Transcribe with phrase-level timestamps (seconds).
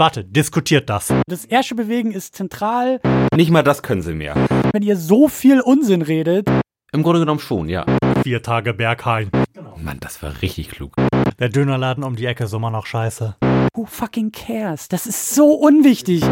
[0.00, 1.12] Warte, diskutiert das.
[1.26, 3.00] Das erste Bewegen ist zentral.
[3.36, 4.34] Nicht mal das können sie mehr.
[4.72, 6.48] Wenn ihr so viel Unsinn redet.
[6.90, 7.84] Im Grunde genommen schon, ja.
[8.22, 9.30] Vier Tage Berghain.
[9.52, 9.76] Genau.
[9.76, 10.94] Mann, das war richtig klug.
[11.38, 13.36] Der Dönerladen um die Ecke ist immer noch scheiße.
[13.74, 14.88] Who fucking cares?
[14.88, 16.22] Das ist so unwichtig.
[16.22, 16.30] Ja,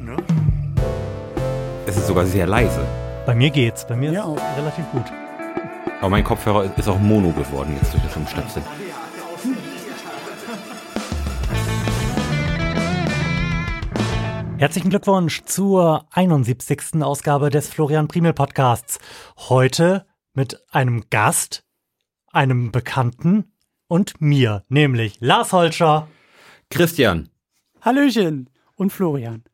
[0.00, 0.16] ne?
[1.88, 2.86] Es ist sogar sehr leise.
[3.26, 3.84] Bei mir geht's.
[3.84, 4.36] Bei mir Mir ist auch.
[4.36, 5.06] es relativ gut.
[5.98, 8.64] Aber mein Kopfhörer ist auch mono geworden jetzt durch das Umstöpseln.
[14.58, 17.02] Herzlichen Glückwunsch zur 71.
[17.02, 18.98] Ausgabe des Florian Primel Podcasts.
[19.36, 21.62] Heute mit einem Gast,
[22.32, 23.52] einem Bekannten
[23.86, 26.08] und mir, nämlich Lars Holscher.
[26.70, 27.28] Christian,
[27.82, 28.48] Hallöchen.
[28.76, 29.44] Und Florian.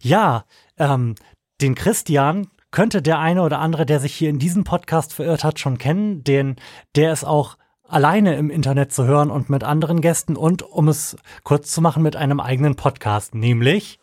[0.00, 0.44] Ja,
[0.78, 1.16] ähm,
[1.60, 5.58] den Christian könnte der eine oder andere, der sich hier in diesem Podcast verirrt hat,
[5.58, 6.56] schon kennen, denn
[6.94, 7.56] der ist auch
[7.88, 12.04] alleine im Internet zu hören und mit anderen Gästen und, um es kurz zu machen,
[12.04, 13.98] mit einem eigenen Podcast, nämlich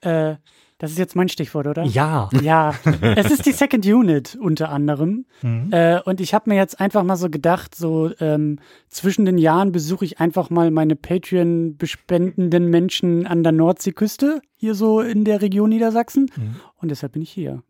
[0.00, 0.36] Äh,
[0.78, 1.82] das ist jetzt mein Stichwort, oder?
[1.82, 2.30] Ja.
[2.40, 2.72] Ja,
[3.16, 5.26] es ist die Second Unit unter anderem.
[5.42, 5.72] Mhm.
[5.72, 9.72] Äh, und ich habe mir jetzt einfach mal so gedacht, so ähm, zwischen den Jahren
[9.72, 15.70] besuche ich einfach mal meine Patreon-bespendenden Menschen an der Nordseeküste, hier so in der Region
[15.70, 16.30] Niedersachsen.
[16.36, 16.56] Mhm.
[16.76, 17.64] Und deshalb bin ich hier.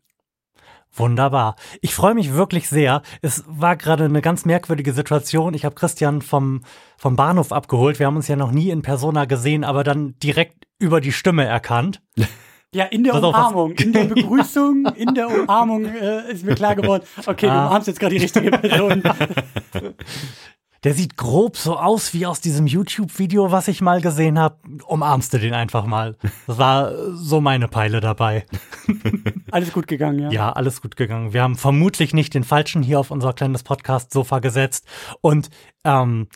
[0.95, 1.55] Wunderbar.
[1.81, 3.01] Ich freue mich wirklich sehr.
[3.21, 5.53] Es war gerade eine ganz merkwürdige Situation.
[5.53, 6.61] Ich habe Christian vom,
[6.97, 7.99] vom Bahnhof abgeholt.
[7.99, 11.45] Wir haben uns ja noch nie in Persona gesehen, aber dann direkt über die Stimme
[11.45, 12.01] erkannt.
[12.71, 16.75] Ja, in der was- Umarmung, in der Begrüßung, in der Umarmung äh, ist mir klar
[16.75, 17.65] geworden, okay, du Ah.
[17.65, 19.01] umarmst jetzt gerade die richtige Person.
[20.83, 24.57] Der sieht grob so aus wie aus diesem YouTube-Video, was ich mal gesehen habe.
[24.87, 26.15] Umarmst du den einfach mal.
[26.47, 28.45] Das war äh, so meine Peile dabei.
[29.51, 30.29] Alles gut gegangen, ja.
[30.31, 31.33] Ja, alles gut gegangen.
[31.33, 34.85] Wir haben vermutlich nicht den Falschen hier auf unser kleines Podcast-Sofa gesetzt
[35.21, 35.49] und
[35.83, 36.27] ähm,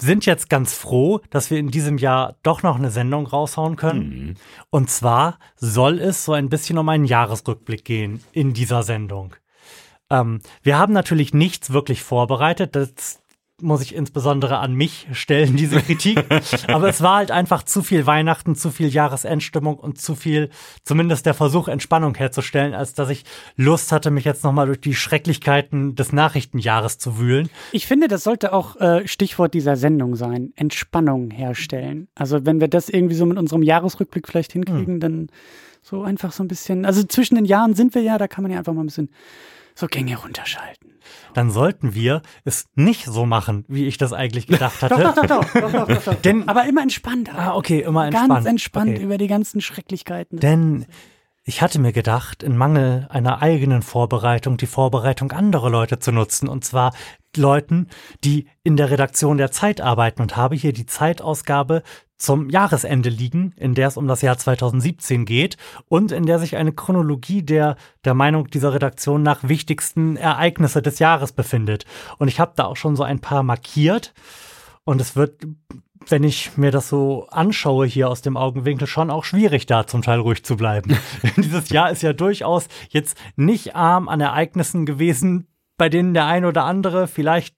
[0.00, 4.08] sind jetzt ganz froh, dass wir in diesem Jahr doch noch eine Sendung raushauen können.
[4.08, 4.34] Mhm.
[4.70, 9.34] Und zwar soll es so ein bisschen um einen Jahresrückblick gehen in dieser Sendung.
[10.10, 12.74] Ähm, wir haben natürlich nichts wirklich vorbereitet.
[12.76, 13.20] Das
[13.60, 16.24] muss ich insbesondere an mich stellen, diese Kritik.
[16.68, 20.50] Aber es war halt einfach zu viel Weihnachten, zu viel Jahresendstimmung und zu viel,
[20.84, 23.24] zumindest der Versuch, Entspannung herzustellen, als dass ich
[23.56, 27.48] Lust hatte, mich jetzt nochmal durch die Schrecklichkeiten des Nachrichtenjahres zu wühlen.
[27.72, 30.52] Ich finde, das sollte auch äh, Stichwort dieser Sendung sein.
[30.56, 32.08] Entspannung herstellen.
[32.14, 35.00] Also wenn wir das irgendwie so mit unserem Jahresrückblick vielleicht hinkriegen, Hm.
[35.00, 35.26] dann
[35.82, 36.84] so einfach so ein bisschen.
[36.84, 39.10] Also zwischen den Jahren sind wir ja, da kann man ja einfach mal ein bisschen
[39.78, 40.98] so Gänge runterschalten.
[41.34, 45.00] Dann sollten wir es nicht so machen, wie ich das eigentlich gedacht hatte.
[45.00, 46.14] doch, doch, doch, doch, doch, doch, doch.
[46.22, 47.32] Denn- Aber immer entspannter.
[47.38, 48.28] Ah, okay, immer entspannt.
[48.30, 49.02] Ganz entspannt Okay.
[49.04, 50.38] über die ganzen Schrecklichkeiten.
[50.40, 50.86] Denn
[51.44, 56.48] ich hatte mir gedacht, in Mangel einer eigenen Vorbereitung die Vorbereitung anderer Leute zu nutzen.
[56.48, 56.92] Und zwar
[57.36, 57.86] Leuten,
[58.24, 61.82] die in der Redaktion der Zeit arbeiten und habe hier die Zeitausgabe
[62.18, 65.56] zum Jahresende liegen, in der es um das Jahr 2017 geht
[65.88, 70.98] und in der sich eine Chronologie der, der Meinung dieser Redaktion nach wichtigsten Ereignisse des
[70.98, 71.86] Jahres befindet.
[72.18, 74.12] Und ich habe da auch schon so ein paar markiert.
[74.84, 75.46] Und es wird,
[76.08, 80.02] wenn ich mir das so anschaue hier aus dem Augenwinkel, schon auch schwierig, da zum
[80.02, 80.98] Teil ruhig zu bleiben.
[81.36, 85.46] Dieses Jahr ist ja durchaus jetzt nicht arm an Ereignissen gewesen,
[85.76, 87.54] bei denen der ein oder andere vielleicht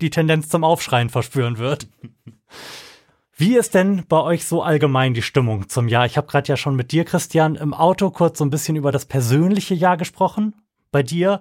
[0.00, 1.86] die Tendenz zum Aufschreien verspüren wird.
[3.40, 6.04] Wie ist denn bei euch so allgemein die Stimmung zum Jahr?
[6.04, 8.92] Ich habe gerade ja schon mit dir, Christian, im Auto kurz so ein bisschen über
[8.92, 10.54] das persönliche Jahr gesprochen.
[10.92, 11.40] Bei dir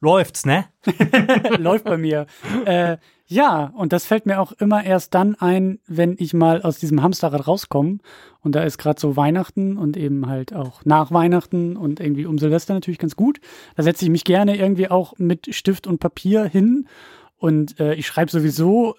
[0.00, 0.64] läuft's, ne?
[1.58, 2.24] Läuft bei mir.
[2.64, 6.78] Äh, ja, und das fällt mir auch immer erst dann ein, wenn ich mal aus
[6.78, 7.98] diesem Hamsterrad rauskomme.
[8.40, 12.38] Und da ist gerade so Weihnachten und eben halt auch nach Weihnachten und irgendwie um
[12.38, 13.40] Silvester natürlich ganz gut.
[13.76, 16.88] Da setze ich mich gerne irgendwie auch mit Stift und Papier hin.
[17.36, 18.96] Und äh, ich schreibe sowieso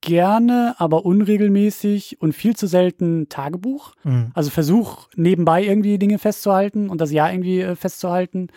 [0.00, 3.94] gerne, aber unregelmäßig und viel zu selten Tagebuch.
[4.04, 4.30] Mhm.
[4.34, 8.48] Also versuch nebenbei irgendwie Dinge festzuhalten und das Jahr irgendwie äh, festzuhalten.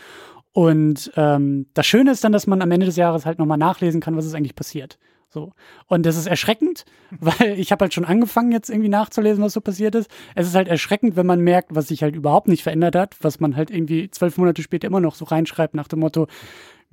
[0.54, 4.02] Und ähm, das Schöne ist dann, dass man am Ende des Jahres halt nochmal nachlesen
[4.02, 5.00] kann, was ist eigentlich passiert.
[5.30, 5.52] So.
[5.88, 6.86] Und das ist erschreckend,
[7.20, 10.10] weil ich habe halt schon angefangen, jetzt irgendwie nachzulesen, was so passiert ist.
[10.36, 13.40] Es ist halt erschreckend, wenn man merkt, was sich halt überhaupt nicht verändert hat, was
[13.40, 16.28] man halt irgendwie zwölf Monate später immer noch so reinschreibt nach dem Motto,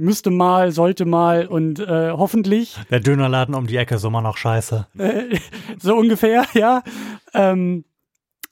[0.00, 2.76] müsste mal, sollte mal und äh, hoffentlich.
[2.90, 4.86] Der Dönerladen um die Ecke ist immer noch scheiße.
[4.98, 5.38] Äh,
[5.78, 6.82] so ungefähr, ja.
[7.34, 7.84] Ähm,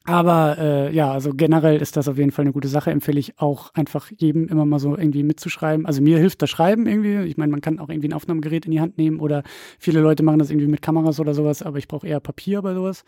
[0.05, 2.91] aber äh, ja, also generell ist das auf jeden Fall eine gute Sache.
[2.91, 5.85] Empfehle ich auch einfach jedem immer mal so irgendwie mitzuschreiben.
[5.85, 7.29] Also mir hilft das Schreiben irgendwie.
[7.29, 9.43] Ich meine, man kann auch irgendwie ein Aufnahmegerät in die Hand nehmen oder
[9.79, 12.73] viele Leute machen das irgendwie mit Kameras oder sowas, aber ich brauche eher Papier bei
[12.73, 13.05] sowas.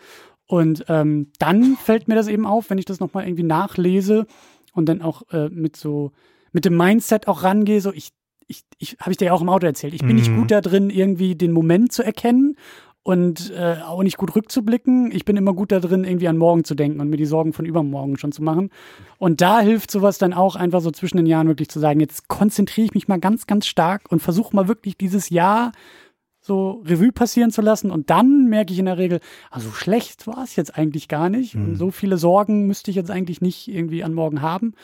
[0.47, 4.27] Und ähm, dann fällt mir das eben auf, wenn ich das nochmal irgendwie nachlese
[4.75, 6.13] und dann auch äh, mit so,
[6.53, 8.11] mit dem Mindset auch rangehe, so ich
[8.51, 10.37] ich, ich habe ich dir ja auch im Auto erzählt, ich bin nicht Mhm.
[10.37, 12.57] gut da drin, irgendwie den Moment zu erkennen
[13.03, 15.11] und äh, auch nicht gut rückzublicken.
[15.13, 17.53] Ich bin immer gut da drin, irgendwie an morgen zu denken und mir die Sorgen
[17.55, 18.71] von übermorgen schon zu machen.
[19.19, 22.29] Und da hilft sowas dann auch einfach so zwischen den Jahren wirklich zu sagen, jetzt
[22.29, 25.73] konzentriere ich mich mal ganz, ganz stark und versuche mal wirklich dieses Jahr
[26.43, 27.91] so Revue passieren zu lassen.
[27.91, 29.21] Und dann merke ich in der Regel,
[29.51, 31.55] also schlecht war es jetzt eigentlich gar nicht.
[31.55, 34.75] Und so viele Sorgen müsste ich jetzt eigentlich nicht irgendwie an morgen haben.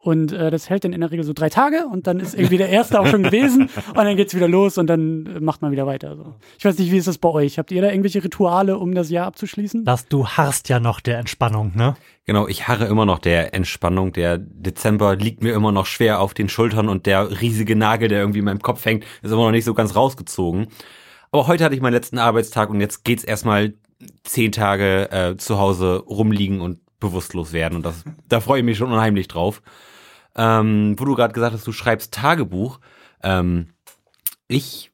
[0.00, 2.56] Und äh, das hält dann in der Regel so drei Tage und dann ist irgendwie
[2.56, 5.72] der erste auch schon gewesen und dann geht's wieder los und dann äh, macht man
[5.72, 6.16] wieder weiter.
[6.16, 6.34] So.
[6.56, 7.58] Ich weiß nicht, wie ist das bei euch?
[7.58, 9.84] Habt ihr da irgendwelche Rituale, um das Jahr abzuschließen?
[9.84, 11.96] Das, du harrst ja noch der Entspannung, ne?
[12.26, 14.12] Genau, ich harre immer noch der Entspannung.
[14.12, 18.20] Der Dezember liegt mir immer noch schwer auf den Schultern und der riesige Nagel, der
[18.20, 20.68] irgendwie in meinem Kopf hängt, ist immer noch nicht so ganz rausgezogen.
[21.32, 23.74] Aber heute hatte ich meinen letzten Arbeitstag und jetzt geht's erstmal
[24.22, 27.76] zehn Tage äh, zu Hause rumliegen und bewusstlos werden.
[27.76, 29.62] Und das, da freue ich mich schon unheimlich drauf.
[30.36, 32.80] Ähm, wo du gerade gesagt hast, du schreibst Tagebuch.
[33.22, 33.68] Ähm,
[34.46, 34.92] ich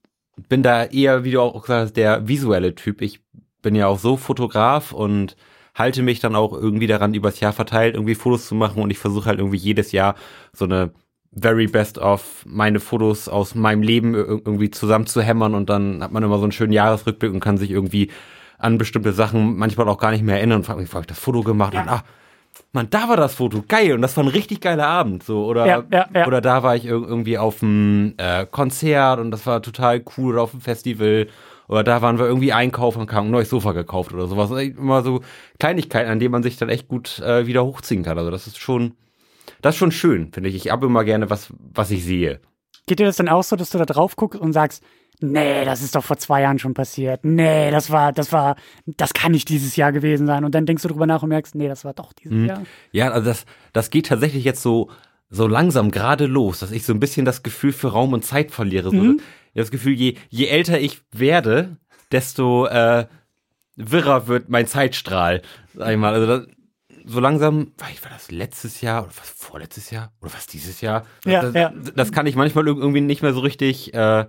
[0.48, 3.02] bin da eher, wie du auch gesagt hast, der visuelle Typ.
[3.02, 3.20] Ich
[3.62, 5.36] bin ja auch so Fotograf und
[5.74, 8.98] halte mich dann auch irgendwie daran, übers Jahr verteilt irgendwie Fotos zu machen und ich
[8.98, 10.14] versuche halt irgendwie jedes Jahr
[10.52, 10.92] so eine
[11.36, 16.12] very best of meine Fotos aus meinem Leben irgendwie zusammen zu hämmern und dann hat
[16.12, 18.10] man immer so einen schönen Jahresrückblick und kann sich irgendwie
[18.64, 21.06] an bestimmte Sachen manchmal auch gar nicht mehr erinnern und fragt mich, wo hab ich
[21.08, 21.74] das Foto gemacht?
[21.74, 22.02] Und ach,
[22.72, 23.92] man, da war das Foto, geil.
[23.94, 25.22] Und das war ein richtig geiler Abend.
[25.22, 26.26] So, oder, Ja, ja, ja.
[26.26, 30.32] oder da war ich ir- irgendwie auf einem äh, Konzert und das war total cool
[30.34, 31.28] oder auf dem Festival.
[31.66, 34.50] Oder da waren wir irgendwie einkaufen und haben ein neues Sofa gekauft oder sowas.
[34.50, 35.22] Immer so
[35.58, 38.18] Kleinigkeiten, an denen man sich dann echt gut äh, wieder hochziehen kann.
[38.18, 38.92] Also das ist schon,
[39.62, 40.56] das ist schon schön, finde ich.
[40.56, 42.40] Ich habe immer gerne was, was ich sehe.
[42.86, 44.82] Geht dir das dann auch so, dass du da drauf guckst und sagst,
[45.20, 47.24] nee, das ist doch vor zwei Jahren schon passiert.
[47.24, 48.56] Nee, das war, das war,
[48.86, 50.44] das kann nicht dieses Jahr gewesen sein.
[50.44, 52.62] Und dann denkst du drüber nach und merkst, nee, das war doch dieses Jahr.
[52.92, 54.90] Ja, also das, das geht tatsächlich jetzt so,
[55.30, 58.50] so langsam gerade los, dass ich so ein bisschen das Gefühl für Raum und Zeit
[58.50, 58.90] verliere.
[58.90, 59.14] So,
[59.54, 61.76] Das Gefühl, je, je älter ich werde,
[62.12, 63.06] desto äh,
[63.76, 65.42] wirrer wird mein Zeitstrahl,
[65.74, 66.12] sag ich mal.
[66.14, 66.46] Also das,
[67.06, 70.80] so langsam, war ich- war das letztes Jahr oder was vorletztes Jahr oder was dieses
[70.80, 71.04] Jahr?
[71.24, 71.72] Ja, das, ja.
[71.94, 74.24] das kann ich manchmal irg- irgendwie nicht mehr so richtig äh,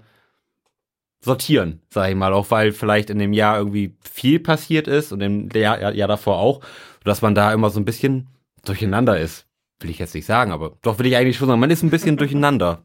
[1.22, 5.22] sortieren, sag ich mal, auch weil vielleicht in dem Jahr irgendwie viel passiert ist und
[5.22, 6.62] im Jahr, Jahr, davor auch,
[7.04, 8.28] dass man da immer so ein bisschen
[8.64, 9.48] durcheinander ist.
[9.80, 11.90] Will ich jetzt nicht sagen, aber doch will ich eigentlich schon sagen, man ist ein
[11.90, 12.84] bisschen durcheinander,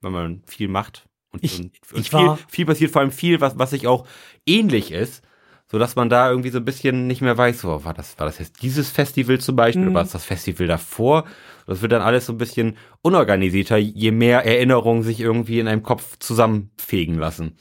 [0.00, 1.06] wenn man viel macht.
[1.30, 4.06] Und, Ich- und, und ich viel, viel passiert, vor allem viel, was, was sich auch
[4.46, 5.22] ähnlich ist,
[5.70, 8.26] so dass man da irgendwie so ein bisschen nicht mehr weiß, so, war das, war
[8.26, 9.88] das jetzt dieses Festival zum Beispiel, Mhm.
[9.88, 11.24] oder war es das Festival davor?
[11.66, 15.82] Das wird dann alles so ein bisschen unorganisierter, je mehr Erinnerungen sich irgendwie in einem
[15.82, 17.56] Kopf zusammenfegen lassen.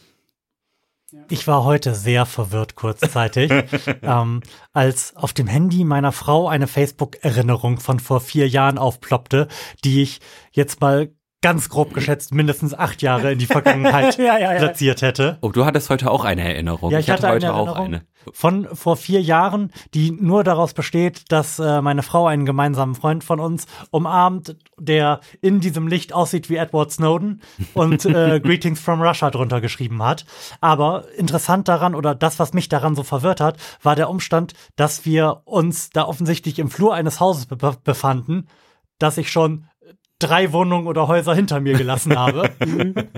[1.29, 3.51] Ich war heute sehr verwirrt kurzzeitig,
[4.01, 4.41] ähm,
[4.71, 9.47] als auf dem Handy meiner Frau eine Facebook-Erinnerung von vor vier Jahren aufploppte,
[9.83, 10.21] die ich
[10.51, 11.11] jetzt mal
[11.43, 14.59] ganz grob geschätzt mindestens acht Jahre in die Vergangenheit Ja, ja, ja.
[14.59, 15.37] platziert hätte.
[15.41, 16.89] Oh, du hattest heute auch eine Erinnerung.
[16.89, 18.03] Ja, ich, hatte, heute eine auch eine.
[18.31, 23.23] von vor vier Jahren, die nur daraus besteht, dass äh, meine Frau einen gemeinsamen Freund
[23.25, 27.41] von uns umarmt, der in diesem Licht aussieht wie Edward Snowden
[27.73, 30.25] und äh, Greetings from Russia drunter geschrieben hat.
[30.61, 35.05] Aber interessant daran oder das, was mich daran so verwirrt hat, war der Umstand, dass
[35.05, 38.47] wir uns da offensichtlich im Flur eines Hauses be befanden,
[38.97, 39.65] das ich schon
[40.23, 42.49] drei Wohnungen oder Häuser hinter mir gelassen habe.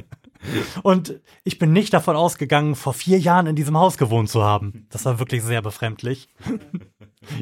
[0.83, 4.87] Und ich bin nicht davon ausgegangen, vor vier Jahren in diesem Haus gewohnt zu haben.
[4.91, 6.29] Das war wirklich sehr befremdlich.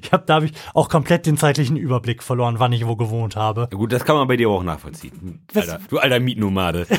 [0.01, 3.67] Ich habe dadurch auch komplett den zeitlichen Überblick verloren, wann ich wo gewohnt habe.
[3.72, 5.46] Ja, gut, das kann man bei dir auch nachvollziehen.
[5.53, 6.88] Alter, du alter Mietnomade.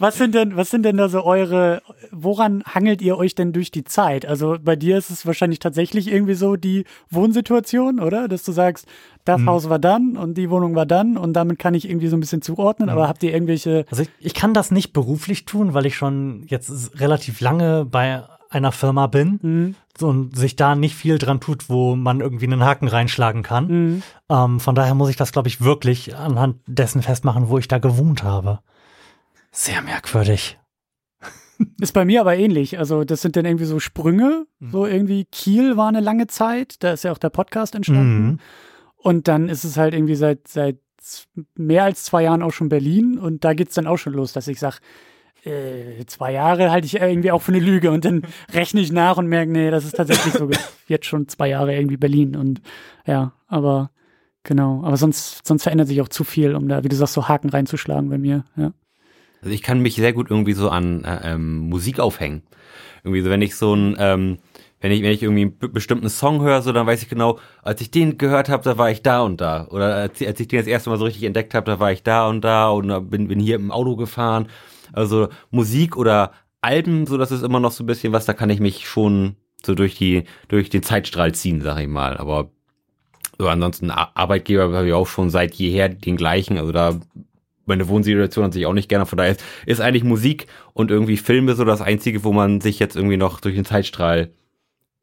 [0.00, 3.70] Was sind denn, was sind denn da so eure, woran hangelt ihr euch denn durch
[3.70, 4.26] die Zeit?
[4.26, 8.28] Also bei dir ist es wahrscheinlich tatsächlich irgendwie so die Wohnsituation, oder?
[8.28, 8.86] Dass du sagst,
[9.28, 12.16] das Haus war dann und die Wohnung war dann und damit kann ich irgendwie so
[12.16, 15.74] ein bisschen zuordnen, aber habt ihr irgendwelche, Also ich, ich kann das nicht beruflich tun,
[15.74, 20.94] weil ich schon jetzt relativ lange bei einer Firma bin so, und sich da nicht
[20.94, 24.02] viel dran tut, wo man irgendwie einen Haken reinschlagen kann.
[24.30, 27.78] Ähm, von daher muss ich das, glaube ich, wirklich anhand dessen festmachen, wo ich da
[27.78, 28.60] gewohnt habe.
[29.52, 30.58] Sehr merkwürdig.
[31.80, 32.78] ist bei mir aber ähnlich.
[32.78, 36.92] Also das sind dann irgendwie so Sprünge, so irgendwie Kiel war eine lange Zeit, da
[36.92, 38.38] ist ja auch der Podcast entstanden.
[38.98, 40.78] Und dann ist es halt irgendwie seit, seit
[41.54, 43.18] mehr als zwei Jahren auch schon Berlin.
[43.18, 44.78] Und da geht's dann auch schon los, dass ich sage,
[45.44, 47.90] äh, zwei Jahre halte ich irgendwie auch für eine Lüge.
[47.90, 50.50] Und dann rechne ich nach und merke, nee, das ist tatsächlich so
[50.86, 52.36] jetzt schon zwei Jahre irgendwie Berlin.
[52.36, 52.60] Und
[53.06, 53.90] ja, aber
[54.42, 54.82] genau.
[54.84, 57.50] Aber sonst, sonst verändert sich auch zu viel, um da, wie du sagst, so Haken
[57.50, 58.44] reinzuschlagen bei mir.
[58.56, 58.72] Ja.
[59.40, 62.42] Also ich kann mich sehr gut irgendwie so an äh, ähm, Musik aufhängen.
[63.04, 64.38] Irgendwie so, wenn ich so ein, ähm,
[64.80, 67.38] wenn ich, wenn ich irgendwie einen be- bestimmten Song höre, so dann weiß ich genau,
[67.62, 69.66] als ich den gehört habe, da war ich da und da.
[69.68, 72.02] Oder als, als ich den das erste Mal so richtig entdeckt habe, da war ich
[72.02, 74.48] da und da und bin, bin hier im Auto gefahren.
[74.92, 78.50] Also Musik oder Alben, so dass es immer noch so ein bisschen was, da kann
[78.50, 82.16] ich mich schon so durch die, durch den Zeitstrahl ziehen, sag ich mal.
[82.16, 82.50] Aber
[83.38, 86.58] so ansonsten Arbeitgeber habe ich auch schon seit jeher den gleichen.
[86.58, 86.98] Also da
[87.66, 89.06] meine Wohnsituation hat sich auch nicht gerne.
[89.06, 92.78] Von daher ist, ist eigentlich Musik und irgendwie Filme so das Einzige, wo man sich
[92.78, 94.32] jetzt irgendwie noch durch den Zeitstrahl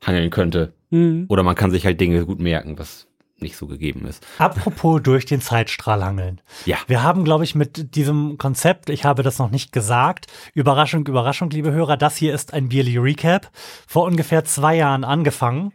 [0.04, 0.74] hangeln könnte.
[0.90, 1.26] Mhm.
[1.30, 3.08] Oder man kann sich halt Dinge gut merken, was
[3.40, 4.26] nicht so gegeben ist.
[4.38, 6.40] Apropos durch den Zeitstrahl hangeln.
[6.66, 6.78] Ja.
[6.88, 11.50] Wir haben, glaube ich, mit diesem Konzept, ich habe das noch nicht gesagt, Überraschung, Überraschung,
[11.50, 13.52] liebe Hörer, das hier ist ein Bierly Recap,
[13.88, 15.74] vor ungefähr zwei Jahren angefangen.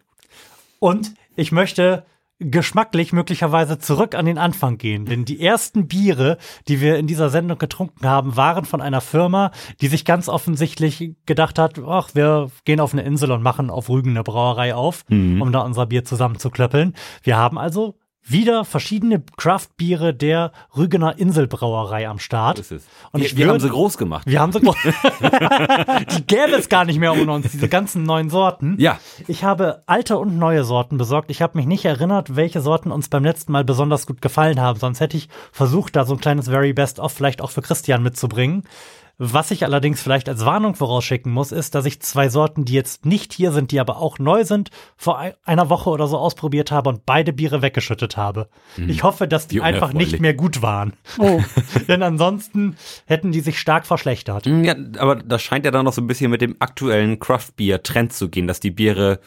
[0.79, 2.05] Und ich möchte
[2.40, 5.04] geschmacklich möglicherweise zurück an den Anfang gehen.
[5.04, 9.52] Denn die ersten Biere, die wir in dieser Sendung getrunken haben, waren von einer Firma,
[9.80, 13.88] die sich ganz offensichtlich gedacht hat, ach, wir gehen auf eine Insel und machen auf
[13.88, 15.42] Rügen eine Brauerei auf, mhm.
[15.42, 16.94] um da unser Bier zusammenzuklöppeln.
[17.23, 17.99] Wir haben also
[18.30, 22.58] wieder verschiedene Craft-Biere der Rügener Inselbrauerei am Start.
[22.58, 22.72] Ist
[23.12, 24.26] Und wir, wir haben sie groß gemacht.
[24.26, 24.76] Wir haben sie groß.
[26.16, 28.76] Die gäbe es gar nicht mehr ohne uns, diese ganzen neuen Sorten.
[28.78, 28.99] Ja.
[29.26, 31.30] Ich habe alte und neue Sorten besorgt.
[31.30, 34.78] Ich habe mich nicht erinnert, welche Sorten uns beim letzten Mal besonders gut gefallen haben.
[34.78, 38.02] Sonst hätte ich versucht, da so ein kleines Very Best of vielleicht auch für Christian
[38.02, 38.64] mitzubringen.
[39.23, 43.05] Was ich allerdings vielleicht als Warnung vorausschicken muss, ist, dass ich zwei Sorten, die jetzt
[43.05, 46.89] nicht hier sind, die aber auch neu sind, vor einer Woche oder so ausprobiert habe
[46.89, 48.49] und beide Biere weggeschüttet habe.
[48.79, 48.89] Mhm.
[48.89, 50.95] Ich hoffe, dass die, die einfach nicht mehr gut waren.
[51.19, 51.43] Oh.
[51.87, 54.47] Denn ansonsten hätten die sich stark verschlechtert.
[54.47, 57.57] Mhm, ja, aber das scheint ja dann noch so ein bisschen mit dem aktuellen Craft
[57.57, 59.21] Beer Trend zu gehen, dass die Biere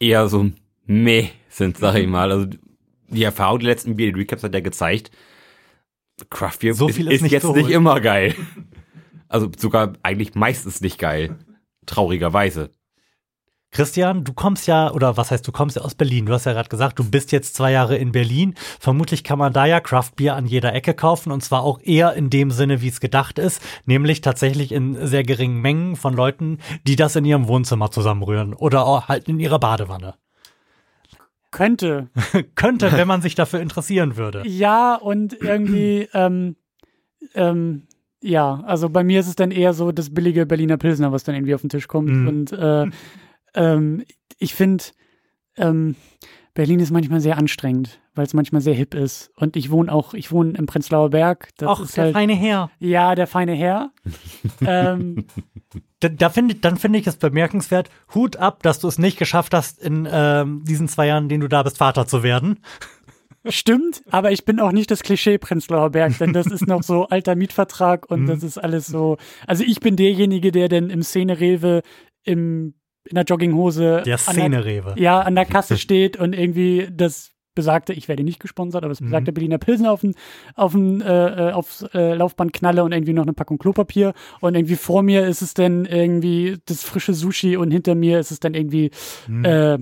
[0.00, 0.50] eher so
[0.86, 2.32] meh sind, sag ich mal.
[2.32, 2.48] Also
[3.06, 5.12] die Erfahrung der letzten Bier Recaps hat ja gezeigt,
[6.28, 8.34] Craft Beer so viel ist, ist nicht jetzt so nicht immer geil.
[9.32, 11.38] Also sogar eigentlich meistens nicht geil.
[11.86, 12.70] Traurigerweise.
[13.72, 16.26] Christian, du kommst ja, oder was heißt, du kommst ja aus Berlin.
[16.26, 18.54] Du hast ja gerade gesagt, du bist jetzt zwei Jahre in Berlin.
[18.78, 22.28] Vermutlich kann man da ja Craftbier an jeder Ecke kaufen und zwar auch eher in
[22.28, 26.96] dem Sinne, wie es gedacht ist, nämlich tatsächlich in sehr geringen Mengen von Leuten, die
[26.96, 30.16] das in ihrem Wohnzimmer zusammenrühren oder auch halt in ihrer Badewanne.
[31.50, 32.10] Könnte.
[32.54, 34.42] Könnte, wenn man sich dafür interessieren würde.
[34.46, 36.56] Ja, und irgendwie, ähm,
[37.34, 37.86] ähm,
[38.22, 41.34] ja, also bei mir ist es dann eher so das billige Berliner Pilsner, was dann
[41.34, 42.10] irgendwie auf den Tisch kommt.
[42.10, 42.28] Mhm.
[42.28, 42.86] Und äh,
[43.54, 44.04] ähm,
[44.38, 44.84] ich finde,
[45.56, 45.96] ähm,
[46.54, 49.30] Berlin ist manchmal sehr anstrengend, weil es manchmal sehr hip ist.
[49.36, 51.48] Und ich wohne auch, ich wohne im Prenzlauer Berg.
[51.56, 52.70] Das Ach, ist der halt, feine Herr.
[52.78, 53.90] Ja, der feine Herr.
[54.60, 55.24] ähm,
[56.00, 59.54] da, da find, dann finde ich es bemerkenswert, Hut ab, dass du es nicht geschafft
[59.54, 62.58] hast, in ähm, diesen zwei Jahren, in denen du da bist, Vater zu werden.
[63.48, 67.06] Stimmt, aber ich bin auch nicht das Klischee Prenzlauer Berg, denn das ist noch so
[67.06, 68.26] alter Mietvertrag und mhm.
[68.26, 69.16] das ist alles so.
[69.46, 71.82] Also ich bin derjenige, der denn im Szene-Rewe
[72.24, 74.94] im in der Jogginghose der Szene-Rewe.
[74.96, 79.00] Ja, an der Kasse steht und irgendwie das besagte, ich werde nicht gesponsert, aber das
[79.00, 79.34] besagte mhm.
[79.34, 80.14] Berliner Pilsen auf den,
[80.54, 84.54] auf den, äh, äh, aufs äh, Laufband knalle und irgendwie noch eine Packung Klopapier und
[84.54, 88.40] irgendwie vor mir ist es dann irgendwie das frische Sushi und hinter mir ist es
[88.40, 88.90] dann irgendwie
[89.28, 89.44] mhm.
[89.44, 89.78] äh,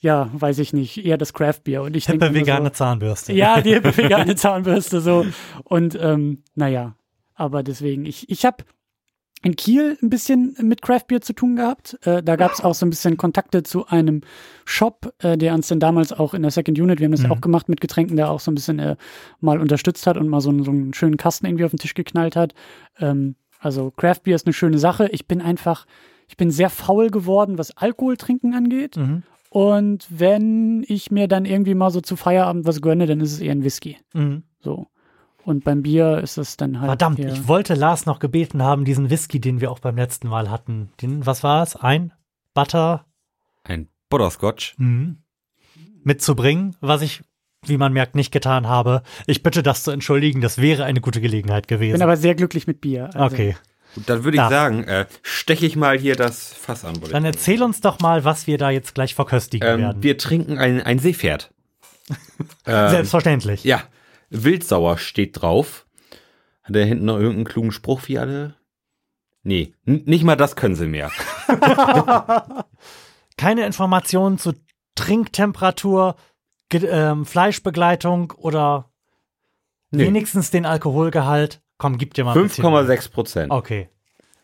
[0.00, 1.82] ja, weiß ich nicht, eher das Craft-Bier.
[1.82, 3.32] Und ich hippe vegane so, Zahnbürste.
[3.32, 5.26] Ja, die hippe vegane Zahnbürste so.
[5.64, 6.94] Und ähm, naja,
[7.34, 8.64] aber deswegen, ich, ich habe
[9.42, 11.98] in Kiel ein bisschen mit Craft-Bier zu tun gehabt.
[12.04, 14.22] Äh, da gab es auch so ein bisschen Kontakte zu einem
[14.64, 17.32] Shop, äh, der uns dann damals auch in der Second Unit, wir haben das mhm.
[17.32, 18.96] auch gemacht mit Getränken, der auch so ein bisschen äh,
[19.40, 22.34] mal unterstützt hat und mal so, so einen schönen Kasten irgendwie auf den Tisch geknallt
[22.34, 22.54] hat.
[22.98, 25.08] Ähm, also Craft-Bier ist eine schöne Sache.
[25.08, 25.86] Ich bin einfach,
[26.26, 28.96] ich bin sehr faul geworden, was Alkohol trinken angeht.
[28.96, 29.22] Mhm.
[29.50, 33.40] Und wenn ich mir dann irgendwie mal so zu Feierabend was gönne, dann ist es
[33.40, 33.96] eher ein Whisky.
[34.12, 34.42] Mhm.
[34.60, 34.88] So.
[35.44, 36.90] Und beim Bier ist es dann halt.
[36.90, 40.50] Verdammt, ich wollte Lars noch gebeten haben, diesen Whisky, den wir auch beim letzten Mal
[40.50, 40.90] hatten.
[41.00, 41.74] Den, was war es?
[41.74, 42.12] Ein
[42.52, 43.06] Butter?
[43.64, 44.74] Ein Butterscotch.
[44.76, 45.22] Mhm.
[46.02, 47.22] Mitzubringen, was ich,
[47.64, 49.02] wie man merkt, nicht getan habe.
[49.26, 51.94] Ich bitte das zu entschuldigen, das wäre eine gute Gelegenheit gewesen.
[51.94, 53.10] Bin aber sehr glücklich mit Bier.
[53.14, 53.34] Also.
[53.34, 53.56] Okay.
[54.06, 57.00] Dann würde ich sagen, äh, steche ich mal hier das Fass an.
[57.10, 60.02] Dann erzähl uns doch mal, was wir da jetzt gleich verköstigen ähm, werden.
[60.02, 61.52] Wir trinken ein, ein Seepferd.
[62.66, 63.64] ähm, Selbstverständlich.
[63.64, 63.82] Ja,
[64.30, 65.86] Wildsauer steht drauf.
[66.62, 68.54] Hat er hinten noch irgendeinen klugen Spruch wie alle?
[69.42, 71.10] Nee, nicht mal das können sie mehr.
[73.38, 74.52] Keine Informationen zu
[74.94, 76.16] Trinktemperatur,
[76.68, 78.90] Ge ähm, Fleischbegleitung oder
[79.90, 80.04] nee.
[80.04, 81.62] wenigstens den Alkoholgehalt.
[81.78, 83.50] Komm, gib dir mal 5,6 Prozent.
[83.52, 83.88] Okay.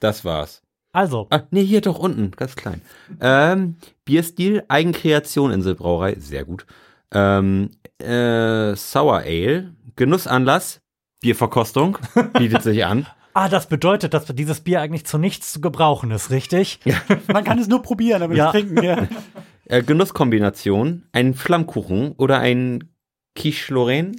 [0.00, 0.62] Das war's.
[0.92, 1.26] Also.
[1.30, 2.80] Ah, nee, hier doch unten, ganz klein.
[3.20, 6.66] Ähm, Bierstil, Eigenkreation Inselbrauerei, sehr gut.
[7.12, 10.80] Ähm, äh, Sour Ale, Genussanlass,
[11.20, 11.98] Bierverkostung,
[12.38, 13.06] bietet sich an.
[13.32, 16.78] Ah, das bedeutet, dass dieses Bier eigentlich zu nichts zu gebrauchen ist, richtig?
[16.84, 16.94] Ja.
[17.32, 19.08] Man kann es nur probieren, aber nicht trinken, ja.
[19.66, 22.92] Äh, Genusskombination, ein Flammkuchen oder ein
[23.34, 24.12] Quiche Lorraine.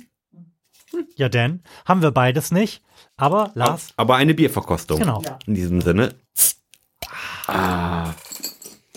[1.15, 2.81] Ja, denn haben wir beides nicht.
[3.17, 4.99] Aber Lars, Aber eine Bierverkostung.
[4.99, 5.21] Genau.
[5.45, 6.15] In diesem Sinne.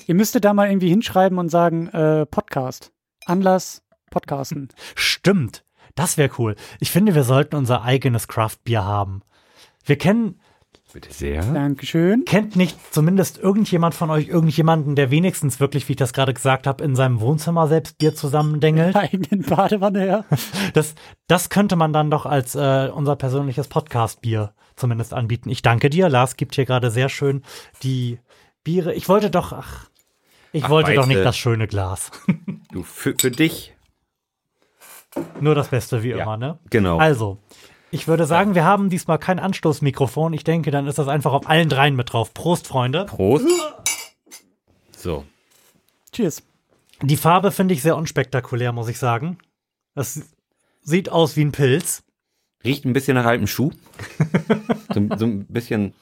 [0.07, 2.93] Ihr müsstet da mal irgendwie hinschreiben und sagen, äh, Podcast.
[3.27, 4.69] Anlass, Podcasten.
[4.95, 5.65] stimmt.
[5.95, 6.55] Das wäre cool.
[6.81, 9.23] Ich finde, wir sollten unser eigenes Craft-Bier haben.
[9.85, 10.41] Wir kennen,
[10.93, 11.43] Bitte sehr.
[11.43, 12.25] Dankeschön.
[12.25, 16.67] kennt nicht zumindest irgendjemand von euch irgendjemanden, der wenigstens wirklich, wie ich das gerade gesagt
[16.67, 18.97] habe, in seinem Wohnzimmer selbst Bier zusammendengelt?
[18.97, 20.25] Eigenen Badewanne her.
[20.73, 20.95] Das,
[21.27, 25.51] das könnte man dann doch als äh, unser persönliches Podcast-Bier zumindest anbieten.
[25.51, 26.09] Ich danke dir.
[26.09, 27.43] Lars gibt hier gerade sehr schön
[27.83, 28.19] die
[28.65, 28.95] Biere.
[28.95, 29.89] Ich wollte doch, ach,
[30.53, 32.11] ich Ach, wollte doch weißt nicht das schöne Glas.
[32.73, 33.75] Du, für, für dich.
[35.41, 36.23] Nur das Beste wie Ja.
[36.23, 36.59] immer, ne?
[36.71, 36.99] Genau.
[36.99, 37.39] Also,
[37.91, 40.33] ich würde sagen, wir haben diesmal kein Anstoßmikrofon.
[40.33, 42.35] Ich denke, dann ist das einfach auf allen dreien mit drauf.
[42.35, 43.07] Prost, Freunde.
[43.07, 43.47] Prost.
[44.97, 45.25] So.
[46.13, 46.43] Cheers.
[47.03, 49.39] Die Farbe finde ich sehr unspektakulär, muss ich sagen.
[49.95, 50.21] Das
[50.83, 52.03] sieht aus wie ein Pilz.
[52.65, 53.71] Riecht ein bisschen nach altem Schuh.
[54.95, 55.95] so, so ein bisschen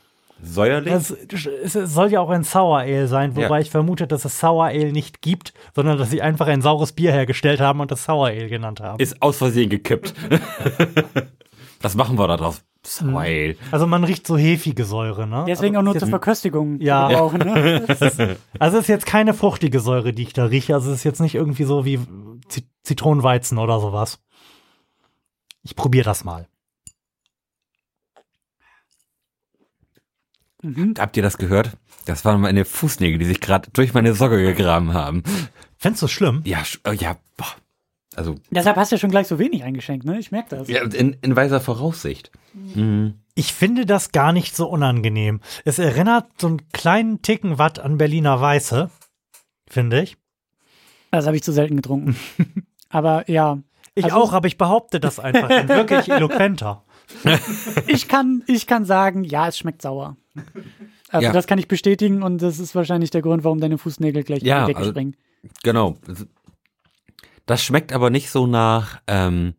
[0.42, 0.92] säuerlich.
[0.92, 3.58] Es, es soll ja auch ein Sour Ale sein, wobei Ja.
[3.58, 7.12] ich vermute, dass es Sour Ale nicht gibt, sondern dass sie einfach ein saures Bier
[7.12, 8.98] hergestellt haben und das Sour Ale genannt haben.
[9.00, 10.14] Ist aus Versehen gekippt.
[11.80, 12.62] Was machen wir da drauf?
[12.84, 13.56] Sour Ale.
[13.72, 15.44] Also man riecht so hefige Säure, ne?
[15.48, 17.08] Deswegen auch also, nur es zur Verköstigung Ja.
[17.08, 17.38] brauchen.
[17.40, 17.84] Ne?
[18.58, 20.74] also es ist jetzt keine fruchtige Säure, die ich da rieche.
[20.74, 21.98] Also es ist jetzt nicht irgendwie so wie
[22.48, 24.20] Zit- Zitronenweizen oder sowas.
[25.62, 26.46] Ich probiere das mal.
[30.62, 30.94] Mhm.
[30.98, 31.76] Habt ihr das gehört?
[32.06, 35.22] Das waren meine Fußnägel, die sich gerade durch meine Socke gegraben haben.
[35.76, 36.42] Fändest du schlimm?
[36.44, 37.46] Ja, äh, ja, boah.
[38.16, 40.18] Also, Deshalb hast du ja schon gleich so wenig eingeschenkt, ne?
[40.18, 40.68] Ich merke das.
[40.68, 42.30] ja, in, in weiser Voraussicht.
[42.54, 43.14] Mhm.
[43.34, 45.40] Ich finde das gar nicht so unangenehm.
[45.66, 48.90] Es erinnert so einen kleinen Ticken Watt an Berliner Weiße,
[49.68, 50.16] finde ich.
[51.10, 52.16] Das habe ich zu selten getrunken.
[52.88, 53.58] Aber ja,
[53.94, 56.84] Ich Also- auch, aber ich behaupte das einfach in wirklich eloquenter.
[57.86, 60.16] ich kann, ich kann sagen, ja, es schmeckt sauer.
[61.10, 61.32] Also Ja.
[61.32, 64.60] das kann ich bestätigen und das ist wahrscheinlich der Grund, warum deine Fußnägel gleich Ja,
[64.60, 65.16] in die Decke also- springen.
[65.62, 65.96] Genau.
[67.46, 69.54] Das schmeckt aber nicht so nach ähm,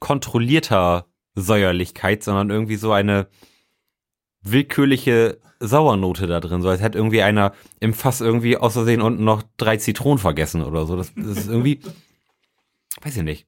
[0.00, 3.28] kontrollierter Säuerlichkeit, sondern irgendwie so eine
[4.42, 6.62] willkürliche Sauernote da drin.
[6.62, 10.62] So als hätte irgendwie einer im Fass irgendwie aus Versehen unten noch drei Zitronen vergessen
[10.62, 10.96] oder so.
[10.96, 11.80] Das, das ist irgendwie,
[13.02, 13.46] weiß ich nicht.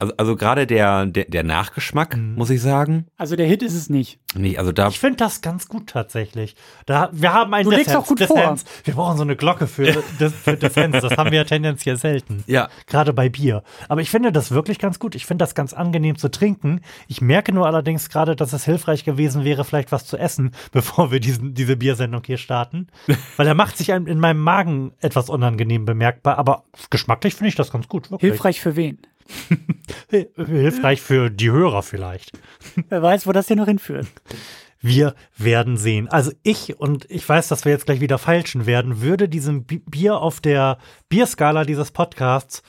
[0.00, 2.34] Also, also gerade der, der, der Nachgeschmack, Mhm.
[2.34, 3.06] muss ich sagen.
[3.16, 4.18] Also der Hit ist es nicht.
[4.34, 6.56] Nee, also da, Ich finde das ganz gut tatsächlich.
[6.86, 8.56] Da, wir haben ein Du legst auch gut vor.
[8.84, 11.00] Wir brauchen so eine Glocke für, das, für Defense.
[11.00, 12.42] Das haben wir ja tendenziell selten.
[12.46, 13.62] ja, Gerade bei Bier.
[13.88, 15.14] Aber ich finde das wirklich ganz gut.
[15.14, 16.80] Ich finde das ganz angenehm zu trinken.
[17.08, 21.10] Ich merke nur allerdings gerade, dass es hilfreich gewesen wäre, vielleicht was zu essen, bevor
[21.12, 22.86] wir diesen, diese Biersendung hier starten.
[23.36, 26.38] Weil er macht sich in meinem Magen etwas unangenehm bemerkbar.
[26.38, 28.10] Aber geschmacklich finde ich das ganz gut.
[28.10, 28.30] Wirklich.
[28.30, 28.98] Hilfreich für wen?
[30.12, 32.38] Hi- Hilfreich für die Hörer vielleicht.
[32.88, 34.06] Wer weiß, wo das hier noch hinführt.
[34.82, 36.08] Wir werden sehen.
[36.08, 39.82] Also ich, und ich weiß, dass wir jetzt gleich wieder feilschen werden, würde diesem Bi-
[39.84, 40.78] Bier auf der
[41.10, 42.62] Bierskala dieses Podcasts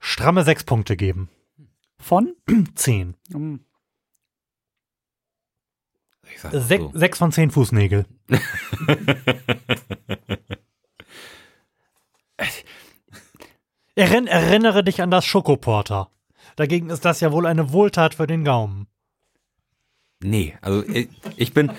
[0.00, 1.28] stramme sechs Punkte geben.
[1.98, 2.34] Von?
[2.74, 3.14] Zehn.
[6.30, 6.90] Ich sag mal Sech, so.
[6.94, 8.06] Sechs von zehn Fußnägel.
[13.98, 16.08] Erinn, erinnere dich an das Schokoporter.
[16.54, 18.86] Dagegen ist das ja wohl eine Wohltat für den Gaumen.
[20.22, 21.72] Nee, also ich, ich bin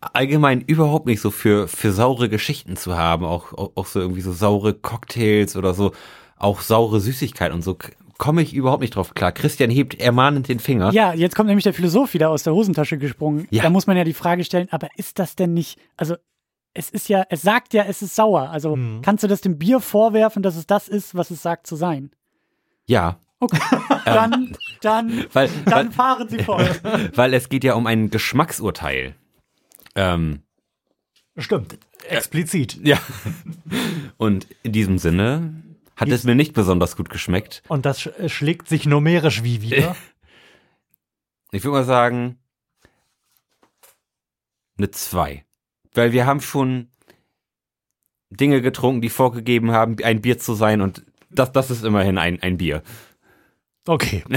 [0.00, 4.22] allgemein überhaupt nicht so für, für saure Geschichten zu haben, auch, auch, auch so irgendwie
[4.22, 5.92] so saure Cocktails oder so,
[6.36, 7.76] auch saure Süßigkeiten und so
[8.16, 9.32] komme ich überhaupt nicht drauf klar.
[9.32, 10.90] Christian hebt ermahnend den Finger.
[10.92, 13.46] Ja, jetzt kommt nämlich der Philosoph wieder aus der Hosentasche gesprungen.
[13.50, 13.62] Ja.
[13.62, 16.16] Da muss man ja die Frage stellen, aber ist das denn nicht, also
[16.74, 18.50] es ist ja, es sagt ja, es ist sauer.
[18.50, 19.02] Also Mhm.
[19.02, 22.10] kannst du das dem Bier vorwerfen, dass es das ist, was es sagt zu sein?
[22.86, 23.58] Ja, Okay.
[24.04, 26.82] Dann, dann, weil, dann fahren Sie fort.
[26.84, 29.16] weil, weil es geht ja um ein Geschmacksurteil.
[29.96, 30.42] Ähm,
[31.36, 31.76] Stimmt.
[32.08, 32.78] Explizit.
[32.86, 32.98] ja.
[34.16, 35.54] Und in diesem Sinne
[35.96, 37.62] hat es mir nicht besonders gut geschmeckt.
[37.68, 39.96] Und das sch schlägt sich numerisch wie wieder.
[41.50, 42.38] Ich würde mal sagen,
[44.78, 45.44] eine 2.
[45.94, 46.88] Weil wir haben schon
[48.30, 52.42] Dinge getrunken, die vorgegeben haben, ein Bier zu sein und das, das ist immerhin ein,
[52.42, 52.82] ein Bier.
[53.86, 54.24] Okay.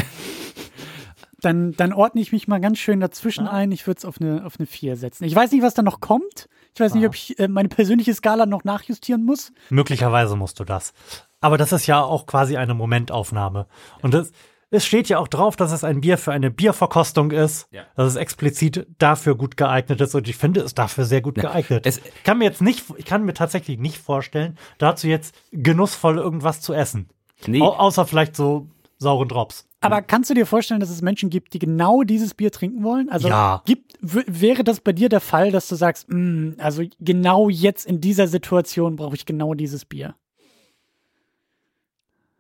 [1.42, 3.72] Dann, dann ordne ich mich mal ganz schön dazwischen ein.
[3.72, 5.26] Ich würde es auf eine, auf eine 4 setzen.
[5.26, 6.50] Ich weiß nicht, was da noch kommt.
[6.74, 7.08] Ich weiß nicht, Ah.
[7.08, 9.52] ob ich äh, meine persönliche Skala noch nachjustieren muss.
[9.70, 10.94] Möglicherweise musst du das.
[11.42, 13.68] Aber das ist ja auch quasi eine Momentaufnahme.
[14.02, 14.32] Und es,
[14.72, 17.84] es steht ja auch drauf, dass es ein Bier für eine Bierverkostung ist, Ja.
[17.96, 21.86] dass es explizit dafür gut geeignet ist und ich finde es dafür sehr gut geeignet.
[21.86, 26.18] es- ich kann mir jetzt nicht, ich kann mir tatsächlich nicht vorstellen, dazu jetzt genussvoll
[26.18, 27.10] irgendwas zu essen.
[27.48, 29.68] Nee, Au außer vielleicht so sauren Drops.
[29.82, 33.10] Aber kannst du dir vorstellen, dass es Menschen gibt, die genau dieses Bier trinken wollen?
[33.10, 33.62] Also Ja.
[33.66, 38.02] gibt, wäre das bei dir der Fall, dass du sagst, "Mm, also genau jetzt in
[38.02, 40.16] dieser Situation brauche ich genau dieses Bier?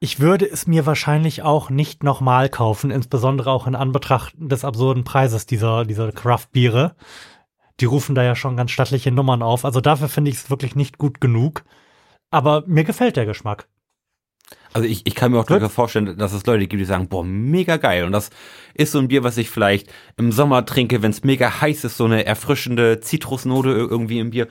[0.05, 5.03] Ich würde es mir wahrscheinlich auch nicht nochmal kaufen, insbesondere auch in Anbetracht des absurden
[5.03, 6.95] Preises dieser, dieser Craft-Biere.
[7.79, 9.65] Die rufen da ja schon ganz stattliche Nummern auf.
[9.65, 11.63] Also dafür finde ich es wirklich nicht gut genug.
[12.29, 13.67] Aber mir gefällt der Geschmack.
[14.73, 17.23] Also ich, ich kann mir auch durchaus vorstellen, dass es Leute gibt, die sagen, boah,
[17.23, 18.03] mega geil.
[18.03, 18.29] Und das
[18.75, 21.97] ist so ein Bier, was ich vielleicht im Sommer trinke, wenn es mega heiß ist,
[21.97, 24.49] so eine erfrischende Zitrusnote ir- irgendwie im Bier.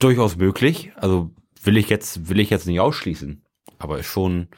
[0.00, 0.90] Durchaus möglich.
[0.96, 1.30] Also
[1.62, 3.42] will ich jetzt, will ich jetzt nicht ausschließen.
[3.84, 4.48] Aber ist schon,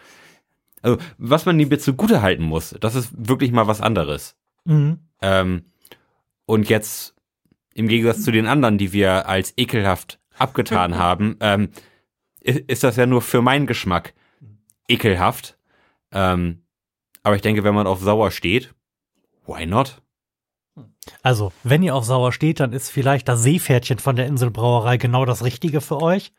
[0.83, 4.37] also was man dem Bier zugute halten muss, das ist wirklich mal was anderes.
[4.65, 5.01] Mhm.
[5.21, 5.65] Ähm,
[6.47, 7.15] und jetzt
[7.75, 11.71] im Gegensatz zu den anderen, die wir als ekelhaft abgetan haben, ähm,
[12.47, 14.15] i- ist das ja nur für meinen Geschmack
[14.89, 15.59] ekelhaft.
[16.13, 16.63] Ähm,
[17.25, 18.73] aber ich denke, wenn man auf sauer steht,
[19.47, 20.01] why not?
[21.23, 25.25] Also, wenn ihr auf sauer steht, dann ist vielleicht das Seepferdchen von der Inselbrauerei genau
[25.25, 26.33] das Richtige für euch.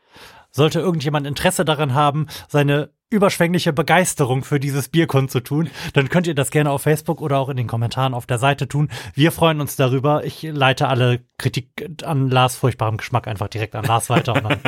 [0.51, 6.35] Sollte irgendjemand Interesse daran haben, seine überschwängliche Begeisterung für dieses Bier kundzutun, dann könnt ihr
[6.35, 8.89] das gerne auf Facebook oder auch in den Kommentaren auf der Seite tun.
[9.13, 10.25] Wir freuen uns darüber.
[10.25, 11.69] Ich leite alle Kritik
[12.03, 14.59] an Lars furchtbarem Geschmack einfach direkt an Lars weiter und dann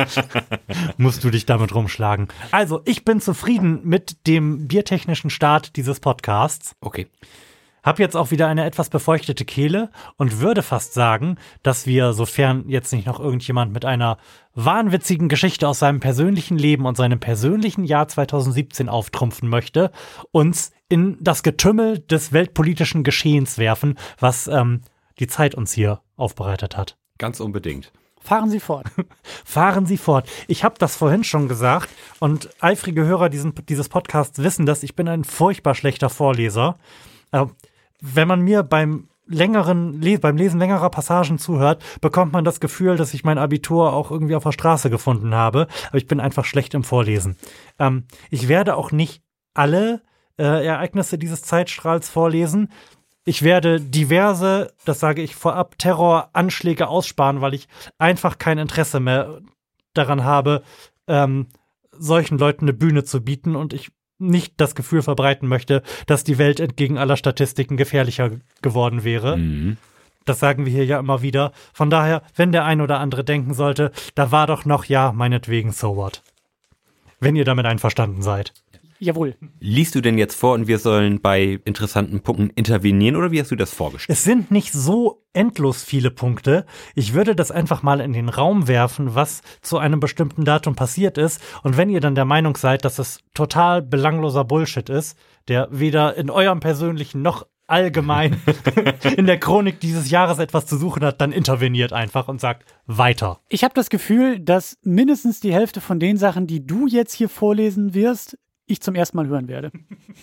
[0.96, 2.28] musst du dich damit rumschlagen.
[2.50, 6.76] Also, ich bin zufrieden mit dem biertechnischen Start dieses Podcasts.
[6.80, 7.08] Okay.
[7.82, 12.68] Hab jetzt auch wieder eine etwas befeuchtete Kehle und würde fast sagen, dass wir, sofern
[12.68, 14.18] jetzt nicht noch irgendjemand mit einer
[14.54, 19.90] wahnwitzigen Geschichte aus seinem persönlichen Leben und seinem persönlichen Jahr 2017 auftrumpfen möchte,
[20.32, 24.82] uns in das Getümmel des weltpolitischen Geschehens werfen, was ähm,
[25.18, 26.96] die Zeit uns hier aufbereitet hat.
[27.18, 27.92] Ganz unbedingt.
[28.20, 28.86] Fahren Sie fort.
[29.44, 30.28] Fahren Sie fort.
[30.46, 31.88] Ich habe das vorhin schon gesagt
[32.18, 34.82] und eifrige Hörer diesen, dieses Podcasts wissen das.
[34.82, 36.78] Ich bin ein furchtbar schlechter Vorleser.
[37.32, 37.46] Äh,
[38.00, 43.14] wenn man mir beim längeren beim Lesen längerer Passagen zuhört, bekommt man das Gefühl, dass
[43.14, 45.68] ich mein Abitur auch irgendwie auf der Straße gefunden habe.
[45.88, 47.36] Aber ich bin einfach schlecht im Vorlesen.
[47.78, 49.22] Ähm, ich werde auch nicht
[49.54, 50.02] alle
[50.36, 52.70] äh, Ereignisse dieses Zeitstrahls vorlesen.
[53.24, 59.40] Ich werde diverse, das sage ich vorab, Terroranschläge aussparen, weil ich einfach kein Interesse mehr
[59.94, 60.62] daran habe,
[61.06, 61.48] ähm,
[61.92, 66.38] solchen Leuten eine Bühne zu bieten und ich nicht das Gefühl verbreiten möchte, dass die
[66.38, 68.30] Welt entgegen aller Statistiken gefährlicher
[68.62, 69.36] geworden wäre.
[69.36, 69.76] Mhm.
[70.24, 71.52] Das sagen wir hier ja immer wieder.
[71.72, 75.72] Von daher, wenn der ein oder andere denken sollte, da war doch noch, ja, meinetwegen,
[75.72, 76.22] so what.
[77.18, 78.52] Wenn ihr damit einverstanden seid.
[79.02, 79.34] Jawohl.
[79.60, 83.50] Liest du denn jetzt vor und wir sollen bei interessanten Punkten intervenieren oder wie hast
[83.50, 84.16] du das vorgestellt?
[84.16, 86.66] Es sind nicht so endlos viele Punkte.
[86.94, 91.16] Ich würde das einfach mal in den Raum werfen, was zu einem bestimmten Datum passiert
[91.16, 91.40] ist.
[91.62, 95.16] Und wenn ihr dann der Meinung seid, dass es total belangloser Bullshit ist,
[95.48, 98.36] der weder in eurem persönlichen noch allgemein
[99.16, 103.40] in der Chronik dieses Jahres etwas zu suchen hat, dann interveniert einfach und sagt weiter.
[103.48, 107.30] Ich habe das Gefühl, dass mindestens die Hälfte von den Sachen, die du jetzt hier
[107.30, 108.36] vorlesen wirst,
[108.70, 109.70] ich zum ersten Mal hören werde.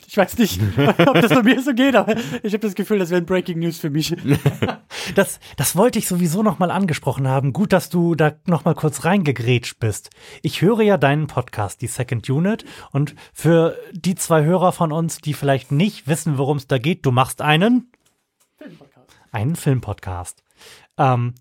[0.07, 3.09] Ich weiß nicht, ob das bei mir so geht, aber ich habe das Gefühl, das
[3.09, 4.15] wäre ein Breaking News für mich.
[5.15, 7.53] Das, das wollte ich sowieso noch mal angesprochen haben.
[7.53, 10.09] Gut, dass du da noch mal kurz reingegrätscht bist.
[10.41, 12.65] Ich höre ja deinen Podcast, die Second Unit.
[12.91, 17.05] Und für die zwei Hörer von uns, die vielleicht nicht wissen, worum es da geht,
[17.05, 17.91] du machst einen
[19.31, 20.43] einen Filmpodcast.
[20.97, 21.35] Ähm,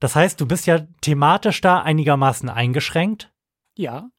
[0.00, 3.32] das heißt, du bist ja thematisch da einigermaßen eingeschränkt.
[3.76, 4.10] Ja,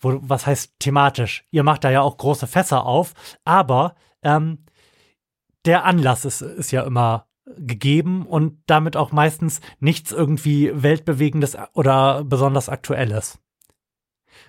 [0.00, 1.44] Wo, was heißt thematisch?
[1.50, 4.64] Ihr macht da ja auch große Fässer auf, aber ähm,
[5.64, 12.24] der Anlass ist, ist ja immer gegeben und damit auch meistens nichts irgendwie weltbewegendes oder
[12.24, 13.38] besonders aktuelles.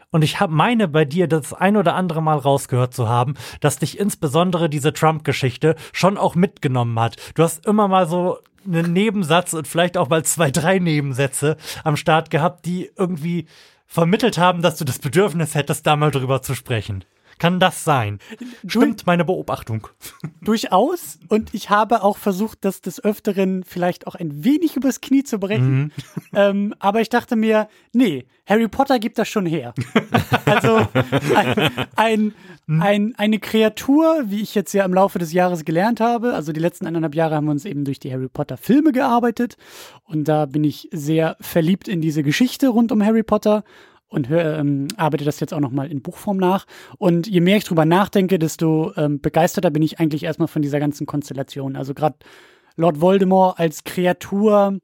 [0.09, 3.79] Und ich hab, meine bei dir das ein oder andere Mal rausgehört zu haben, dass
[3.79, 7.17] dich insbesondere diese Trump-Geschichte schon auch mitgenommen hat.
[7.35, 11.97] Du hast immer mal so einen Nebensatz und vielleicht auch mal zwei, drei Nebensätze am
[11.97, 13.47] Start gehabt, die irgendwie
[13.87, 17.03] vermittelt haben, dass du das Bedürfnis hättest, da mal drüber zu sprechen.
[17.39, 18.19] Kann das sein?
[18.67, 19.87] Stimmt meine Beobachtung?
[20.41, 21.19] durchaus.
[21.27, 25.39] Und ich habe auch versucht, das des Öfteren vielleicht auch ein wenig übers Knie zu
[25.39, 25.91] brechen.
[26.33, 29.73] Ähm, aber ich dachte mir, nee, Harry Potter gibt das schon her.
[30.45, 32.33] also ein, ein,
[32.81, 36.33] ein, eine Kreatur, wie ich jetzt ja im Laufe des Jahres gelernt habe.
[36.33, 39.57] Also die letzten eineinhalb Jahre haben wir uns eben durch die Harry Potter Filme gearbeitet.
[40.03, 43.63] Und da bin ich sehr verliebt in diese Geschichte rund um Harry Potter
[44.09, 46.65] und hör, ähm, arbeite das jetzt auch nochmal in Buchform nach.
[46.97, 50.79] Und je mehr ich drüber nachdenke, desto ähm, begeisterter bin ich eigentlich erstmal von dieser
[50.79, 51.75] ganzen Konstellation.
[51.75, 52.17] Also gerade
[52.75, 54.79] Lord Voldemort als Kreatur,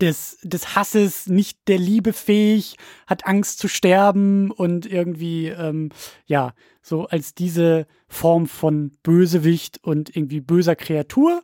[0.00, 5.90] des, des Hasses, nicht der Liebe fähig, hat Angst zu sterben und irgendwie, ähm,
[6.26, 11.42] ja, so als diese Form von Bösewicht und irgendwie böser Kreatur.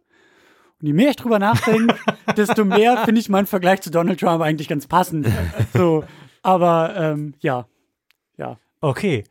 [0.81, 1.95] Und je mehr ich drüber nachdenke,
[2.37, 5.29] desto mehr finde ich meinen Vergleich zu Donald Trump eigentlich ganz passend.
[5.73, 6.05] So,
[6.43, 7.67] aber ähm, ja,
[8.37, 8.59] ja.
[8.81, 9.25] Okay.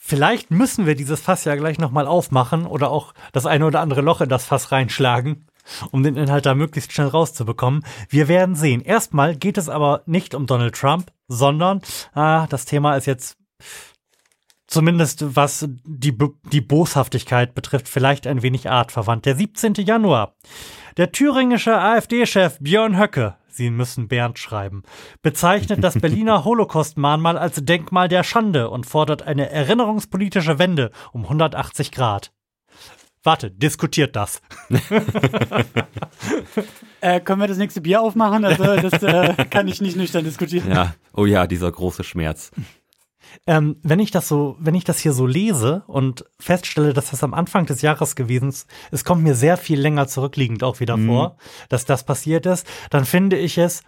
[0.00, 4.00] Vielleicht müssen wir dieses Fass ja gleich nochmal aufmachen oder auch das eine oder andere
[4.00, 5.44] Loch in das Fass reinschlagen,
[5.90, 7.84] um den Inhalt da möglichst schnell rauszubekommen.
[8.08, 8.80] Wir werden sehen.
[8.80, 11.82] Erstmal geht es aber nicht um Donald Trump, sondern
[12.14, 13.36] ah, das Thema ist jetzt
[14.68, 16.16] zumindest was die,
[16.52, 19.26] die Boshaftigkeit betrifft, vielleicht ein wenig artverwandt.
[19.26, 19.74] Der 17.
[19.74, 20.36] Januar.
[20.96, 24.82] Der thüringische AfD-Chef Björn Höcke, Sie müssen Bernd schreiben,
[25.22, 31.90] bezeichnet das Berliner Holocaust-Mahnmal als Denkmal der Schande und fordert eine erinnerungspolitische Wende um 180
[31.92, 32.32] Grad.
[33.24, 34.40] Warte, diskutiert das.
[37.00, 38.44] äh, können wir das nächste Bier aufmachen?
[38.44, 40.70] Also, das äh, kann ich nicht nüchtern diskutieren.
[40.70, 42.52] Ja, oh ja, dieser große Schmerz.
[43.46, 47.22] Ähm, wenn ich das so, wenn ich das hier so lese und feststelle, dass das
[47.22, 50.96] am Anfang des Jahres gewesen ist, es kommt mir sehr viel länger zurückliegend auch wieder
[50.96, 51.06] mhm.
[51.06, 51.36] vor,
[51.68, 53.82] dass das passiert ist, dann finde ich es,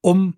[0.00, 0.34] um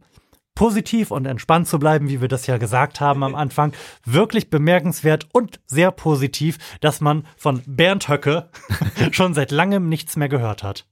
[0.55, 3.73] positiv und entspannt zu bleiben, wie wir das ja gesagt haben am Anfang,
[4.05, 8.49] wirklich bemerkenswert und sehr positiv, dass man von Bernd Höcke
[9.11, 10.87] schon seit langem nichts mehr gehört hat.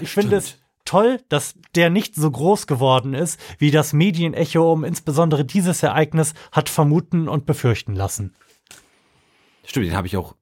[0.00, 0.59] Ich finde es
[0.90, 6.34] toll, dass der nicht so groß geworden ist, wie das Medienecho um insbesondere dieses Ereignis
[6.50, 8.34] hat vermuten und befürchten lassen.
[9.64, 10.34] Stimmt, den habe ich auch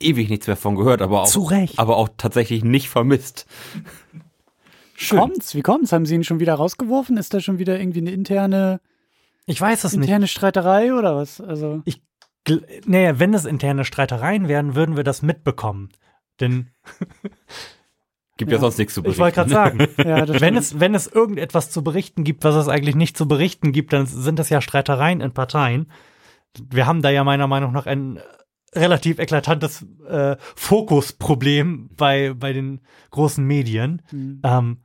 [0.00, 1.78] ewig nichts mehr von gehört, aber auch, Zu Recht.
[1.78, 3.44] aber auch tatsächlich nicht vermisst.
[4.94, 5.18] Schön.
[5.18, 5.54] Kommt's?
[5.54, 5.92] Wie kommt's?
[5.92, 7.18] Haben Sie ihn schon wieder rausgeworfen?
[7.18, 8.80] Ist da schon wieder irgendwie eine interne,
[9.44, 10.32] ich weiß es interne nicht.
[10.32, 11.38] Streiterei oder was?
[11.38, 12.00] Also ich,
[12.86, 15.90] naja, wenn es interne Streitereien wären, würden wir das mitbekommen.
[16.40, 16.70] Denn
[18.36, 19.16] Gibt ja, ja sonst nichts zu berichten.
[19.16, 22.68] Ich wollte gerade sagen, ja, wenn, es, wenn es irgendetwas zu berichten gibt, was es
[22.68, 25.90] eigentlich nicht zu berichten gibt, dann sind das ja Streitereien in Parteien.
[26.70, 28.20] Wir haben da ja meiner Meinung nach ein
[28.74, 34.02] relativ eklatantes äh, Fokusproblem bei, bei den großen Medien.
[34.12, 34.40] Mhm.
[34.44, 34.78] Ähm,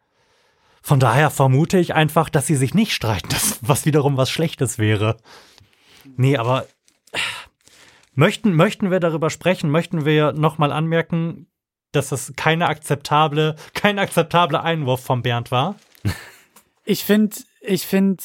[0.82, 4.80] von daher vermute ich einfach, dass sie sich nicht streiten, das, was wiederum was Schlechtes
[4.80, 5.18] wäre.
[6.16, 6.66] Nee, aber
[8.16, 11.48] möchten, möchten wir darüber sprechen, möchten wir nochmal anmerken,
[11.92, 15.76] dass das keine akzeptable, kein akzeptabler Einwurf von Bernd war?
[16.84, 18.24] Ich finde, ich finde,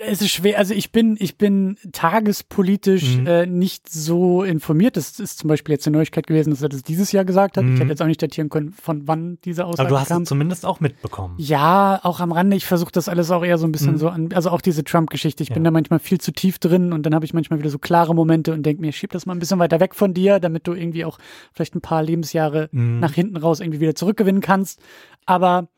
[0.00, 3.26] es ist schwer, also ich bin, ich bin tagespolitisch mhm.
[3.26, 4.96] äh, nicht so informiert.
[4.96, 7.64] Das ist zum Beispiel jetzt eine Neuigkeit gewesen, dass er das dieses Jahr gesagt hat.
[7.64, 7.74] Mhm.
[7.74, 9.86] Ich hätte jetzt auch nicht datieren können, von wann diese Aussage kam.
[9.86, 10.22] Aber du hast kam.
[10.22, 11.34] es zumindest auch mitbekommen.
[11.38, 12.56] Ja, auch am Rande.
[12.56, 13.98] Ich versuche das alles auch eher so ein bisschen mhm.
[13.98, 15.42] so an, also auch diese Trump-Geschichte.
[15.42, 15.54] Ich ja.
[15.54, 18.14] bin da manchmal viel zu tief drin und dann habe ich manchmal wieder so klare
[18.14, 20.74] Momente und denke mir, schieb das mal ein bisschen weiter weg von dir, damit du
[20.74, 21.18] irgendwie auch
[21.52, 22.98] vielleicht ein paar Lebensjahre mhm.
[23.00, 24.80] nach hinten raus irgendwie wieder zurückgewinnen kannst.
[25.26, 25.68] Aber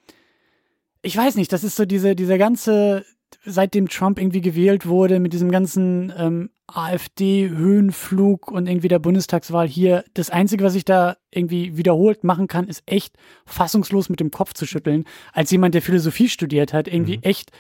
[1.02, 3.04] ich weiß nicht, das ist so diese, diese ganze,
[3.44, 10.04] seitdem Trump irgendwie gewählt wurde, mit diesem ganzen ähm, AfD-Höhenflug und irgendwie der Bundestagswahl hier,
[10.14, 14.52] das Einzige, was ich da irgendwie wiederholt machen kann, ist echt fassungslos mit dem Kopf
[14.52, 17.22] zu schütteln, als jemand, der Philosophie studiert hat, irgendwie mhm.
[17.22, 17.52] echt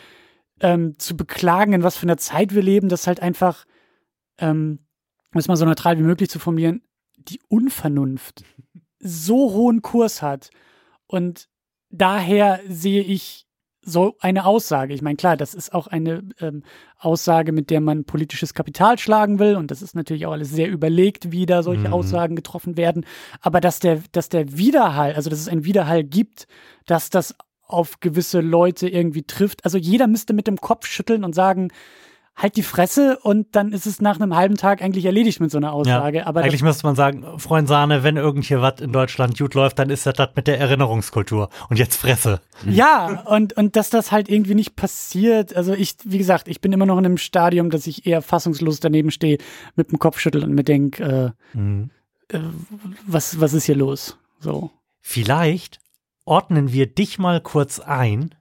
[0.60, 3.64] ähm, zu beklagen, in was für einer Zeit wir leben, das halt einfach,
[4.38, 4.80] ähm,
[5.32, 6.82] um es mal so neutral wie möglich zu formulieren,
[7.16, 8.44] die Unvernunft
[8.98, 10.50] so hohen Kurs hat.
[11.06, 11.48] Und
[11.90, 13.45] daher sehe ich
[13.86, 14.92] so eine Aussage.
[14.92, 16.62] Ich meine, klar, das ist auch eine ähm,
[16.98, 19.56] Aussage, mit der man politisches Kapital schlagen will.
[19.56, 21.94] Und das ist natürlich auch alles sehr überlegt, wie da solche mhm.
[21.94, 23.06] Aussagen getroffen werden.
[23.40, 26.48] Aber dass der, dass der Widerhall, also dass es einen Widerhall gibt,
[26.86, 27.34] dass das
[27.68, 29.64] auf gewisse Leute irgendwie trifft.
[29.64, 31.68] Also jeder müsste mit dem Kopf schütteln und sagen,
[32.36, 35.56] halt die Fresse und dann ist es nach einem halben Tag eigentlich erledigt mit so
[35.56, 36.18] einer Aussage.
[36.18, 39.54] Ja, Aber eigentlich müsste man sagen, Freund Sahne, wenn irgend hier was in Deutschland gut
[39.54, 41.48] läuft, dann ist das das mit der Erinnerungskultur.
[41.70, 42.40] Und jetzt Fresse.
[42.66, 45.56] Ja, und, und dass das halt irgendwie nicht passiert.
[45.56, 48.80] Also ich, wie gesagt, ich bin immer noch in einem Stadium, dass ich eher fassungslos
[48.80, 49.38] daneben stehe,
[49.74, 51.90] mit dem Kopf schüttel und mir denke, äh, mhm.
[52.28, 52.40] äh,
[53.06, 54.18] was, was ist hier los?
[54.40, 54.70] So.
[55.00, 55.78] Vielleicht
[56.26, 58.34] ordnen wir dich mal kurz ein,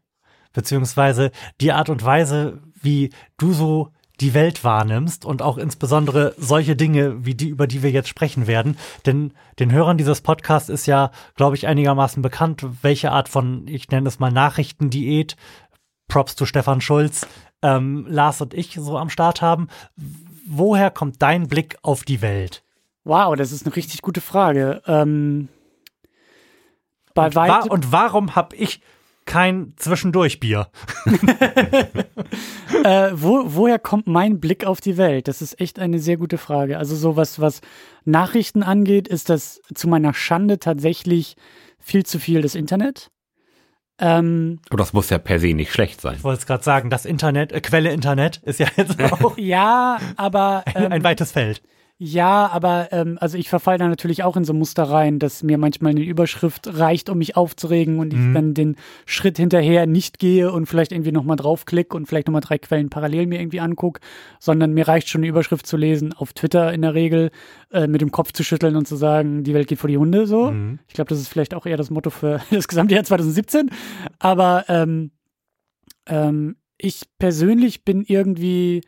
[0.51, 1.31] beziehungsweise
[1.61, 7.25] die Art und Weise, wie du so die Welt wahrnimmst und auch insbesondere solche Dinge
[7.25, 8.77] wie die, über die wir jetzt sprechen werden.
[9.05, 13.89] Denn den Hörern dieses Podcasts ist ja, glaube ich, einigermaßen bekannt, welche Art von, ich
[13.89, 15.35] nenne es mal Nachrichtendiät,
[16.07, 17.27] Props zu Stefan Schulz,
[17.61, 19.67] ähm, Lars und ich so am Start haben.
[20.47, 22.63] Woher kommt dein Blick auf die Welt?
[23.03, 24.81] Wow, das ist eine richtig gute Frage.
[24.87, 25.49] Ähm,
[27.13, 28.81] bei und, wa und warum habe ich
[29.25, 30.67] kein Zwischendurchbier.
[32.83, 35.27] äh, wo, woher kommt mein Blick auf die Welt?
[35.27, 36.77] Das ist echt eine sehr gute Frage.
[36.77, 37.61] Also sowas, was
[38.03, 41.35] Nachrichten angeht, ist das zu meiner Schande tatsächlich
[41.79, 43.11] viel zu viel das Internet.
[43.97, 46.15] Ähm, Aber das muss ja per se nicht schlecht sein.
[46.17, 49.99] Ich wollte es gerade sagen, das Internet, äh, Quelle Internet ist ja jetzt auch ja,
[50.17, 51.61] aber ein, ähm, ein weites Feld.
[51.97, 55.57] Ja, aber ähm, also ich verfalle da natürlich auch in so Muster rein, dass mir
[55.57, 58.33] manchmal eine Überschrift reicht, um mich aufzuregen und ich Mhm.
[58.33, 62.57] dann den Schritt hinterher nicht gehe und vielleicht irgendwie nochmal draufklick und vielleicht nochmal drei
[62.57, 64.01] Quellen parallel mir irgendwie anguck,
[64.41, 67.31] sondern mir reicht schon eine Überschrift zu lesen, auf Twitter in der Regel,
[67.71, 70.27] äh, mit dem Kopf zu schütteln und zu sagen, die Welt geht vor die Hunde
[70.27, 70.51] so.
[70.51, 70.79] Mhm.
[70.89, 73.69] Ich glaube, das ist vielleicht auch eher das Motto für das gesamte Jahr 2017.
[74.19, 75.11] Aber ähm,
[76.07, 78.81] ähm, ich persönlich bin irgendwie,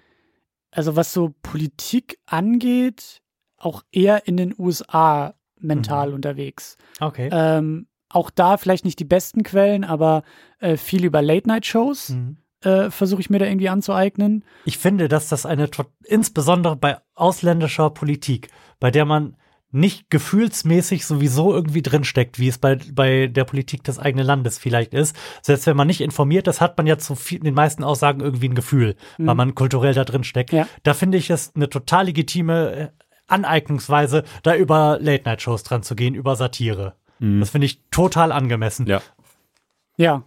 [0.78, 3.22] also was so Politik angeht,
[3.58, 6.78] auch eher in den USA mental unterwegs.
[7.00, 7.30] Okay.
[7.32, 10.22] Ähm, auch da vielleicht nicht die besten Quellen, aber
[10.60, 12.38] äh, viel über Late-Night-Shows Mhm.
[12.62, 14.46] äh, versuche ich mir da irgendwie anzueignen.
[14.66, 15.68] Ich finde, dass das eine,
[16.06, 19.36] insbesondere bei ausländischer Politik, bei der man
[19.72, 24.94] nicht gefühlsmäßig sowieso irgendwie drinsteckt, wie es bei, bei der Politik des eigenen Landes vielleicht
[24.94, 25.16] ist.
[25.42, 28.50] Selbst wenn man nicht informiert ist, hat man ja zu viel, den meisten Aussagen irgendwie
[28.50, 30.54] ein Gefühl, weil man kulturell da drin steckt.
[30.54, 30.68] Ja.
[30.84, 32.88] Da finde ich es eine total legitime äh,
[33.28, 36.96] Aneignungsweise, da über Late-Night-Shows dran zu gehen, über Satire.
[37.20, 38.86] Das finde ich total angemessen.
[38.86, 39.02] Ja.
[39.98, 40.24] Ja,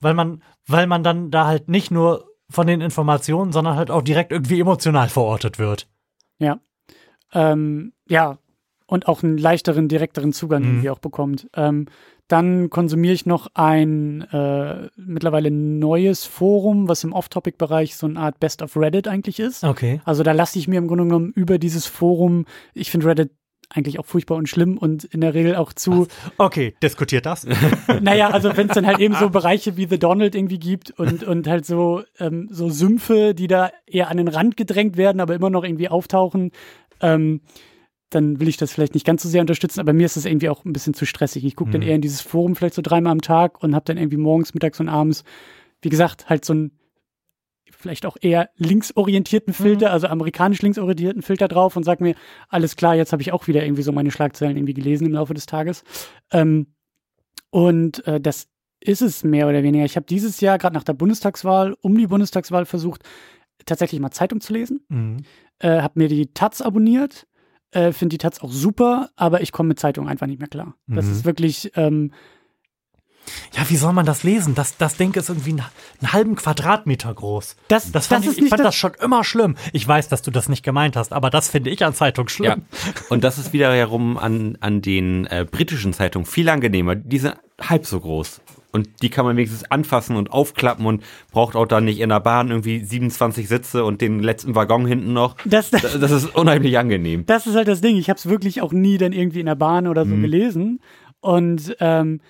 [0.00, 4.02] Weil man, weil man dann da halt nicht nur von den Informationen, sondern halt auch
[4.02, 5.88] direkt irgendwie emotional verortet wird.
[6.38, 6.60] Ja.
[7.32, 8.38] Ähm, ja.
[8.88, 10.68] Und auch einen leichteren, direkteren Zugang Mhm.
[10.68, 11.48] irgendwie auch bekommt.
[11.54, 11.86] Ähm,
[12.26, 18.40] dann konsumiere ich noch ein äh, mittlerweile neues Forum, was im Off-Topic-Bereich so eine Art
[18.40, 19.62] Best of Reddit eigentlich ist.
[19.62, 20.00] Okay.
[20.04, 23.30] Also da lasse ich mir im Grunde genommen über dieses Forum, ich finde Reddit
[23.70, 26.06] eigentlich auch furchtbar und schlimm und in der Regel auch zu,
[26.38, 27.46] Okay, diskutiert das.
[28.00, 31.22] naja, also wenn es dann halt eben so Bereiche wie The Donald irgendwie gibt und,
[31.24, 35.34] und halt so, ähm, so Sümpfe, die da eher an den Rand gedrängt werden, aber
[35.34, 36.50] immer noch irgendwie auftauchen,
[37.02, 37.42] ähm,
[38.10, 40.48] dann will ich das vielleicht nicht ganz so sehr unterstützen, aber mir ist das irgendwie
[40.48, 41.44] auch ein bisschen zu stressig.
[41.44, 43.98] Ich gucke dann eher in dieses Forum vielleicht so dreimal am Tag und habe dann
[43.98, 45.24] irgendwie morgens, mittags und abends,
[45.82, 46.72] wie gesagt, halt so ein
[47.70, 52.16] vielleicht auch eher linksorientierten Filter, also amerikanisch linksorientierten Filter drauf und sag mir,
[52.48, 55.32] alles klar, jetzt habe ich auch wieder irgendwie so meine Schlagzeilen irgendwie gelesen im Laufe
[55.32, 55.84] des Tages.
[56.32, 56.66] Ähm,
[57.50, 58.48] und äh, das
[58.80, 59.84] ist es mehr oder weniger.
[59.84, 63.02] Ich habe dieses Jahr, gerade nach der Bundestagswahl, um die Bundestagswahl versucht,
[63.64, 64.80] tatsächlich mal Zeitung zu lesen.
[64.88, 65.18] Mhm.
[65.60, 67.27] Äh, habe mir die Taz abonniert.
[67.70, 70.74] Äh, Finde die Taz auch super, aber ich komme mit Zeitung einfach nicht mehr klar.
[70.86, 71.12] Das Mhm.
[71.12, 72.12] ist wirklich, ähm,
[73.54, 74.54] Ja, wie soll man das lesen?
[74.54, 75.64] Das, das Ding ist irgendwie einen,
[76.00, 77.56] einen halben Quadratmeter groß.
[77.68, 79.54] das, Das fand das ich, ist ich fand das, das schon immer schlimm.
[79.74, 82.30] Ich weiß, dass du das nicht gemeint hast, aber das finde ich an Zeitung Ja,
[82.30, 82.62] schlimm.
[83.10, 86.94] und das ist wiederum an, an den äh, britischen Zeitungen viel angenehmer.
[86.94, 88.40] Die sind halb so groß.
[88.70, 91.02] Und die kann man wenigstens anfassen und aufklappen und
[91.32, 95.14] braucht auch dann nicht in der Bahn irgendwie 27 Sitze und den letzten Waggon hinten
[95.14, 95.36] noch.
[95.46, 97.24] das, das, Das ist unheimlich angenehm.
[97.26, 97.96] das ist halt das Ding.
[97.96, 100.10] Ich habe es wirklich auch nie dann irgendwie in der Bahn oder Mhm.
[100.10, 100.80] so gelesen.
[101.20, 102.20] Und ähm,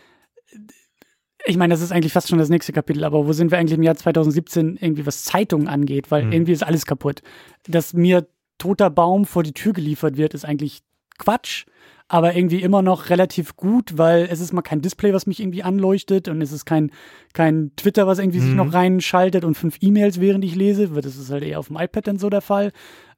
[1.45, 3.77] ich meine, das ist eigentlich fast schon das nächste Kapitel, aber wo sind wir eigentlich
[3.79, 6.11] im Jahr 2017 irgendwie, was Zeitungen angeht?
[6.11, 6.33] Weil Mhm.
[6.33, 7.23] irgendwie ist alles kaputt.
[7.67, 10.81] Dass mir toter Baum vor die Tür geliefert wird, ist eigentlich
[11.19, 11.65] Quatsch,
[12.09, 15.63] aber irgendwie immer noch relativ gut, weil es ist mal kein Display, was mich irgendwie
[15.63, 16.91] anleuchtet und es ist kein,
[17.35, 18.57] kein Twitter, was irgendwie sich Mhm.
[18.57, 20.89] noch reinschaltet und fünf E-Mails, während ich lese.
[20.89, 22.73] Das ist halt eher auf dem iPad dann so der Fall.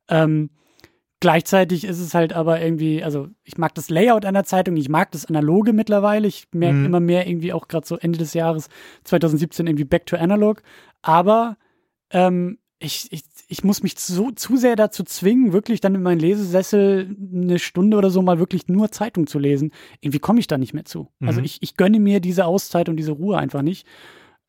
[0.08, 0.50] Ähm,
[1.22, 5.12] Gleichzeitig ist es halt aber irgendwie, also ich mag das Layout einer Zeitung, ich mag
[5.12, 6.26] das Analoge mittlerweile.
[6.26, 6.86] Ich merke Mhm.
[6.86, 8.70] immer mehr irgendwie auch gerade so Ende des Jahres
[9.04, 10.62] 2017 irgendwie back to analog.
[11.02, 11.58] Aber
[12.10, 16.18] ähm, ich, ich, ich muss mich zu, zu sehr dazu zwingen, wirklich dann in meinen
[16.18, 19.70] Lesesessel eine Stunde oder so mal wirklich nur Zeitung zu lesen.
[20.00, 21.08] Irgendwie komme ich da nicht mehr zu.
[21.20, 21.44] Also Mhm.
[21.44, 23.86] ich, ich gönne mir diese Auszeit und diese Ruhe einfach nicht.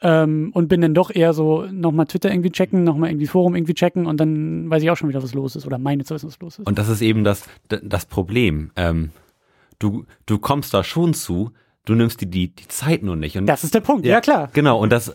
[0.04, 3.76] Ähm, und bin dann doch eher so, nochmal Twitter irgendwie checken, nochmal irgendwie Forum irgendwie
[3.76, 6.28] checken und dann weiß ich auch schon wieder, was los ist oder meine zu wissen,
[6.28, 6.66] was los ist.
[6.68, 8.72] Und das ist eben das, das Problem.
[8.78, 9.12] Ähm,
[9.78, 11.52] du, du kommst da schon zu,
[11.86, 13.38] du nimmst dir die, die Zeit nur nicht.
[13.38, 14.50] Und Das ist der Punkt, ja, klar.
[14.54, 15.14] Genau, und das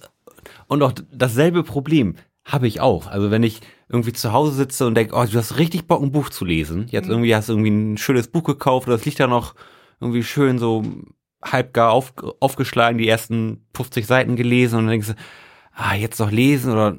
[0.68, 2.14] und auch dasselbe Problem
[2.46, 3.08] habe ich auch.
[3.08, 6.12] Also wenn ich irgendwie zu Hause sitze und denke, oh, du hast richtig Bock, ein
[6.12, 6.82] Buch zu lesen.
[6.82, 6.88] Mhm.
[6.90, 9.54] Jetzt irgendwie hast du irgendwie ein schönes Buch gekauft oder das liegt da noch
[10.00, 10.84] irgendwie schön so
[11.42, 15.14] halbgar auf, aufgeschlagen, die ersten 50 Seiten gelesen und dann denkst du,
[15.74, 16.96] ah, jetzt noch lesen oder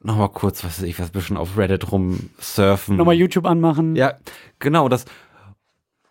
[0.00, 2.96] noch mal kurz, was weiß ich, was bisschen auf Reddit rumsurfen.
[2.96, 3.96] Nochmal YouTube anmachen.
[3.96, 4.14] Ja,
[4.58, 5.04] genau, das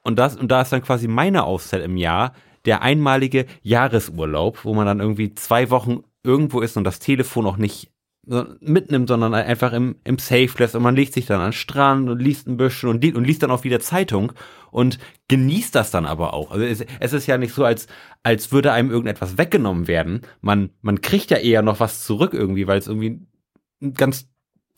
[0.04, 2.34] und das und da ist dann quasi meine Auszeit im Jahr,
[2.66, 7.58] der einmalige Jahresurlaub, wo man dann irgendwie zwei Wochen irgendwo ist und das Telefon auch
[7.58, 7.92] nicht
[8.24, 12.08] mitnimmt, sondern einfach im, im Safe lässt und man legt sich dann an den Strand
[12.08, 14.34] und liest ein bisschen und, li und liest dann auch wieder Zeitung
[14.70, 16.52] und genießt das dann aber auch.
[16.52, 17.88] Also es, es ist ja nicht so, als,
[18.22, 20.22] als würde einem irgendetwas weggenommen werden.
[20.42, 23.22] Man, man kriegt ja eher noch was zurück irgendwie, weil es irgendwie
[23.82, 24.30] ein ganz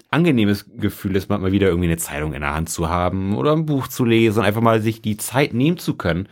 [0.09, 3.65] angenehmes Gefühl ist, mal wieder irgendwie eine Zeitung in der Hand zu haben oder ein
[3.65, 6.29] Buch zu lesen, einfach mal sich die Zeit nehmen zu können,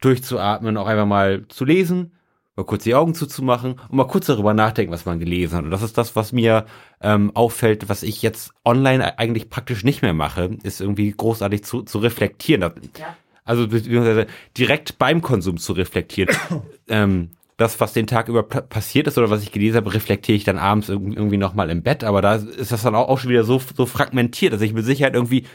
[0.00, 2.12] durchzuatmen, auch einfach mal zu lesen,
[2.56, 5.64] mal kurz die Augen zuzumachen und mal kurz darüber nachdenken, was man gelesen hat.
[5.64, 6.66] Und das ist das, was mir
[7.00, 11.82] ähm, auffällt, was ich jetzt online eigentlich praktisch nicht mehr mache, ist irgendwie großartig zu,
[11.82, 12.62] zu reflektieren.
[12.98, 13.16] Ja.
[13.44, 14.26] Also beziehungsweise
[14.56, 16.34] direkt beim Konsum zu reflektieren.
[16.88, 20.44] ähm, das, was den Tag über passiert ist oder was ich gelesen habe, reflektiere ich
[20.44, 22.02] dann abends irgendwie nochmal im Bett.
[22.02, 25.14] Aber da ist das dann auch, schon wieder so, so fragmentiert, dass ich mit Sicherheit
[25.14, 25.46] irgendwie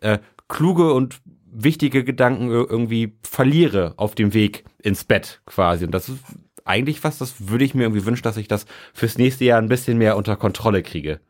[0.00, 0.18] äh,
[0.48, 1.20] kluge und
[1.54, 5.84] wichtige Gedanken irgendwie verliere auf dem Weg ins Bett quasi.
[5.84, 6.18] Und das ist
[6.64, 9.68] eigentlich was, das würde ich mir irgendwie wünschen, dass ich das fürs nächste Jahr ein
[9.68, 11.20] bisschen mehr unter Kontrolle kriege.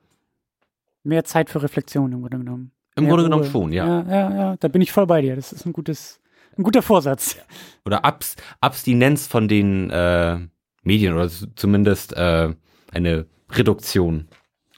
[1.03, 2.71] Mehr Zeit für Reflexion im Grunde genommen.
[2.97, 3.31] Im Grunde Ruhe.
[3.31, 3.87] genommen schon, ja.
[3.87, 5.37] Ja, ja, ja, da bin ich voll bei dir.
[5.37, 6.21] Das ist ein gutes,
[6.57, 7.37] ein guter Vorsatz.
[7.85, 10.39] Oder Abs Abstinenz von den äh,
[10.83, 12.55] Medien oder zumindest äh,
[12.93, 14.29] eine Reduktion.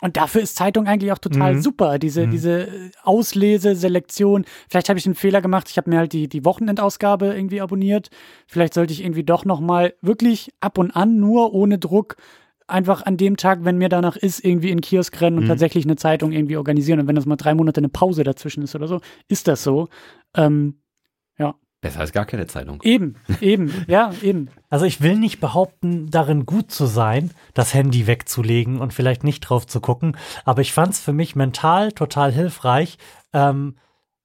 [0.01, 1.62] Und dafür ist Zeitung eigentlich auch total mhm.
[1.62, 1.99] super.
[1.99, 2.30] Diese, mhm.
[2.30, 2.68] diese
[3.03, 4.44] Auslese, Selektion.
[4.68, 5.68] Vielleicht habe ich einen Fehler gemacht.
[5.70, 8.11] Ich habe mir halt die, die Wochenendausgabe irgendwie abonniert.
[8.47, 12.16] Vielleicht sollte ich irgendwie doch nochmal wirklich ab und an, nur ohne Druck,
[12.66, 15.49] einfach an dem Tag, wenn mir danach ist, irgendwie in Kiosk rennen und mhm.
[15.49, 17.01] tatsächlich eine Zeitung irgendwie organisieren.
[17.01, 19.88] Und wenn das mal drei Monate eine Pause dazwischen ist oder so, ist das so.
[20.34, 20.80] Ähm,
[21.87, 22.80] Besser als gar keine Zeitung.
[22.82, 24.49] Eben, eben, ja, eben.
[24.70, 29.41] Also ich will nicht behaupten, darin gut zu sein, das Handy wegzulegen und vielleicht nicht
[29.41, 32.99] drauf zu gucken, aber ich fand es für mich mental total hilfreich,
[33.32, 33.76] ähm,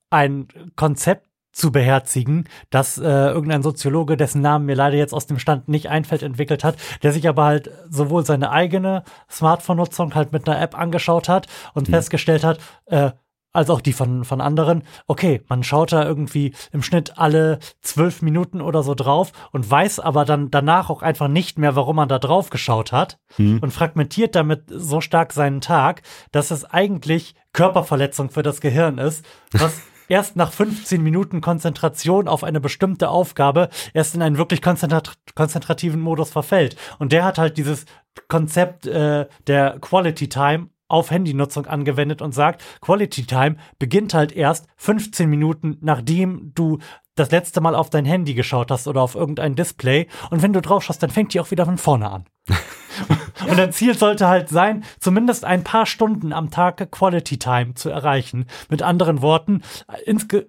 [0.10, 5.38] ein Konzept zu beherzigen, das äh, irgendein Soziologe, dessen Namen mir leider jetzt aus dem
[5.38, 10.48] Stand nicht einfällt, entwickelt hat, der sich aber halt sowohl seine eigene Smartphone-Nutzung halt mit
[10.48, 11.94] einer App angeschaut hat und hm.
[11.94, 13.12] festgestellt hat, äh,
[13.54, 18.22] als auch die von, von anderen, okay, man schaut da irgendwie im Schnitt alle zwölf
[18.22, 22.10] Minuten oder so drauf und weiß aber dann danach auch einfach nicht mehr, warum man
[22.10, 23.60] da drauf geschaut hat hm.
[23.60, 29.26] und fragmentiert damit so stark seinen Tag, dass es eigentlich Körperverletzung für das Gehirn ist,
[29.52, 29.82] was
[30.12, 36.02] erst nach 15 Minuten Konzentration auf eine bestimmte Aufgabe erst in einen wirklich konzentrat konzentrativen
[36.02, 36.76] Modus verfällt.
[37.00, 37.86] Und der hat halt dieses
[38.28, 44.68] Konzept äh, der Quality Time auf Handynutzung angewendet und sagt, Quality Time beginnt halt erst
[44.78, 46.80] 15 Minuten, nachdem du
[47.16, 50.08] das letzte Mal auf dein Handy geschaut hast oder auf irgendein Display.
[50.30, 52.26] Und wenn du drauf schaust, dann fängt die auch wieder von vorne an.
[53.48, 57.90] Und dein Ziel sollte halt sein, zumindest ein paar Stunden am Tag Quality Time zu
[57.90, 58.46] erreichen.
[58.70, 59.62] Mit anderen Worten,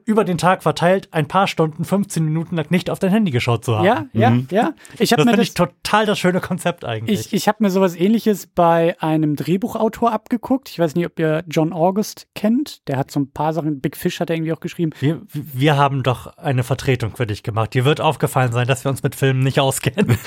[0.05, 3.65] über den Tag verteilt ein paar Stunden, 15 Minuten lang nicht auf dein Handy geschaut
[3.65, 3.85] zu haben.
[3.85, 4.49] Ja, ja, mhm.
[4.51, 4.73] ja.
[4.99, 7.27] Ich das finde ich total das schöne Konzept eigentlich.
[7.27, 10.69] Ich, ich habe mir sowas ähnliches bei einem Drehbuchautor abgeguckt.
[10.69, 12.87] Ich weiß nicht, ob ihr John August kennt.
[12.89, 14.93] Der hat so ein paar Sachen, Big Fish hat er irgendwie auch geschrieben.
[15.01, 17.75] Wir, wir haben doch eine Vertretung für dich gemacht.
[17.75, 20.19] Dir wird aufgefallen sein, dass wir uns mit Filmen nicht auskennen.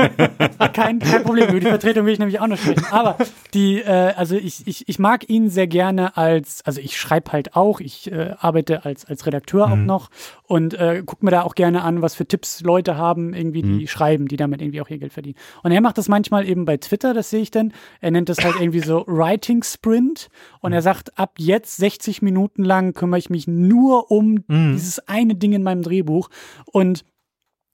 [0.72, 2.84] kein, kein Problem über die Vertretung will ich nämlich auch noch sprechen.
[2.90, 3.16] Aber
[3.54, 7.56] die, äh, also ich, ich, ich mag ihn sehr gerne als, also ich schreibe halt
[7.56, 9.72] auch, ich äh, arbeite als, als Redakteur mhm.
[9.72, 10.10] auch noch
[10.44, 13.68] und äh, gucke mir da auch gerne an, was für Tipps Leute haben, irgendwie, die
[13.68, 13.86] mhm.
[13.86, 15.36] schreiben, die damit irgendwie auch ihr Geld verdienen.
[15.62, 17.72] Und er macht das manchmal eben bei Twitter, das sehe ich dann.
[18.00, 20.28] Er nennt das halt irgendwie so Writing Sprint
[20.60, 24.72] und er sagt, ab jetzt 60 Minuten lang kümmere ich mich nur um mhm.
[24.72, 26.30] dieses eine Ding in meinem Drehbuch
[26.66, 27.04] und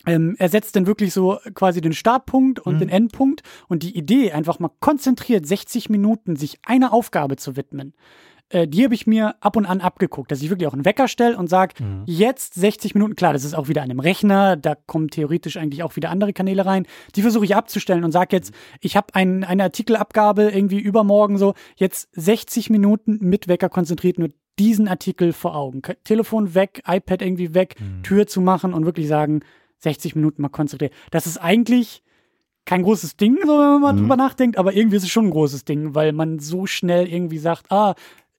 [0.07, 2.79] ähm, er setzt dann wirklich so quasi den Startpunkt und mhm.
[2.81, 7.93] den Endpunkt und die Idee, einfach mal konzentriert 60 Minuten sich einer Aufgabe zu widmen,
[8.49, 11.09] äh, die habe ich mir ab und an abgeguckt, dass ich wirklich auch einen Wecker
[11.09, 12.03] stelle und sage, mhm.
[12.07, 15.83] jetzt 60 Minuten, klar, das ist auch wieder an einem Rechner, da kommen theoretisch eigentlich
[15.83, 16.87] auch wieder andere Kanäle rein,
[17.17, 21.55] die versuche ich abzustellen und sage jetzt, ich habe ein, eine Artikelabgabe irgendwie übermorgen so,
[21.77, 24.29] jetzt 60 Minuten mit Wecker konzentriert, nur
[24.59, 25.83] diesen Artikel vor Augen.
[26.05, 28.03] Telefon weg, iPad irgendwie weg, mhm.
[28.03, 29.41] Tür zu machen und wirklich sagen,
[29.79, 30.93] 60 Minuten mal konzentriert.
[31.11, 32.03] Das ist eigentlich
[32.65, 33.99] kein großes Ding, so wenn man mal mhm.
[33.99, 37.39] drüber nachdenkt, aber irgendwie ist es schon ein großes Ding, weil man so schnell irgendwie
[37.39, 37.95] sagt, ah,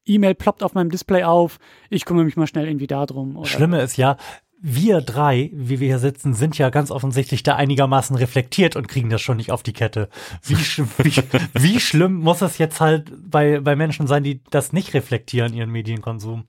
[0.05, 1.59] E-Mail ploppt auf meinem Display auf,
[1.89, 3.37] ich kümmere mich mal schnell irgendwie darum.
[3.37, 4.17] Oder Schlimme ist ja,
[4.59, 9.09] wir drei, wie wir hier sitzen, sind ja ganz offensichtlich da einigermaßen reflektiert und kriegen
[9.09, 10.09] das schon nicht auf die Kette.
[10.43, 11.23] Wie, wie,
[11.53, 15.71] wie schlimm muss es jetzt halt bei, bei Menschen sein, die das nicht reflektieren, ihren
[15.71, 16.47] Medienkonsum?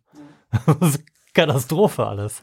[0.81, 2.43] Das ist Katastrophe alles.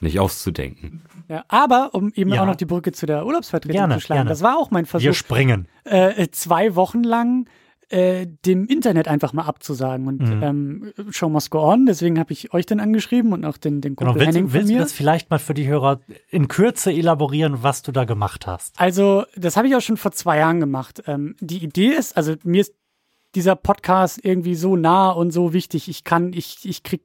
[0.00, 1.02] Nicht auszudenken.
[1.28, 2.42] Ja, aber um eben ja.
[2.42, 4.30] auch noch die Brücke zu der Urlaubsvertretung gerne, zu schlagen, gerne.
[4.30, 5.04] das war auch mein Versuch.
[5.04, 5.68] Wir springen.
[5.84, 7.46] Äh, zwei Wochen lang
[7.90, 10.06] äh, dem Internet einfach mal abzusagen.
[10.06, 10.42] Und mhm.
[10.42, 13.96] ähm, Show must go on, deswegen habe ich euch dann angeschrieben und auch den, den
[13.96, 17.62] Kumpel genau, willst, Henning willst du das vielleicht mal für die Hörer in Kürze elaborieren,
[17.62, 18.78] was du da gemacht hast?
[18.78, 21.02] Also, das habe ich auch schon vor zwei Jahren gemacht.
[21.06, 22.74] Ähm, die Idee ist, also mir ist
[23.34, 25.88] dieser Podcast irgendwie so nah und so wichtig.
[25.88, 27.02] Ich kann, ich, ich krieg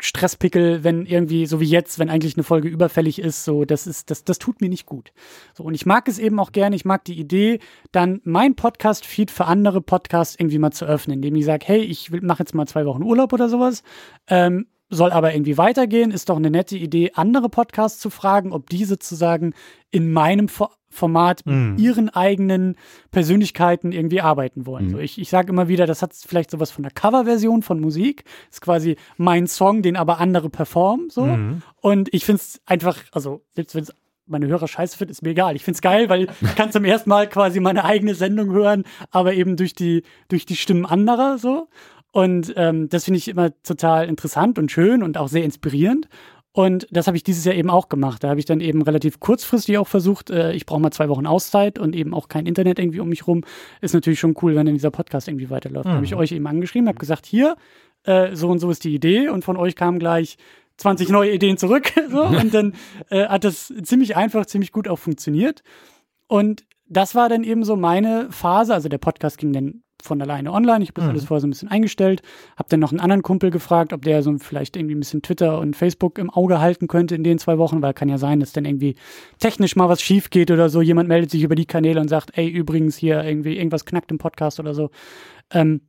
[0.00, 4.10] Stresspickel, wenn irgendwie, so wie jetzt, wenn eigentlich eine Folge überfällig ist, so, das ist,
[4.10, 5.12] das, das tut mir nicht gut.
[5.54, 7.58] So, und ich mag es eben auch gerne, ich mag die Idee,
[7.90, 12.10] dann mein Podcast-Feed für andere Podcasts irgendwie mal zu öffnen, indem ich sage, hey, ich
[12.10, 13.82] mache jetzt mal zwei Wochen Urlaub oder sowas.
[14.28, 16.10] Ähm, soll aber irgendwie weitergehen.
[16.10, 19.54] Ist doch eine nette Idee, andere Podcasts zu fragen, ob die sozusagen
[19.90, 21.72] in meinem For Format Mhm.
[21.72, 22.74] mit ihren eigenen
[23.10, 24.86] Persönlichkeiten irgendwie arbeiten wollen.
[24.86, 24.90] Mhm.
[24.92, 28.24] So, ich ich sage immer wieder, das hat vielleicht sowas von einer Coverversion von Musik.
[28.50, 31.10] Ist quasi mein Song, den aber andere performen.
[31.10, 31.26] So.
[31.26, 31.62] Mhm.
[31.80, 33.92] Und ich finde es einfach, also selbst wenn es
[34.26, 35.56] meine Hörer scheiße finden, ist mir egal.
[35.56, 38.84] Ich finde es geil, weil ich kann zum ersten Mal quasi meine eigene Sendung hören,
[39.10, 41.68] aber eben durch die, durch die Stimmen anderer so.
[42.12, 46.08] Und ähm, das finde ich immer total interessant und schön und auch sehr inspirierend.
[46.52, 48.24] Und das habe ich dieses Jahr eben auch gemacht.
[48.24, 51.26] Da habe ich dann eben relativ kurzfristig auch versucht, äh, ich brauche mal zwei Wochen
[51.26, 53.44] Auszeit und eben auch kein Internet irgendwie um mich rum.
[53.80, 55.86] Ist natürlich schon cool, wenn dann dieser Podcast irgendwie weiterläuft.
[55.86, 56.18] Da habe ich Mhm.
[56.18, 57.56] euch eben angeschrieben, habe gesagt, hier,
[58.04, 59.28] äh, so und so ist die Idee.
[59.28, 60.36] Und von euch kamen gleich
[60.78, 61.92] 20 neue Ideen zurück.
[62.10, 62.22] so.
[62.22, 62.74] Und dann
[63.10, 65.62] äh, hat das ziemlich einfach, ziemlich gut auch funktioniert.
[66.26, 68.72] Und das war dann eben so meine Phase.
[68.74, 70.82] Also der Podcast ging dann von alleine online.
[70.82, 71.10] Ich habe das Mhm.
[71.10, 72.22] alles vorher so ein bisschen eingestellt.
[72.56, 75.58] Habe dann noch einen anderen Kumpel gefragt, ob der so vielleicht irgendwie ein bisschen Twitter
[75.58, 78.52] und Facebook im Auge halten könnte in den zwei Wochen, weil kann ja sein, dass
[78.52, 78.94] dann irgendwie
[79.38, 80.80] technisch mal was schief geht oder so.
[80.82, 84.18] Jemand meldet sich über die Kanäle und sagt, ey, übrigens hier irgendwie irgendwas knackt im
[84.18, 84.90] Podcast oder so.
[85.52, 85.82] Ähm,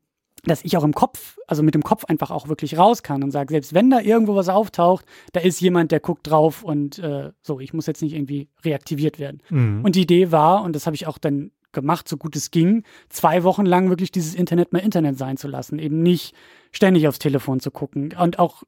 [0.46, 3.32] dass ich auch im Kopf, also mit dem Kopf einfach auch wirklich raus kann und
[3.32, 7.32] sage, selbst wenn da irgendwo was auftaucht, da ist jemand, der guckt drauf und äh,
[7.42, 9.42] so, ich muss jetzt nicht irgendwie reaktiviert werden.
[9.50, 9.84] Mhm.
[9.84, 12.84] Und die Idee war, und das habe ich auch dann gemacht, so gut es ging,
[13.10, 15.80] zwei Wochen lang wirklich dieses Internet mal Internet sein zu lassen.
[15.80, 16.36] Eben nicht
[16.72, 18.14] ständig aufs Telefon zu gucken.
[18.20, 18.64] Und auch,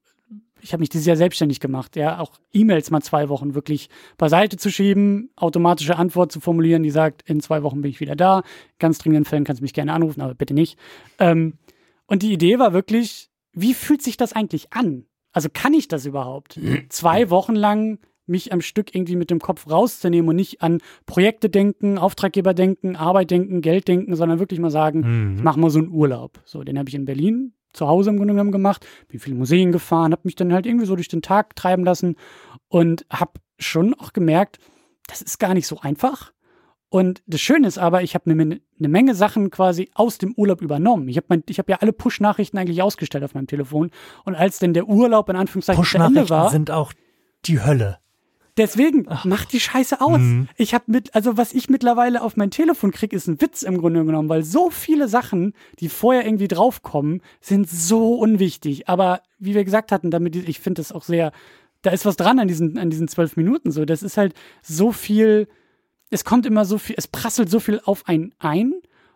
[0.61, 4.57] ich habe mich dieses Jahr selbstständig gemacht, ja, auch E-Mails mal zwei Wochen wirklich beiseite
[4.57, 8.39] zu schieben, automatische Antwort zu formulieren, die sagt, in zwei Wochen bin ich wieder da.
[8.39, 8.43] In
[8.79, 10.77] ganz dringenden Fällen kannst du mich gerne anrufen, aber bitte nicht.
[11.19, 11.57] Ähm,
[12.05, 15.05] und die Idee war wirklich, wie fühlt sich das eigentlich an?
[15.33, 16.59] Also kann ich das überhaupt?
[16.89, 17.99] Zwei Wochen lang
[18.31, 22.95] mich am Stück irgendwie mit dem Kopf rauszunehmen und nicht an Projekte denken, Auftraggeber denken,
[22.95, 25.01] Arbeit denken, Geld denken, sondern wirklich mal sagen,
[25.31, 25.35] Mhm.
[25.37, 26.39] ich mache mal so einen Urlaub.
[26.45, 29.71] So, den habe ich in Berlin zu Hause im Grunde genommen gemacht, bin viele Museen
[29.71, 32.15] gefahren, habe mich dann halt irgendwie so durch den Tag treiben lassen
[32.67, 34.57] und habe schon auch gemerkt,
[35.07, 36.33] das ist gar nicht so einfach.
[36.89, 40.61] Und das Schöne ist aber, ich habe eine, eine Menge Sachen quasi aus dem Urlaub
[40.61, 41.07] übernommen.
[41.07, 43.91] Ich habe hab ja alle Push-Nachrichten eigentlich ausgestellt auf meinem Telefon.
[44.25, 46.91] Und als denn der Urlaub in Anführungszeichen zu Ende Push-Nachrichten war, sind auch
[47.45, 47.99] die Hölle.
[48.61, 50.19] Deswegen, mach die Scheiße aus.
[50.19, 50.47] Mhm.
[50.55, 53.79] Ich habe mit, also was ich mittlerweile auf mein Telefon krieg, ist ein Witz im
[53.79, 58.87] Grunde genommen, weil so viele Sachen, die vorher irgendwie draufkommen, sind so unwichtig.
[58.87, 61.31] Aber wie wir gesagt hatten, damit, ich finde das auch sehr,
[61.81, 63.83] da ist was dran an diesen, an diesen zwölf Minuten so.
[63.85, 65.47] Das ist halt so viel,
[66.11, 68.73] es kommt immer so viel, es prasselt so viel auf einen ein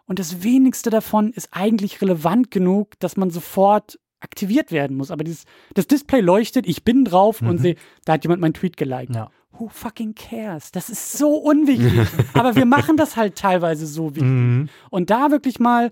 [0.08, 5.12] und das wenigste davon ist eigentlich relevant genug, dass man sofort aktiviert werden muss.
[5.12, 7.58] Aber dieses, das Display leuchtet, ich bin drauf und Mhm.
[7.60, 9.16] sehe, da hat jemand meinen Tweet geliked.
[9.16, 9.30] Ja.
[9.58, 10.72] Who fucking cares?
[10.74, 11.94] Das ist so unwichtig.
[12.34, 14.24] Aber wir machen das halt teilweise so wichtig.
[14.30, 14.68] Mhm.
[14.90, 15.92] Und da wirklich mal,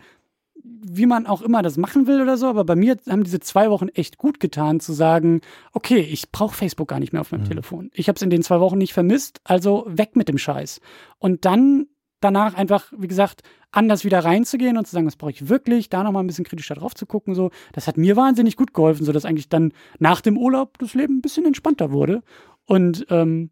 [0.65, 3.69] wie man auch immer das machen will oder so, aber bei mir haben diese zwei
[3.69, 5.41] Wochen echt gut getan, zu sagen,
[5.73, 7.47] okay, ich brauche Facebook gar nicht mehr auf meinem Mhm.
[7.49, 7.89] Telefon.
[7.93, 10.79] Ich habe es in den zwei Wochen nicht vermisst, also weg mit dem Scheiß.
[11.19, 11.87] Und dann
[12.23, 16.03] danach einfach, wie gesagt, anders wieder reinzugehen und zu sagen, was brauche ich wirklich, da
[16.03, 17.51] nochmal ein bisschen kritischer drauf zu gucken, so.
[17.73, 21.21] Das hat mir wahnsinnig gut geholfen, sodass eigentlich dann nach dem Urlaub das Leben ein
[21.21, 22.21] bisschen entspannter wurde.
[22.65, 23.49] Und ähm,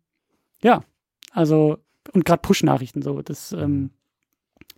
[0.64, 0.84] ja,
[1.32, 1.78] also,
[2.14, 3.92] und gerade Push-Nachrichten so, das, ähm,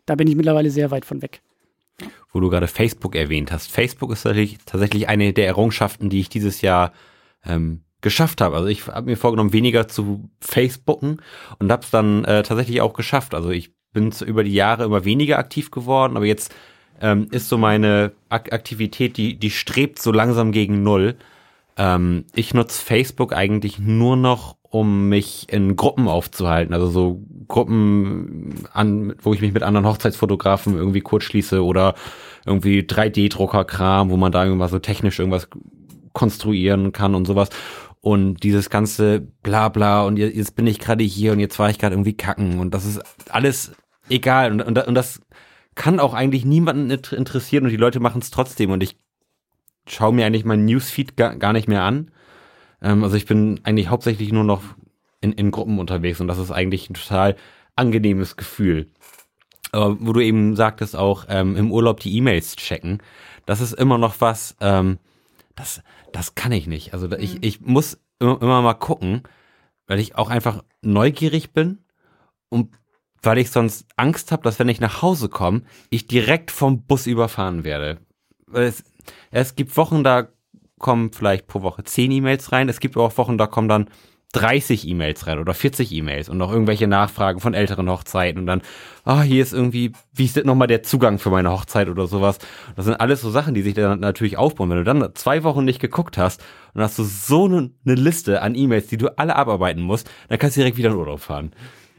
[0.06, 1.42] da bin ich mittlerweile sehr weit von weg.
[2.32, 3.72] wo du gerade Facebook erwähnt hast.
[3.72, 6.94] Facebook ist tatsächlich, tatsächlich eine der Errungenschaften, die ich dieses Jahr
[7.46, 8.56] ähm, geschafft habe.
[8.56, 11.22] Also ich habe mir vorgenommen, weniger zu Facebooken
[11.60, 13.34] und habe es dann äh, tatsächlich auch geschafft.
[13.34, 16.54] Also ich bin über die Jahre immer weniger aktiv geworden, aber jetzt
[17.02, 21.16] ähm, ist so meine Ak Aktivität, die, die strebt so langsam gegen Null.
[21.78, 26.74] Ähm, ich nutze Facebook eigentlich nur noch, um mich in Gruppen aufzuhalten.
[26.74, 31.94] Also so Gruppen, an, wo ich mich mit anderen Hochzeitsfotografen irgendwie kurz schließe oder
[32.46, 35.48] irgendwie 3D-Drucker-Kram, wo man da irgendwas so technisch irgendwas
[36.14, 37.50] konstruieren kann und sowas.
[38.02, 41.96] Und dieses ganze Blabla und jetzt bin ich gerade hier und jetzt war ich gerade
[41.96, 43.72] irgendwie kacken und das ist alles
[44.10, 45.22] egal und, und, und das
[45.76, 48.98] kann auch eigentlich niemanden int- interessieren und die Leute machen es trotzdem und ich
[49.88, 52.12] schaue mir eigentlich mein Newsfeed gar, gar nicht mehr an.
[52.82, 54.64] Ähm, also ich bin eigentlich hauptsächlich nur noch
[55.22, 57.36] in, in Gruppen unterwegs und das ist eigentlich ein total
[57.76, 58.92] angenehmes Gefühl.
[59.72, 63.02] Aber wo du eben sagtest auch ähm, im Urlaub die E-Mails checken,
[63.46, 65.00] das ist immer noch was, ähm,
[65.56, 65.82] das,
[66.12, 66.94] das kann ich nicht.
[66.94, 69.24] Also ich, ich muss immer, immer mal gucken,
[69.88, 71.80] weil ich auch einfach neugierig bin
[72.50, 72.70] und
[73.24, 77.08] weil ich sonst Angst habe, dass wenn ich nach Hause komme, ich direkt vom Bus
[77.08, 77.98] überfahren werde.
[78.54, 78.84] Es,
[79.32, 80.28] es gibt Wochen, da
[80.78, 82.70] kommen vielleicht pro Woche zehn E-Mails rein.
[82.70, 83.90] Es gibt auch Wochen, da kommen dann
[84.34, 88.62] 30 E-Mails rein oder 40 E-Mails und noch irgendwelche Nachfragen von älteren Hochzeiten und dann,
[89.06, 92.40] ah, hier ist irgendwie, wie ist denn nochmal der Zugang für meine Hochzeit oder sowas.
[92.76, 94.72] Das sind alles so Sachen, die sich dann natürlich aufbauen.
[94.72, 96.44] Wenn du dann zwei Wochen nicht geguckt hast
[96.74, 100.40] und hast du so eine, eine Liste an E-Mails, die du alle abarbeiten musst, dann
[100.40, 101.52] kannst du direkt wieder in Urlaub fahren.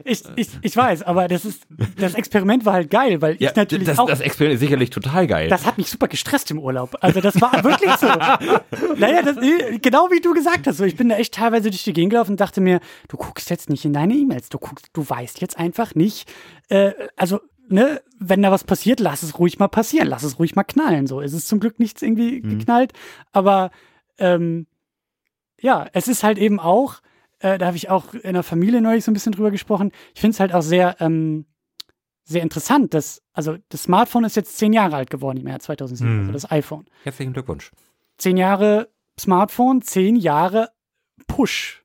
[0.07, 1.63] Ich, ich, ich weiß, aber das ist,
[1.97, 4.07] das Experiment war halt geil, weil Ja, ich natürlich das, auch.
[4.07, 5.49] das Experiment ist sicherlich total geil.
[5.49, 6.95] Das hat mich super gestresst im Urlaub.
[7.01, 8.05] Also das war wirklich so.
[8.97, 9.37] naja, das,
[9.81, 10.77] genau wie du gesagt hast.
[10.77, 13.49] So, ich bin da echt teilweise durch die Gegend gelaufen und dachte mir, du guckst
[13.49, 14.49] jetzt nicht in deine E-Mails.
[14.49, 16.31] Du guckst, du weißt jetzt einfach nicht.
[16.69, 20.55] Äh, also ne, wenn da was passiert, lass es ruhig mal passieren, lass es ruhig
[20.55, 21.07] mal knallen.
[21.07, 22.93] So ist es zum Glück nichts irgendwie geknallt,
[23.31, 23.71] aber
[24.19, 24.67] ähm,
[25.59, 27.01] ja, es ist halt eben auch.
[27.45, 29.91] Äh, da habe ich auch in der Familie neulich so ein bisschen drüber gesprochen.
[30.13, 31.45] Ich finde es halt auch sehr ähm,
[32.27, 36.11] sehr interessant, dass, also das Smartphone ist jetzt zehn Jahre alt geworden im Jahr 2007,
[36.13, 36.19] Mhm.
[36.21, 36.85] also das iPhone.
[37.03, 37.71] Herzlichen Glückwunsch.
[38.17, 38.89] Zehn Jahre
[39.19, 40.69] Smartphone, zehn Jahre
[41.27, 41.83] Push.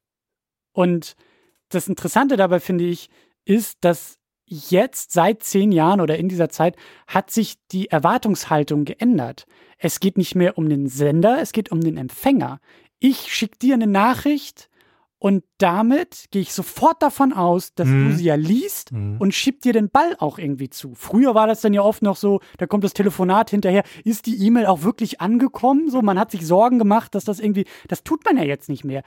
[0.72, 1.14] Und
[1.68, 3.11] das Interessante dabei finde ich,
[3.44, 6.74] ist, dass jetzt seit zehn Jahren oder in dieser Zeit
[7.06, 9.44] hat sich die Erwartungshaltung geändert.
[9.76, 12.61] Es geht nicht mehr um den Sender, es geht um den Empfänger.
[12.98, 14.70] Ich schicke dir eine Nachricht
[15.23, 18.09] und damit gehe ich sofort davon aus, dass Mhm.
[18.09, 19.18] du sie ja liest Mhm.
[19.21, 20.95] und schieb dir den Ball auch irgendwie zu.
[20.97, 24.45] Früher war das dann ja oft noch so, da kommt das Telefonat hinterher, ist die
[24.45, 25.89] E-Mail auch wirklich angekommen?
[25.91, 28.83] So, man hat sich Sorgen gemacht, dass das irgendwie, das tut man ja jetzt nicht
[28.83, 29.03] mehr.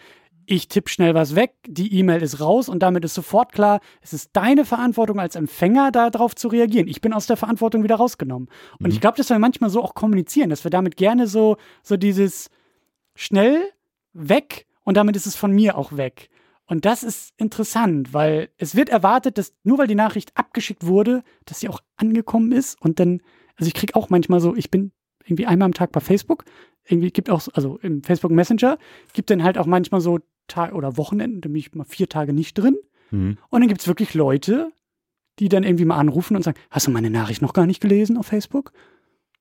[0.46, 4.12] Ich tippe schnell was weg, die E-Mail ist raus und damit ist sofort klar, es
[4.14, 6.88] ist deine Verantwortung als Empfänger, darauf zu reagieren.
[6.90, 8.50] Ich bin aus der Verantwortung wieder rausgenommen.
[8.80, 11.96] Und ich glaube, dass wir manchmal so auch kommunizieren, dass wir damit gerne so, so
[11.98, 12.50] dieses
[13.16, 13.64] schnell
[14.14, 16.30] weg und damit ist es von mir auch weg.
[16.66, 21.24] Und das ist interessant, weil es wird erwartet, dass nur weil die Nachricht abgeschickt wurde,
[21.46, 23.22] dass sie auch angekommen ist und dann,
[23.58, 24.92] also ich kriege auch manchmal so, ich bin
[25.26, 26.46] irgendwie einmal am Tag bei Facebook,
[26.86, 28.78] irgendwie gibt auch, so- also im Facebook Messenger,
[29.14, 32.34] gibt dann halt auch manchmal so Tag oder Wochenenden, da bin ich mal vier Tage
[32.34, 32.78] nicht drin.
[33.12, 33.38] Mhm.
[33.50, 34.72] Und dann gibt es wirklich Leute,
[35.40, 38.18] die dann irgendwie mal anrufen und sagen, hast du meine Nachricht noch gar nicht gelesen
[38.18, 38.72] auf Facebook?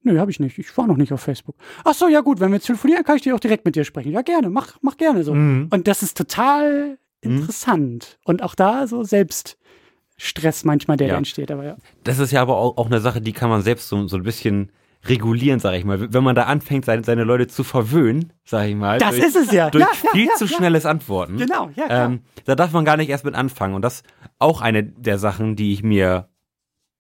[0.03, 0.59] Nö, habe ich nicht.
[0.59, 1.57] Ich war noch nicht auf Facebook.
[1.85, 3.85] Ach so, ja gut, wenn wir jetzt telefonieren, kann ich dir auch direkt mit dir
[3.85, 4.13] sprechen.
[4.13, 5.35] Ja, gerne, mach, mach gerne so.
[5.35, 5.69] Mhm.
[5.71, 8.19] Und das ist total interessant.
[8.25, 11.13] Und auch da so Selbststress manchmal, der Ja.
[11.15, 11.51] da entsteht.
[11.51, 11.77] Aber ja.
[12.05, 14.25] Das ist ja aber auch, auch eine Sache, die kann man selbst so, so ein
[14.25, 14.73] bisschen
[15.05, 16.13] regulieren, sag ich mal.
[16.13, 18.99] Wenn man da anfängt, seine, seine Leute zu verwöhnen, sag ich mal.
[18.99, 19.71] Das durch, ist es ja.
[19.71, 21.39] Durch ja, viel ja, zu schnelles Antworten.
[21.39, 22.07] Genau, ja, klar.
[22.07, 23.75] Ähm, da darf man gar nicht erst mit anfangen.
[23.75, 24.05] Und das ist
[24.39, 26.29] auch eine der Sachen, die ich mir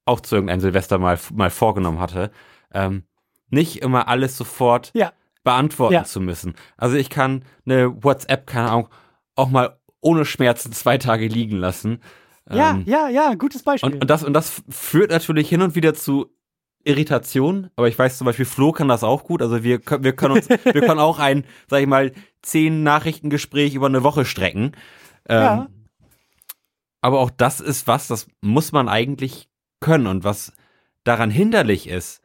[0.04, 2.32] auch zu irgendeinem Silvester mal, mal vorgenommen hatte.
[2.74, 3.04] Ähm,
[3.50, 5.12] nicht immer alles sofort Ja.
[5.44, 6.04] beantworten Ja.
[6.04, 6.54] zu müssen.
[6.76, 8.88] Also ich kann eine WhatsApp, keine Ahnung,
[9.36, 12.00] auch mal ohne Schmerzen zwei Tage liegen lassen.
[12.50, 13.92] ja, Ähm, ja, ja, gutes Beispiel.
[13.92, 16.26] und, und, das, und das führt natürlich hin und wieder zu
[16.84, 19.40] Irritation, aber ich weiß zum Beispiel, Flo kann das auch gut.
[19.42, 22.10] Also wir, können- wir können uns, wir können auch ein, sag ich mal,
[22.42, 24.72] zehn Nachrichtengespräch über eine Woche strecken.
[25.28, 25.66] Ähm, Ja.
[27.00, 29.48] Aber auch das ist was, das muss man eigentlich
[29.80, 30.06] können.
[30.06, 30.52] Und was
[31.04, 32.21] daran hinderlich ist,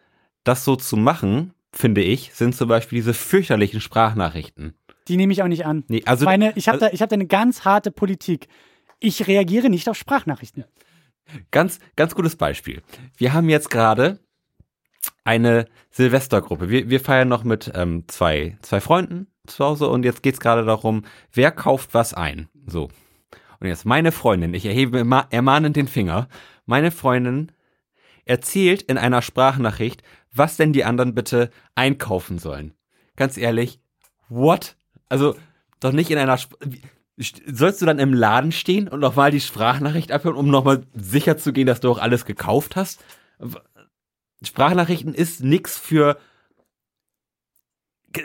[0.47, 4.73] das so zu machen, finde ich, sind zum Beispiel diese fürchterlichen Sprachnachrichten.
[5.07, 5.83] die nehme ich auch nicht an.
[5.87, 8.47] Nee, also Meine, ich habe da, ich hab da eine ganz harte Politik.
[8.99, 10.65] Ich reagiere nicht auf Sprachnachrichten.
[11.51, 12.81] Ganz, ganz gutes Beispiel.
[13.17, 14.19] Wir haben jetzt gerade
[15.23, 16.69] eine Silvestergruppe.
[16.69, 20.65] Wir, wir feiern noch mit ähm, zwei, zwei Freunden zu Hause und jetzt geht's gerade
[20.65, 22.49] darum, wer kauft was ein.
[22.65, 22.89] So.
[23.59, 26.27] Und jetzt meine Freundin, ich erhebe ermahnend den Finger,
[26.65, 27.51] meine Freundin
[28.25, 30.03] erzählt in einer Sprachnachricht,
[30.37, 32.73] was denn die anderen bitte einkaufen sollen.
[33.15, 33.79] Ganz ehrlich,
[34.29, 34.75] what?
[35.09, 35.35] Also
[35.79, 36.53] doch nicht in einer Sp
[37.47, 41.51] Sollst du dann im Laden stehen und nochmal die Sprachnachricht abhören, um nochmal sicher zu
[41.51, 43.03] gehen, dass du auch alles gekauft hast?
[44.43, 46.17] Sprachnachrichten ist nix für.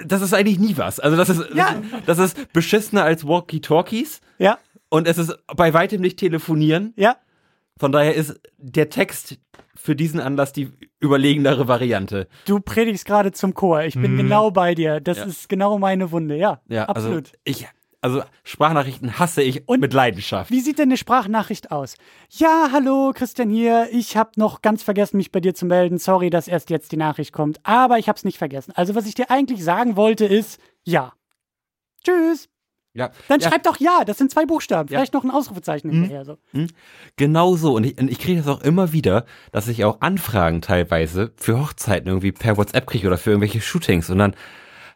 [0.04, 1.00] Das ist eigentlich nie was.
[1.00, 1.80] Also das ist, Ja.
[2.06, 4.58] das ist beschissener als Walkie-Talkies Ja,
[4.90, 6.92] und es ist bei weitem nicht telefonieren.
[6.96, 7.16] ja.
[7.78, 9.38] Von daher ist der Text
[9.74, 10.70] für diesen Anlass die
[11.00, 12.28] überlegenere Variante.
[12.46, 13.82] Du predigst gerade zum Chor.
[13.82, 14.18] Ich bin Mhm.
[14.18, 15.00] genau bei dir.
[15.00, 15.24] Das Ja.
[15.24, 16.36] ist genau meine Wunde.
[16.36, 17.28] Ja, Ja, absolut.
[17.28, 17.66] Also ich,
[18.02, 20.50] also Sprachnachrichten hasse ich Und mit Leidenschaft.
[20.50, 21.96] Wie sieht denn eine Sprachnachricht aus?
[22.28, 23.88] Ja, hallo, Christian hier.
[23.90, 25.98] Ich habe noch ganz vergessen, mich bei dir zu melden.
[25.98, 27.58] Sorry, dass erst jetzt die Nachricht kommt.
[27.64, 28.72] Aber ich habe es nicht vergessen.
[28.76, 31.14] Also, was ich dir eigentlich sagen wollte, ist ja.
[32.04, 32.48] Tschüss.
[32.94, 34.04] Ja, Dann ja, schreib doch ja.
[34.04, 34.88] Das sind zwei Buchstaben.
[34.92, 34.98] Ja.
[34.98, 35.92] Vielleicht noch ein Ausrufezeichen Mhm.
[36.02, 36.24] hinterher.
[36.24, 36.36] So.
[37.16, 37.74] Genau so.
[37.76, 41.58] Und ich, und ich kriege das auch immer wieder, dass ich auch Anfragen teilweise für
[41.60, 44.10] Hochzeiten irgendwie per WhatsApp kriege oder für irgendwelche Shootings.
[44.10, 44.34] Und dann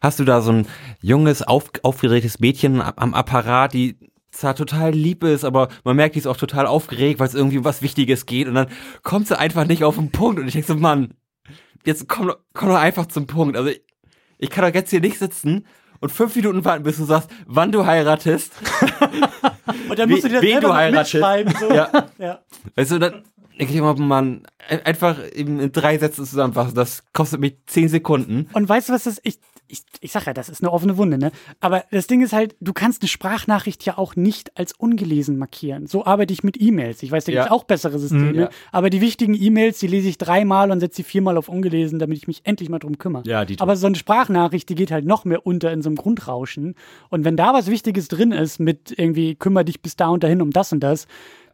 [0.03, 0.67] hast du da so ein
[1.01, 3.99] junges, auf, aufgeregtes Mädchen am, Apparat, die
[4.31, 7.57] zwar total lieb ist, aber man merkt, die ist auch total aufgeregt, weil es irgendwie
[7.59, 8.47] um was Wichtiges geht.
[8.49, 8.67] Und dann
[9.03, 10.39] kommt sie einfach nicht auf den Punkt.
[10.39, 11.15] Und ich denke so, Mann,
[11.87, 13.57] jetzt komm, doch- komm doch einfach zum Punkt.
[13.57, 13.81] Also ich,
[14.37, 15.67] ich kann doch jetzt hier nicht sitzen
[16.01, 18.53] und fünf Minuten warten, bis du sagst, wann du heiratest.
[19.89, 21.15] Und dann musst du dir das wen selber du heiratest.
[21.15, 21.55] mitschreiben.
[21.59, 21.73] So.
[21.73, 21.91] Ja.
[22.19, 22.39] ja.
[22.75, 23.25] Weißt du, dann
[23.59, 24.43] denke ich immer, man,
[24.85, 28.49] einfach in, in drei Sätzen zusammenfassen, das kostet mich zehn Sekunden.
[28.53, 31.19] Und weißt du, was das ich ich, ich sag ja, das ist eine offene Wunde,
[31.19, 31.33] ne?
[31.61, 35.87] Aber das Ding ist halt, du kannst eine Sprachnachricht ja auch nicht als ungelesen markieren.
[35.87, 37.03] So arbeite ich mit E-Mails.
[37.03, 37.43] Ich weiß, da Ja.
[37.43, 38.33] gibt's auch bessere Systeme.
[38.33, 38.49] Mhm, ja.
[38.73, 42.19] Aber die wichtigen E-Mails, die lese ich dreimal und setze sie viermal auf ungelesen, damit
[42.19, 43.23] ich mich endlich mal drum kümmere.
[43.27, 45.97] Ja, die- Aber so eine Sprachnachricht, die geht halt noch mehr unter in so einem
[45.97, 46.75] Grundrauschen.
[47.11, 50.43] Und wenn da was Wichtiges drin ist, mit irgendwie kümmere dich bis da und dahin
[50.43, 51.07] um das und das,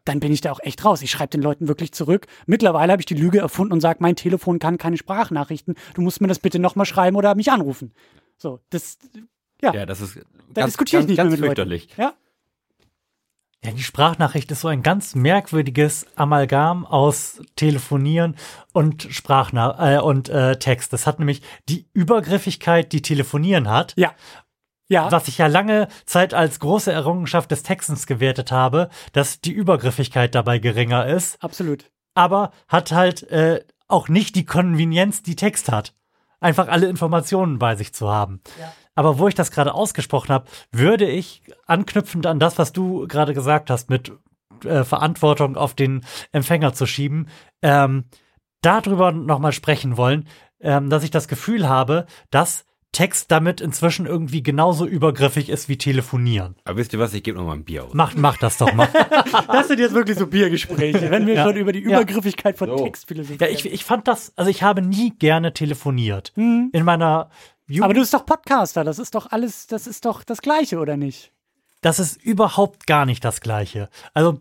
[0.05, 1.03] dann bin ich da auch echt raus.
[1.03, 2.27] Ich schreibe den Leuten wirklich zurück.
[2.47, 5.75] Mittlerweile habe ich die Lüge erfunden und sage, mein Telefon kann keine Sprachnachrichten.
[5.95, 7.93] Du musst mir das bitte nochmal schreiben oder mich anrufen.
[8.37, 8.99] So, das,
[9.61, 11.89] ja, Ja, das ist da ganz, diskutiere ich ganz, nicht ganz mehr mit fürchterlich.
[11.91, 12.01] Leuten.
[12.01, 12.15] Ja,
[13.65, 18.35] Ja, die Sprachnachricht ist so ein ganz merkwürdiges Amalgam aus Telefonieren
[18.73, 20.93] und Sprachna äh, und äh, Text.
[20.93, 24.13] Das hat nämlich die Übergriffigkeit, die Telefonieren hat, ja,
[24.93, 25.11] ja.
[25.11, 30.35] was ich ja lange Zeit als große Errungenschaft des Textens gewertet habe, dass die Übergriffigkeit
[30.35, 31.91] dabei geringer ist, absolut.
[32.15, 35.95] aber hat halt äh, auch nicht die Konvenienz, die Text hat.
[36.41, 38.41] Einfach alle Informationen bei sich zu haben.
[38.95, 43.33] Aber wo ich das gerade ausgesprochen habe, würde ich anknüpfend an das, was du gerade
[43.33, 44.13] gesagt hast, mit
[44.65, 47.29] äh, Verantwortung auf den Empfänger zu schieben,
[47.63, 48.05] ähm,
[48.61, 50.29] darüber nochmal sprechen wollen,
[50.61, 55.79] ähm, dass ich das Gefühl habe, dass Text damit inzwischen irgendwie genauso übergriffig ist wie
[55.79, 56.57] Telefonieren.
[56.65, 57.95] Aber wisst ihr was, ich gebe noch mal ein Bier aus.
[57.95, 58.89] Mach, mach das doch mal.
[59.49, 61.45] Das sind jetzt wirklich so Biergespräche, wenn wir Ja.
[61.45, 62.01] schon über die Ja.
[62.01, 62.77] Übergriffigkeit von So.
[62.85, 63.41] Text philosophieren.
[63.41, 66.33] ja, ich, ich fand das, also ich habe nie gerne telefoniert.
[66.35, 66.69] Hm.
[66.73, 67.31] In meiner
[67.67, 67.85] Jugend.
[67.85, 70.97] Aber du bist doch Podcaster, das ist doch alles, das ist doch das Gleiche, oder
[70.97, 71.33] nicht?
[71.81, 73.89] das ist überhaupt gar nicht das Gleiche.
[74.15, 74.39] Also,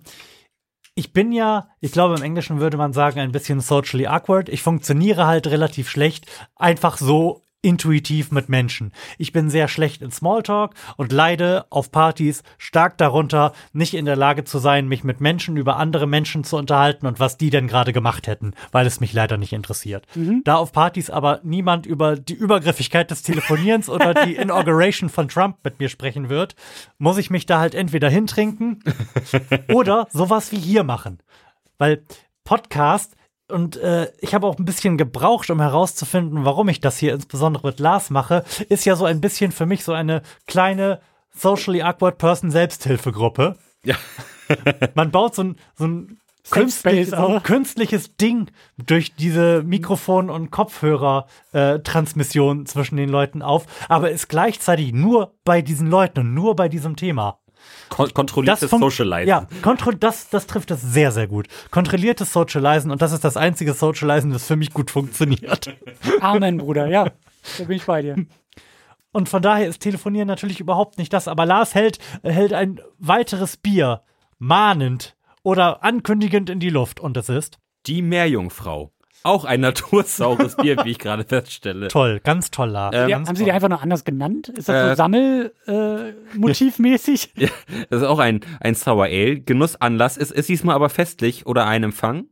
[0.93, 4.49] ich bin ja, ich glaube, im Englischen würde man sagen, ein bisschen socially awkward.
[4.49, 6.25] Ich funktioniere halt relativ schlecht,
[6.55, 8.91] einfach so intuitiv mit Menschen.
[9.17, 14.15] Ich bin sehr schlecht in Smalltalk und leide auf Partys stark darunter, nicht in der
[14.15, 17.67] Lage zu sein, mich mit Menschen über andere Menschen zu unterhalten und was die denn
[17.67, 20.07] gerade gemacht hätten, weil es mich leider nicht interessiert.
[20.43, 25.57] Da auf Partys aber niemand über die Übergriffigkeit des Telefonierens oder die Inauguration von Trump
[25.63, 26.55] mit mir sprechen wird,
[26.97, 28.83] muss ich mich da halt entweder hintrinken
[29.71, 31.19] oder sowas wie hier machen.
[31.77, 32.03] Weil
[32.43, 33.15] Podcast
[33.51, 37.67] und äh, ich habe auch ein bisschen gebraucht, um herauszufinden, warum ich das hier insbesondere
[37.67, 40.99] mit Lars mache, ist ja so ein bisschen für mich so eine kleine
[41.33, 43.57] socially awkward person Selbsthilfegruppe.
[43.83, 43.95] Ja.
[44.95, 47.43] Man baut so ein, so ein, Safe künstlich, Space so ein auch.
[47.43, 55.35] künstliches Ding durch diese Mikrofon- und Kopfhörer-Transmission zwischen den Leuten auf, aber ist gleichzeitig nur
[55.43, 57.40] bei diesen Leuten und nur bei diesem Thema.
[57.91, 59.27] Kon kontrolliertes Socializen.
[59.27, 61.47] Ja, kontro das, das trifft es sehr, sehr gut.
[61.71, 65.75] Kontrolliertes Socializen und das ist das einzige Socializen, das für mich gut funktioniert.
[66.21, 67.11] Amen, Bruder, ja.
[67.57, 68.15] Da bin ich bei dir.
[69.11, 71.27] Und von daher ist Telefonieren natürlich überhaupt nicht das.
[71.27, 74.03] Aber Lars hält, hält ein weiteres Bier
[74.39, 78.91] mahnend oder ankündigend in die Luft und es ist Die Meerjungfrau.
[79.23, 81.87] Auch ein natursaures Bier, wie ich gerade feststelle.
[81.89, 82.95] toll, ganz toll, Lars.
[82.95, 83.51] Ähm, Ja, haben Sie die toll.
[83.51, 84.49] einfach noch anders genannt?
[84.49, 86.31] Ist das Äh, so Sammel-Motivmäßig?
[86.37, 87.33] Äh, motivmäßig?
[87.89, 89.39] Das ist auch ein, ein Sour Ale.
[89.39, 92.25] Genussanlass ist, ist diesmal aber festlich oder ein Empfang.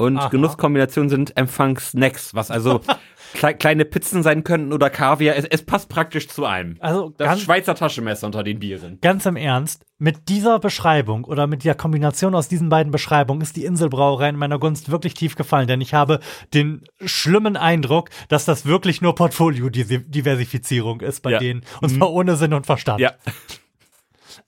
[0.00, 0.28] Und Aha.
[0.28, 2.80] Genusskombinationen sind Empfangssnacks, was also
[3.34, 5.36] klei kleine Pizzen sein könnten oder Kaviar.
[5.36, 6.76] Es, es passt praktisch zu einem.
[6.80, 8.98] Also Das ganz, Schweizer Taschenmesser unter den Bieren.
[9.02, 13.56] ganz im Ernst, mit dieser Beschreibung oder mit der Kombination aus diesen beiden Beschreibungen ist
[13.56, 16.20] die Inselbrauerei in meiner Gunst wirklich tief gefallen, denn ich habe
[16.54, 21.38] den schlimmen Eindruck, dass das wirklich nur Portfolio-Diversifizierung ist bei Ja.
[21.38, 23.00] denen und zwar ohne Sinn und Verstand.
[23.00, 23.12] Ja.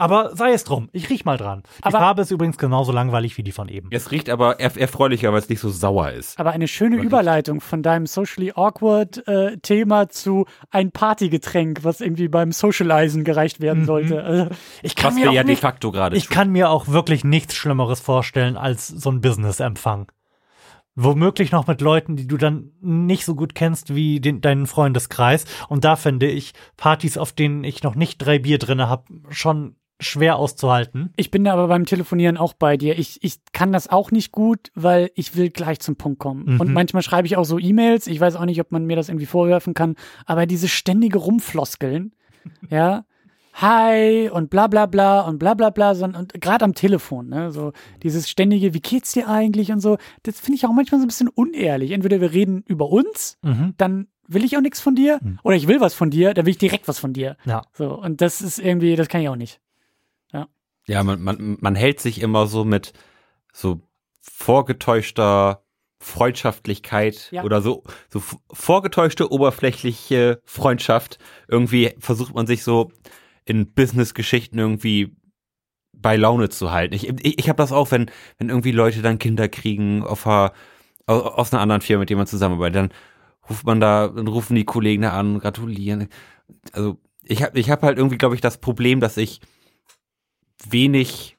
[0.02, 1.62] Aber sei es drum, ich riech mal dran.
[1.78, 3.88] Die Aber- Farbe ist übrigens genauso langweilig wie die von eben.
[3.90, 6.38] Es riecht aber erf erfreulicher, weil es nicht so sauer ist.
[6.38, 12.28] Aber eine schöne Überleitung von deinem socially awkward äh, Thema zu ein Partygetränk, was irgendwie
[12.28, 13.64] beim Socializen gereicht Mhm.
[13.64, 14.22] werden sollte.
[14.24, 14.48] Also,
[14.82, 16.34] Ich kann Was mir wir auch ja de nicht, facto gerade ich tun.
[16.34, 20.10] kann mir auch wirklich nichts Schlimmeres vorstellen als so ein Business-Empfang.
[20.94, 25.46] Womöglich noch mit Leuten, die du dann nicht so gut kennst wie den, deinen Freundeskreis.
[25.68, 29.76] Und da finde ich Partys, auf denen ich noch nicht drei Bier drinne habe, schon
[30.02, 31.12] schwer auszuhalten.
[31.16, 32.98] ich bin da aber beim Telefonieren auch bei dir.
[32.98, 36.54] Ich, ich kann das auch nicht gut, weil ich will gleich zum Punkt kommen.
[36.54, 36.60] Mhm.
[36.60, 38.06] Und manchmal schreibe ich auch so E-Mails.
[38.06, 39.96] Ich weiß auch nicht, ob man mir das irgendwie vorwerfen kann.
[40.26, 42.12] Aber diese ständige Rumfloskeln,
[42.70, 43.04] ja,
[43.54, 47.52] hi und bla bla bla und bla bla bla, so, und gerade am Telefon, ne,
[47.52, 47.72] so
[48.02, 51.08] dieses ständige, wie geht's dir eigentlich und so, das finde ich auch manchmal so ein
[51.08, 51.90] bisschen unehrlich.
[51.90, 53.74] Entweder wir reden über uns, Mhm.
[53.76, 56.52] dann will ich auch nichts von dir, oder ich will was von dir, dann will
[56.52, 57.36] ich direkt was von dir.
[57.44, 57.62] Ja.
[57.74, 59.60] So, und das ist irgendwie, das kann ich auch nicht.
[60.92, 62.92] Ja, man, man, man hält sich immer so mit
[63.52, 63.80] so
[64.20, 65.62] vorgetäuschter
[66.00, 67.44] Freundschaftlichkeit Ja.
[67.44, 68.22] oder so, so
[68.52, 71.18] vorgetäuschte, oberflächliche Freundschaft.
[71.48, 72.90] Irgendwie versucht man sich so
[73.44, 75.16] in Business-Geschichten irgendwie
[75.92, 76.94] bei Laune zu halten.
[76.94, 80.52] Ich, ich, ich habe das auch, wenn, wenn irgendwie Leute dann Kinder kriegen auf einer,
[81.06, 82.92] aus, aus einer anderen Firma, mit der man zusammenarbeitet, dann
[83.48, 86.08] ruft man da, dann rufen die Kollegen da an, gratulieren.
[86.72, 89.40] Also ich habe ich hab halt irgendwie, glaube ich, das Problem, dass ich
[90.70, 91.36] wenig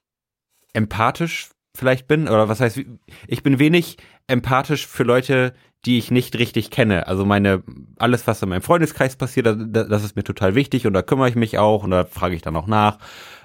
[0.74, 2.80] empathisch vielleicht bin, oder was heißt,
[3.28, 3.98] ich bin wenig
[4.28, 5.54] empathisch für Leute,
[5.86, 7.08] die ich nicht richtig kenne.
[7.08, 7.64] Also meine,
[7.98, 11.02] alles, was in meinem Freundeskreis passiert, da- da- das ist mir total wichtig und da
[11.02, 13.00] kümmere ich mich auch und da frage ich dann auch nach.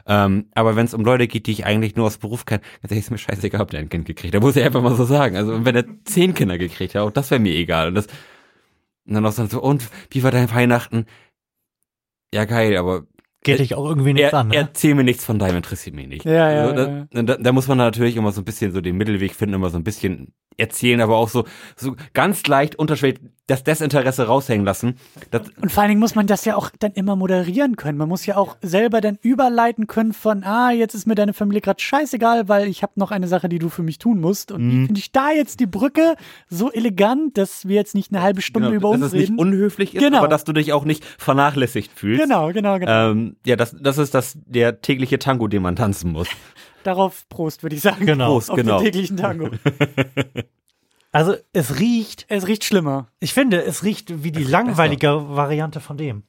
[0.06, 2.92] Ähm, aber wenn es um Leute geht, die ich eigentlich nur aus Beruf kenne, ganz
[2.92, 4.40] ehrlich, ist mir scheißegal, ob der ein Kind gekriegt hat.
[4.40, 5.36] Da muss ich einfach mal so sagen.
[5.36, 7.88] Also wenn er zehn Kinder gekriegt hat, auch das wäre mir egal.
[7.88, 8.06] Und, das,
[9.06, 11.06] und dann auch so, und wie war dein Weihnachten?
[12.32, 13.06] Ja, geil, aber
[13.52, 14.48] Geht dich auch irgendwie nichts er, an.
[14.48, 14.56] Ne?
[14.56, 16.24] erzähl mir nichts von deinem, interessiert mich nicht.
[16.24, 17.22] Ja, ja, so, da, ja.
[17.22, 19.78] Da, da muss man natürlich immer so ein bisschen so den Mittelweg finden, immer so
[19.78, 21.44] ein bisschen erzählen, aber auch so,
[21.76, 24.96] so ganz leicht unterschwellig das Desinteresse raushängen lassen.
[25.30, 27.96] Das, Und vor allen Dingen muss man das ja auch dann immer moderieren können.
[27.96, 31.62] Man muss ja auch selber dann überleiten können von, ah, jetzt ist mir deine Familie
[31.62, 34.52] gerade scheißegal, weil ich habe noch eine Sache, die du für mich tun musst.
[34.52, 36.16] Und wie finde ich da jetzt die Brücke
[36.50, 39.22] so elegant, dass wir jetzt nicht eine halbe Stunde genau, über dass uns es nicht
[39.30, 39.38] reden?
[39.38, 40.18] unhöflich ist, Genau.
[40.18, 42.20] aber dass du dich auch nicht vernachlässigt fühlst.
[42.20, 43.10] Genau, genau, genau.
[43.12, 46.28] Ähm, ja, das, das ist das der tägliche Tango, den man tanzen muss.
[46.88, 48.06] Darauf Prost, würde ich sagen.
[48.06, 48.28] Genau.
[48.28, 48.78] Prost, Auf genau.
[48.78, 49.50] den täglichen Tango.
[51.10, 53.08] Also es riecht, es riecht schlimmer.
[53.18, 56.22] ich finde, es riecht wie die langweilige Variante von dem.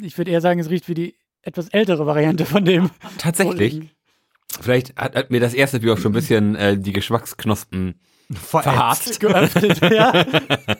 [0.00, 2.90] Ich würde eher sagen, es riecht wie die etwas ältere Variante von dem.
[3.18, 3.90] Tatsächlich.
[4.60, 8.00] Vielleicht hat, hat mir das erste Bier auch schon ein bisschen äh, die Geschmacksknospen
[8.32, 9.18] verharzt.
[9.20, 10.24] Geöffnet, ja.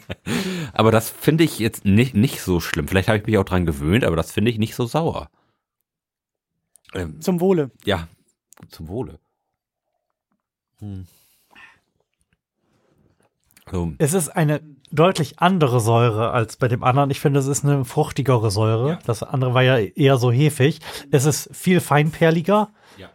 [0.73, 2.87] Aber das finde ich jetzt nicht, nicht so schlimm.
[2.87, 5.29] Vielleicht habe ich mich auch dran gewöhnt, aber das finde ich nicht so sauer.
[6.93, 7.71] Ähm, Zum Wohle.
[7.83, 8.07] ja,
[8.67, 9.19] zum Wohle.
[10.79, 11.07] Hm.
[13.71, 17.11] So, Es ist eine deutlich andere Säure als bei dem anderen.
[17.11, 18.89] Ich finde, es ist eine fruchtigere Säure.
[18.89, 18.99] Ja.
[19.05, 20.79] Das andere war ja eher so hefig.
[21.11, 22.71] Es ist viel feinperliger.
[22.97, 23.09] Ja.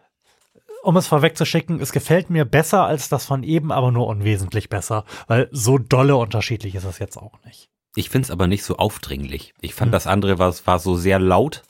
[0.85, 5.05] Um es vorwegzuschicken, es gefällt mir besser als das von eben, aber nur unwesentlich besser,
[5.27, 7.71] weil so dolle unterschiedlich ist es jetzt auch nicht.
[7.97, 9.55] ich finde es aber nicht so aufdringlich.
[9.61, 11.63] Ich fand das andere war, war so sehr laut,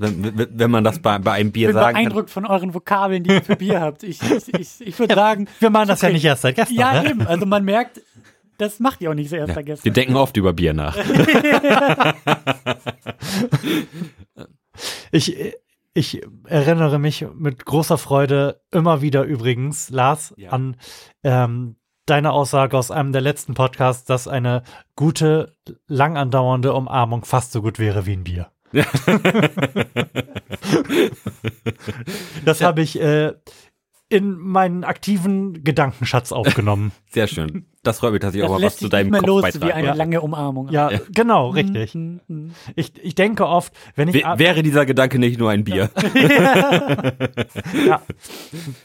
[0.00, 2.04] wenn, wenn man das bei, bei einem Ich Bier bin sagen kann.
[2.04, 4.02] beeindruckt von euren Vokabeln, die ihr für Bier habt.
[4.02, 6.76] Ich, ich, ich, ich würde sagen, Wir machen das ja nicht erst seit gestern.
[6.76, 7.10] Ja, ne?
[7.10, 7.26] eben.
[7.26, 8.00] Also man merkt,
[8.58, 9.84] das macht ihr auch nicht so erst Ja, vergessen.
[9.84, 10.96] wir denken oft über Bier nach.
[15.12, 15.36] Ich,
[15.92, 20.50] ich erinnere mich mit großer Freude immer wieder übrigens, Lars, Ja.
[20.50, 20.76] an
[21.24, 21.76] ähm,
[22.06, 24.62] deine Aussage aus einem der letzten Podcasts, dass eine
[24.96, 25.52] gute,
[25.86, 28.50] lang andauernde Umarmung fast so gut wäre wie ein Bier.
[32.44, 33.32] das habe ich äh,
[34.10, 36.90] in meinen aktiven Gedankenschatz aufgenommen.
[37.10, 37.66] Sehr schön.
[37.84, 39.42] Das freut mich, dass ich das auch mal was zu deinem nicht mehr Kopf los
[39.42, 39.96] beitragen wie eine kann.
[39.96, 40.68] lange Umarmung.
[40.70, 41.94] ja, genau, richtig.
[41.94, 42.50] Mhm, mhm.
[42.74, 45.90] Ich, ich denke oft, wenn ich, W wäre dieser Gedanke nicht nur ein Bier?
[47.86, 48.02] ja,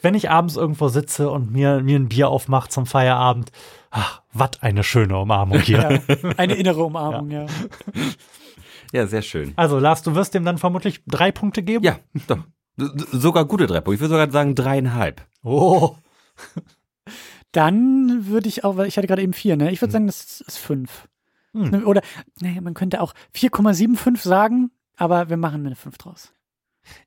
[0.04, 3.52] wenn ich abends irgendwo sitze und mir, mir ein Bier aufmache zum Feierabend,
[3.90, 6.02] ach, was eine schöne Umarmung hier.
[6.08, 7.48] Ja, eine innere Umarmung, ja.
[8.96, 9.54] Ja, sehr schön.
[9.56, 11.84] Also Lars, du wirst dem dann vermutlich drei Punkte geben?
[11.84, 12.40] Ja, doch.
[12.78, 13.96] Sogar gute drei Punkte.
[13.96, 15.22] Ich würde sogar sagen dreieinhalb.
[15.44, 15.96] Oh,
[17.52, 19.72] Dann würde ich auch, weil ich hatte gerade eben vier, ne?
[19.72, 21.08] Ich würde sagen, das ist fünf.
[21.54, 21.86] Hm.
[21.86, 22.02] Oder,
[22.42, 26.34] naja, man könnte auch 4,75 sagen, aber wir machen eine 5 draus.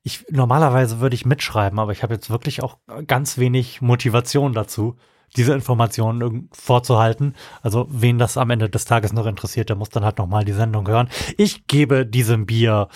[0.01, 4.95] ich, normalerweise würde ich mitschreiben, aber ich habe jetzt wirklich auch ganz wenig Motivation dazu,
[5.35, 7.35] diese Informationen vorzuhalten.
[7.61, 10.53] Also wen das am Ende des Tages noch interessiert, der muss dann halt nochmal die
[10.53, 11.09] Sendung hören.
[11.37, 12.89] Ich gebe diesem Bier,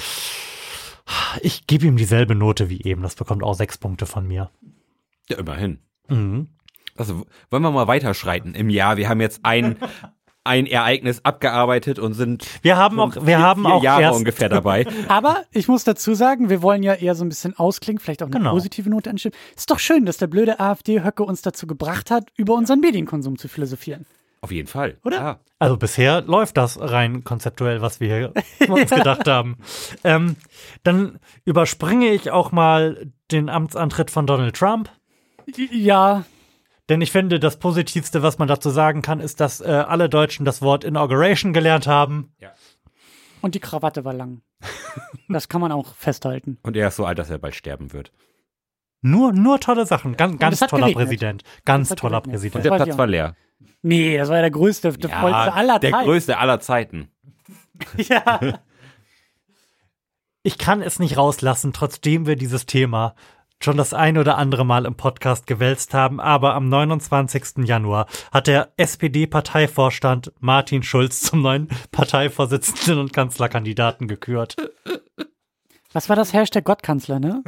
[1.42, 3.02] ich gebe ihm dieselbe Note wie eben.
[3.02, 4.50] Das bekommt auch sechs Punkte von mir.
[5.30, 5.80] Ja, immerhin.
[6.08, 6.48] Mhm.
[6.96, 8.98] Also wollen wir mal weiterschreiten im Jahr.
[8.98, 9.78] Wir haben jetzt ein,
[10.46, 14.18] ein Ereignis abgearbeitet und sind Wir haben auch, wir vier, haben vier auch Jahre erst,
[14.20, 14.86] ungefähr dabei.
[15.08, 18.28] Aber ich muss dazu sagen, wir wollen ja eher so ein bisschen ausklingen, vielleicht auch
[18.28, 18.52] eine Genau.
[18.52, 19.36] positive Note anstimmen.
[19.56, 23.48] Ist doch schön, dass der blöde AfD-Höcke uns dazu gebracht hat, über unseren Medienkonsum zu
[23.48, 24.06] philosophieren.
[24.41, 24.98] Auf jeden Fall.
[25.06, 25.18] Oder?
[25.18, 25.39] Ja.
[25.60, 28.34] Also bisher läuft das rein konzeptuell, was wir hier
[28.68, 29.56] uns gedacht haben.
[30.04, 30.36] Ähm,
[30.84, 34.89] dann überspringe ich auch mal den Amtsantritt von Donald Trump.
[35.72, 36.26] Ja,
[36.90, 40.46] Denn ich finde, das Positivste, was man dazu sagen kann, ist, dass äh, alle Deutschen
[40.46, 42.34] das Wort Inauguration gelernt haben.
[43.42, 44.42] und die Krawatte war lang.
[45.30, 46.60] Das kann man auch festhalten.
[46.64, 48.12] Und er ist so alt, dass er bald sterben wird.
[49.02, 50.16] Nur, nur tolle Sachen.
[50.16, 50.96] Ganz, ganz toller geregnet.
[51.08, 51.44] Präsident.
[51.66, 52.26] Ganz toller geregnet.
[52.26, 52.66] Und Präsident.
[52.66, 53.36] der weiß Platz war leer.
[53.82, 56.06] Nee, das war ja der größte, der vollste aller der Zeiten.
[56.06, 57.08] größte aller Zeiten.
[57.98, 58.60] Ja.
[60.44, 63.16] Ich kann es nicht rauslassen, trotzdem wir dieses Thema
[63.64, 67.66] schon das ein oder andere Mal im Podcast gewälzt haben, aber am 29.
[67.66, 74.55] Januar hat der SPD-Parteivorstand Martin Schulz zum neuen Parteivorsitzenden und Kanzlerkandidaten gekürt.
[75.93, 77.43] Was war das Hashtag Gottkanzler, ne?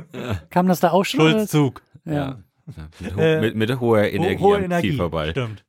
[0.49, 1.32] Kam das da auch schon?
[1.32, 1.82] Schulzzug.
[2.05, 2.13] Ja.
[2.13, 2.39] Ja.
[2.99, 4.89] Mit, ho Äh, mit, mit hoher Energie Hohe am Energie.
[4.89, 5.32] Zielvorbei.
[5.32, 5.63] Stimmt.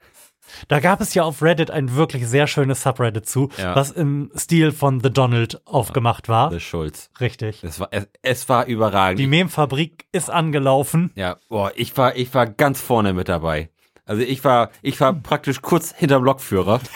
[0.68, 3.74] Da gab es ja auf Reddit ein wirklich sehr schönes Subreddit zu, Ja.
[3.76, 6.50] was im Stil von The Donald aufgemacht war.
[6.50, 7.10] Das Schulz.
[7.20, 7.60] Richtig.
[7.62, 9.18] Das war, es, es war überragend.
[9.18, 11.10] Die Memfabrik ist angelaufen.
[11.14, 13.70] ja, boah, ich war, ich war ganz vorne mit dabei.
[14.08, 16.80] Also ich war, ich war praktisch kurz hinterm Lokführer.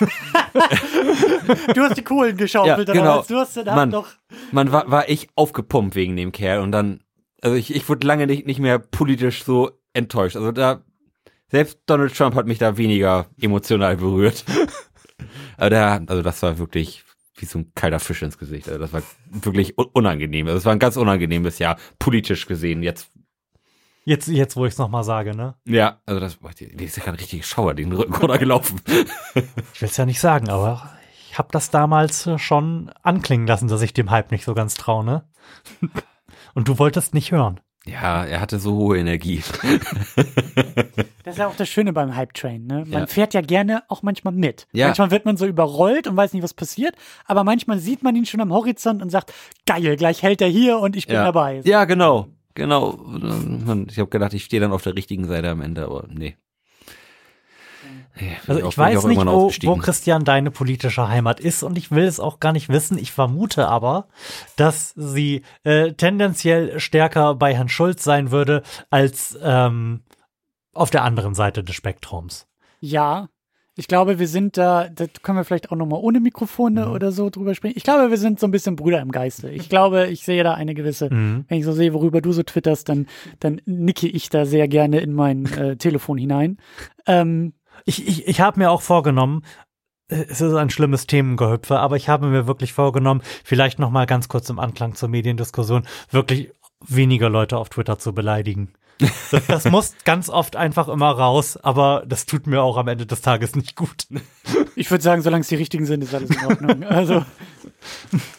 [1.75, 3.23] Du hast die Kohlen geschaufelt, Ja, genau.
[3.27, 3.65] Du hast den.
[3.65, 3.91] Mann.
[3.91, 4.07] doch.
[4.53, 7.01] Man war, war ich aufgepumpt wegen dem Kerl und dann,
[7.43, 10.37] also ich, ich wurde lange nicht, nicht mehr politisch so enttäuscht.
[10.37, 10.83] Also da,
[11.51, 14.45] selbst Donald Trump hat mich da weniger emotional berührt.
[15.57, 17.05] Aber da, also das war wirklich
[17.37, 18.69] wie so ein kalter Fisch ins Gesicht.
[18.69, 20.47] Also das war wirklich un- unangenehm.
[20.47, 22.83] Also es war ein ganz unangenehmes Jahr, politisch gesehen.
[22.83, 23.11] Jetzt,
[24.05, 25.55] Jetzt, jetzt wo ich es nochmal sage, ne?
[25.67, 28.81] ja, also das, die ist ja gerade richtig Schauer den Rücken runtergelaufen.
[29.75, 30.91] Ich will es ja nicht sagen, aber
[31.31, 34.75] ich habe das damals äh, schon anklingen lassen, dass ich dem Hype nicht so ganz
[34.75, 35.29] traue, ne?
[36.55, 37.61] Und du wolltest nicht hören.
[37.91, 39.43] Ja, er hatte so hohe Energie.
[41.23, 42.67] Das ist ja auch das Schöne beim Hype Train.
[42.67, 42.85] Ne?
[42.89, 43.07] Man Ja.
[43.07, 44.67] fährt ja gerne auch manchmal mit.
[44.73, 44.87] Ja.
[44.87, 46.95] Manchmal wird man so überrollt und weiß nicht, was passiert.
[47.27, 49.33] Aber manchmal sieht man ihn schon am Horizont und sagt,
[49.67, 51.25] geil, gleich hält er hier und ich bin ja.
[51.25, 51.61] dabei.
[51.65, 52.29] Ja, genau.
[52.55, 52.99] Genau.
[53.89, 56.37] Ich habe gedacht, ich stehe dann auf der richtigen Seite am Ende, aber nee.
[58.47, 62.21] Also ich weiß nicht, wo, wo Christian deine politische Heimat ist und ich will es
[62.21, 62.99] auch gar nicht wissen.
[62.99, 64.09] Ich vermute aber,
[64.57, 70.01] dass sie äh, tendenziell stärker bei Herrn Schulz sein würde als ähm,
[70.75, 72.47] auf der anderen Seite des Spektrums.
[72.81, 73.29] Ja,
[73.77, 76.93] ich glaube, wir sind da, da können wir vielleicht auch nochmal ohne Mikrofone Mhm.
[76.93, 77.77] oder so drüber sprechen.
[77.79, 79.49] Ich glaube, wir sind so ein bisschen Brüder im Geiste.
[79.49, 81.45] Ich glaube, ich sehe da eine gewisse, Mhm.
[81.49, 83.07] wenn ich so sehe, worüber du so twitterst, dann,
[83.39, 86.59] dann nicke ich da sehr gerne in mein äh, Telefon hinein.
[87.07, 87.55] Ähm,
[87.85, 89.43] Ich, ich, ich habe mir auch vorgenommen,
[90.09, 94.07] äh, es ist ein schlimmes Themengehüpfe, aber ich habe mir wirklich vorgenommen, vielleicht noch mal
[94.07, 96.51] ganz kurz im Anklang zur Mediendiskussion, wirklich
[96.87, 98.73] weniger Leute auf Twitter zu beleidigen.
[99.31, 103.07] Das, das muss ganz oft einfach immer raus, aber das tut mir auch am Ende
[103.07, 104.07] des Tages nicht gut.
[104.77, 106.85] ich würde sagen, solange es die richtigen sind, ist alles in Ordnung.
[106.91, 107.25] Also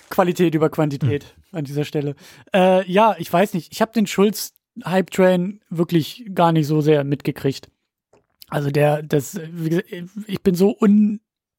[0.10, 2.16] Qualität über Quantität an dieser Stelle.
[2.54, 3.72] Äh, ja, ich weiß nicht.
[3.72, 7.71] Ich habe den Schulz-Hype-Train wirklich gar nicht so sehr mitgekriegt.
[8.52, 9.89] Also der, das, wie gesagt,
[10.28, 10.70] ich bin so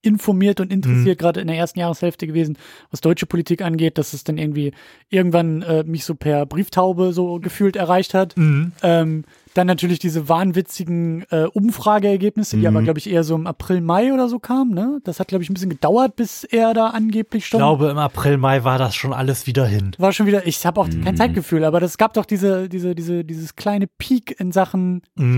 [0.05, 2.59] uninformiert und interessiert gerade in der ersten Jahreshälfte gewesen,
[2.91, 4.73] was deutsche Politik angeht, dass es dann irgendwie
[5.09, 8.35] irgendwann äh, mich so per Brieftaube so gefühlt erreicht hat.
[8.37, 9.25] Ähm,
[9.55, 12.69] dann natürlich diese wahnwitzigen äh, Umfrageergebnisse, die Mhm.
[12.69, 14.73] aber, glaube ich, eher so im April, Mai oder so kamen.
[14.73, 15.01] Ne?
[15.05, 17.59] Das hat, glaube ich, ein bisschen gedauert, bis er da angeblich Ich schon.
[17.59, 19.93] glaube, im April, Mai war das schon alles wieder hin.
[19.99, 21.05] war schon wieder, ich habe auch Mhm.
[21.05, 25.35] kein Zeitgefühl, aber es gab doch diese, diese, diese, dieses kleine Peak in Sachen Mhm.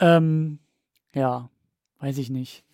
[0.00, 0.58] Ähm,
[1.14, 1.48] ja,
[2.00, 2.64] weiß ich nicht.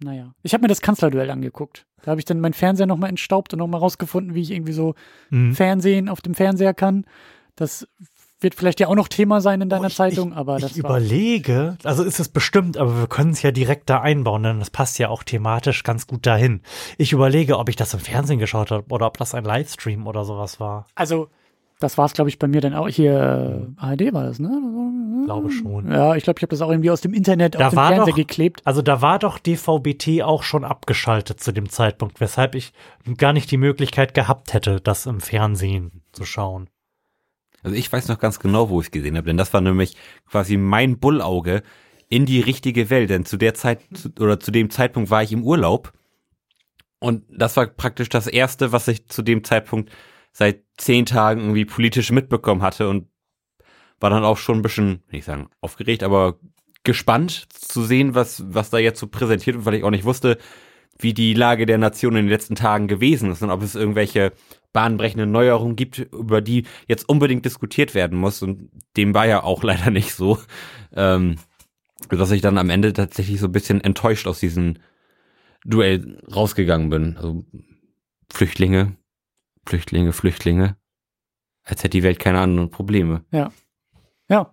[0.00, 0.32] Naja.
[0.42, 1.84] Ich habe mir das Kanzlerduell angeguckt.
[2.02, 4.94] Da habe ich dann meinen Fernseher nochmal entstaubt und nochmal rausgefunden, wie ich irgendwie so
[5.30, 5.54] Mhm.
[5.54, 7.04] Fernsehen auf dem Fernseher kann.
[7.56, 7.88] Das
[8.40, 10.70] wird vielleicht ja auch noch Thema sein in deiner Oh, ich- Zeitung, ich, aber das
[10.70, 14.60] ich überlege, also ist es bestimmt, aber wir können es ja direkt da einbauen, denn
[14.60, 16.60] das passt ja auch thematisch ganz gut dahin.
[16.98, 20.24] Ich überlege, ob ich das im Fernsehen geschaut habe oder ob das ein Livestream oder
[20.24, 20.86] sowas war.
[20.94, 21.30] Also,
[21.80, 22.88] das war es, glaube ich, bei mir dann auch.
[22.88, 24.50] Hier, äh, ARD war das, ne?
[25.26, 25.90] Glaube schon.
[25.90, 28.06] Ja, ich glaube, ich habe das auch irgendwie aus dem Internet Da auf den Fernseher
[28.06, 28.62] doch- geklebt.
[28.64, 32.72] Also da war doch DVB-T auch schon abgeschaltet zu dem Zeitpunkt, weshalb ich
[33.16, 36.68] gar nicht die Möglichkeit gehabt hätte, das im Fernsehen zu schauen.
[37.62, 39.96] Also ich weiß noch ganz genau, wo ich es gesehen habe, denn das war nämlich
[40.30, 41.62] quasi mein Bullauge
[42.08, 43.10] in die richtige Welt.
[43.10, 43.80] Denn zu der Zeit
[44.18, 45.92] oder zu dem Zeitpunkt war ich im Urlaub
[47.00, 49.90] und das war praktisch das erste, was ich zu dem Zeitpunkt
[50.38, 53.08] seit zehn Tagen irgendwie politisch mitbekommen hatte und
[53.98, 56.38] war dann auch schon ein bisschen, nicht sagen aufgeregt, aber
[56.84, 60.38] gespannt zu sehen, was was da jetzt so präsentiert wird, weil ich auch nicht wusste,
[61.00, 64.32] wie die Lage der Nation in den letzten Tagen gewesen ist und ob es irgendwelche
[64.72, 68.42] bahnbrechenden Neuerungen gibt, über die jetzt unbedingt diskutiert werden muss.
[68.42, 70.38] Und dem war ja auch leider nicht so.
[70.94, 71.36] Ähm,
[72.10, 74.76] dass ich dann am Ende tatsächlich so ein bisschen enttäuscht aus diesem
[75.64, 77.16] Duell rausgegangen bin.
[77.16, 77.44] Also
[78.30, 78.96] Flüchtlinge,
[79.68, 80.76] Flüchtlinge, Flüchtlinge.
[81.64, 83.24] Als hätte die Welt keine anderen Probleme.
[83.30, 83.50] Ja.
[84.30, 84.52] Ja,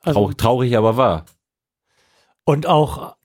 [0.00, 1.24] Also, traurig, traurig aber wahr.
[2.44, 3.16] Und auch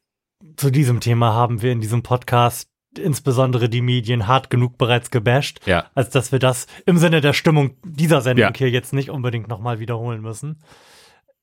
[0.57, 5.59] zu diesem Thema haben wir in diesem Podcast insbesondere die Medien hart genug bereits gebasht,
[5.65, 5.85] Ja.
[5.95, 8.53] als dass wir das im Sinne der Stimmung dieser Sendung Ja.
[8.55, 10.61] hier jetzt nicht unbedingt nochmal wiederholen müssen.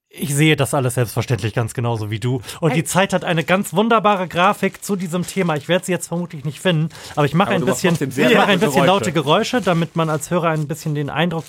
[0.09, 2.41] Ich sehe das alles selbstverständlich ganz genauso wie du.
[2.61, 5.57] Und die Zeit hat eine ganz wunderbare Grafik zu diesem Thema.
[5.57, 8.35] Ich werde sie jetzt vermutlich nicht finden, aber ich mache Aber ein bisschen, ich mache
[8.35, 8.87] laute ein bisschen Geräusche.
[8.87, 11.45] laute Geräusche, damit man als Hörer ein bisschen den Eindruck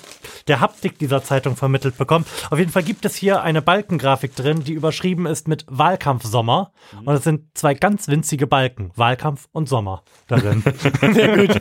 [0.48, 2.26] der Haptik dieser Zeitung vermittelt bekommt.
[2.50, 6.72] Auf jeden Fall gibt es hier eine Balkengrafik drin, die überschrieben ist mit Wahlkampfsommer.
[7.04, 10.62] Und es sind zwei ganz winzige Balken, Wahlkampf und Sommer darin.
[11.12, 11.60] Sehr gut.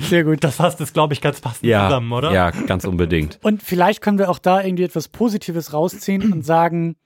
[0.00, 0.44] Sehr gut.
[0.44, 2.32] das fasst es, glaube ich, ganz passend Ja, zusammen, oder?
[2.32, 3.38] ja, ganz unbedingt.
[3.42, 5.72] Und vielleicht können wir auch da irgendwie etwas Positives
[6.02, 6.96] rausziehen und sagen,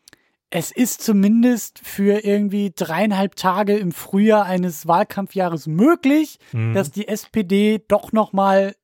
[0.51, 6.75] es ist zumindest für irgendwie dreieinhalb Tage im Frühjahr eines Wahlkampfjahres möglich, Mhm.
[6.75, 8.75] dass die SPD doch noch mal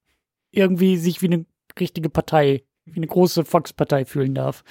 [0.51, 1.47] irgendwie sich wie eine
[1.79, 4.65] richtige Partei, wie eine große Volkspartei fühlen darf.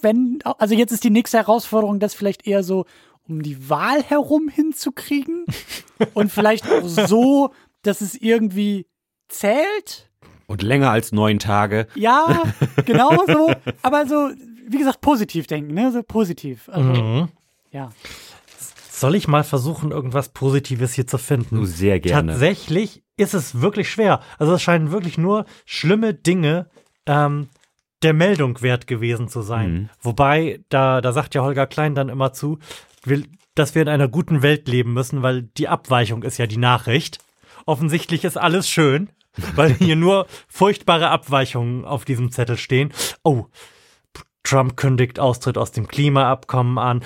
[0.00, 2.84] Wenn, also jetzt ist die nächste Herausforderung, das vielleicht eher so
[3.28, 5.46] um die Wahl herum hinzukriegen
[6.14, 8.86] und vielleicht auch so, dass es irgendwie
[9.28, 10.10] zählt.
[10.52, 11.86] Und länger als neun Tage.
[11.94, 12.42] Ja,
[12.84, 13.52] genau so.
[13.82, 14.30] Aber so,
[14.68, 15.90] wie gesagt, positiv denken, ne?
[15.92, 16.68] So positiv.
[16.68, 17.28] Also, Mhm.
[17.70, 17.90] ja.
[18.90, 21.56] Soll ich mal versuchen, irgendwas Positives hier zu finden?
[21.56, 22.32] Du sehr gerne.
[22.32, 24.20] Tatsächlich ist es wirklich schwer.
[24.38, 26.66] Also es scheinen wirklich nur schlimme Dinge
[27.06, 27.48] ähm,
[28.02, 29.72] der Meldung wert gewesen zu sein.
[29.72, 29.88] Mhm.
[30.02, 32.58] Wobei, da, da sagt ja Holger Klein dann immer zu,
[33.04, 36.56] will, dass wir in einer guten Welt leben müssen, weil die Abweichung ist ja die
[36.58, 37.18] Nachricht.
[37.66, 39.08] Offensichtlich ist alles schön,
[39.56, 42.92] weil hier nur furchtbare Abweichungen auf diesem Zettel stehen.
[43.22, 43.46] Oh,
[44.42, 47.02] Trump kündigt Austritt aus dem Klimaabkommen an.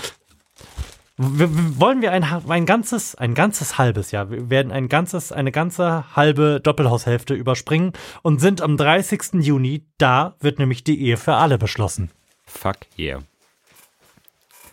[1.18, 5.32] W w- wollen wir ein, ein ganzes, ein ganzes halbes Jahr, wir werden ein ganzes,
[5.32, 9.34] eine ganze halbe Doppelhaushälfte überspringen und sind am 30.
[9.40, 12.10] Juni, da wird nämlich die Ehe für alle beschlossen.
[12.44, 13.20] Fuck yeah.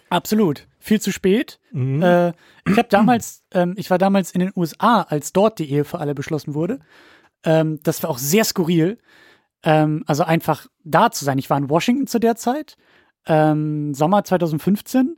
[0.09, 0.67] Absolut.
[0.79, 1.59] Viel zu spät.
[1.71, 2.01] Mhm.
[2.03, 2.29] Äh,
[2.67, 5.99] ich habe damals, ähm, ich war damals in den USA, als dort die Ehe für
[5.99, 6.79] alle beschlossen wurde.
[7.43, 8.97] Ähm, das war auch sehr skurril.
[9.63, 11.37] Ähm, also einfach da zu sein.
[11.37, 12.75] Ich war in Washington zu der Zeit,
[13.27, 15.17] ähm, Sommer 2015.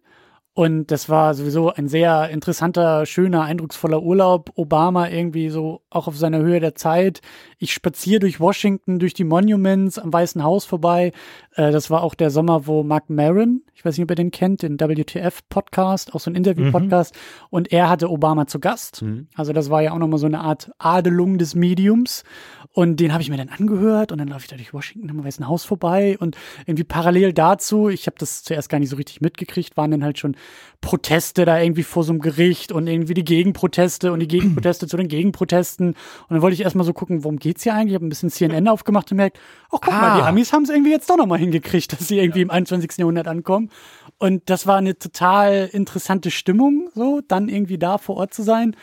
[0.58, 4.52] Und das war sowieso ein sehr interessanter, schöner, eindrucksvoller Urlaub.
[4.56, 7.20] Obama irgendwie so auch auf seiner Höhe der Zeit.
[7.58, 11.12] Ich spaziere durch Washington, durch die Monuments am Weißen Haus vorbei.
[11.56, 14.32] Äh, das war auch der Sommer, wo Mark Maron, ich weiß nicht, ob ihr den
[14.32, 17.16] kennt, den WTF-Podcast, auch so ein Interview-Podcast.
[17.50, 19.04] Und er hatte Obama zu Gast.
[19.36, 22.24] Also das war ja auch nochmal so eine Art Adelung des Mediums.
[22.72, 25.24] Und den habe ich mir dann angehört und dann laufe ich da durch Washington am
[25.24, 26.36] Weißen Haus vorbei und
[26.66, 30.20] irgendwie parallel dazu, ich habe das zuerst gar nicht so richtig mitgekriegt, waren dann halt
[30.20, 30.36] schon
[30.82, 34.98] Proteste da irgendwie vor so einem Gericht und irgendwie die Gegenproteste und die Gegenproteste zu
[34.98, 35.88] den Gegenprotesten.
[35.90, 35.96] Und
[36.30, 37.92] dann wollte ich erstmal so gucken, worum geht's hier eigentlich?
[37.92, 39.40] Ich habe ein bisschen CNN aufgemacht und merkt,
[39.72, 40.28] oh guck mal, die Ah.
[40.28, 42.98] Amis haben es irgendwie jetzt doch nochmal hingekriegt, dass sie irgendwie im 21.
[42.98, 43.70] Jahrhundert ankommen.
[44.18, 48.76] Und das war eine total interessante Stimmung, so, dann irgendwie da vor Ort zu sein.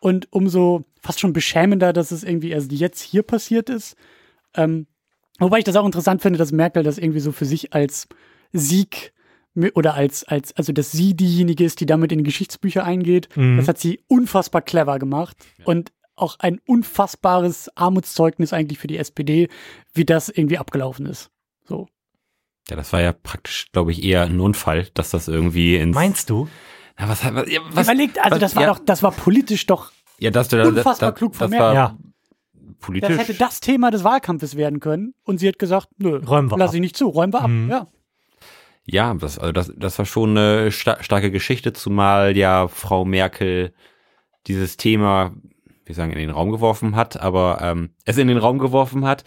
[0.00, 3.96] Und umso fast schon beschämender, dass es irgendwie erst jetzt hier passiert ist.
[4.54, 4.86] Ähm,
[5.38, 8.08] wobei ich das auch interessant finde, dass Merkel das irgendwie so für sich als
[8.52, 9.12] Sieg
[9.74, 13.28] oder als, als, also dass sie diejenige ist, die damit in die Geschichtsbücher eingeht.
[13.36, 13.56] Mhm.
[13.56, 15.36] Das hat sie unfassbar clever gemacht.
[15.64, 19.48] Und auch ein unfassbares Armutszeugnis eigentlich für die SPD,
[19.92, 21.30] wie das irgendwie abgelaufen ist.
[21.64, 21.88] So.
[22.68, 25.94] Ja, das war ja praktisch, glaube ich, eher ein Unfall, dass das irgendwie ins.
[25.94, 26.48] Meinst du?
[26.98, 27.34] Na, was, was,
[27.70, 30.66] was, Überlegt, also was- das war ja, doch, das war politisch doch, Ja, das, das,
[30.66, 31.96] unfassbar das, klug von das war Ja.
[32.80, 33.08] politisch.
[33.16, 35.14] das hätte das Thema des Wahlkampfes werden können.
[35.24, 36.74] Und sie hat gesagt, nö, Räumen wir lass ab.
[36.74, 37.48] ich nicht zu, räumen wir ab.
[37.50, 37.70] Mhm.
[37.70, 37.86] Ja.
[38.88, 43.72] Ja, das, also das, das war schon eine sta starke Geschichte, zumal ja Frau Merkel
[44.46, 45.34] dieses Thema,
[45.84, 49.24] wir sagen, in den Raum geworfen hat, aber ähm, es in den Raum geworfen hat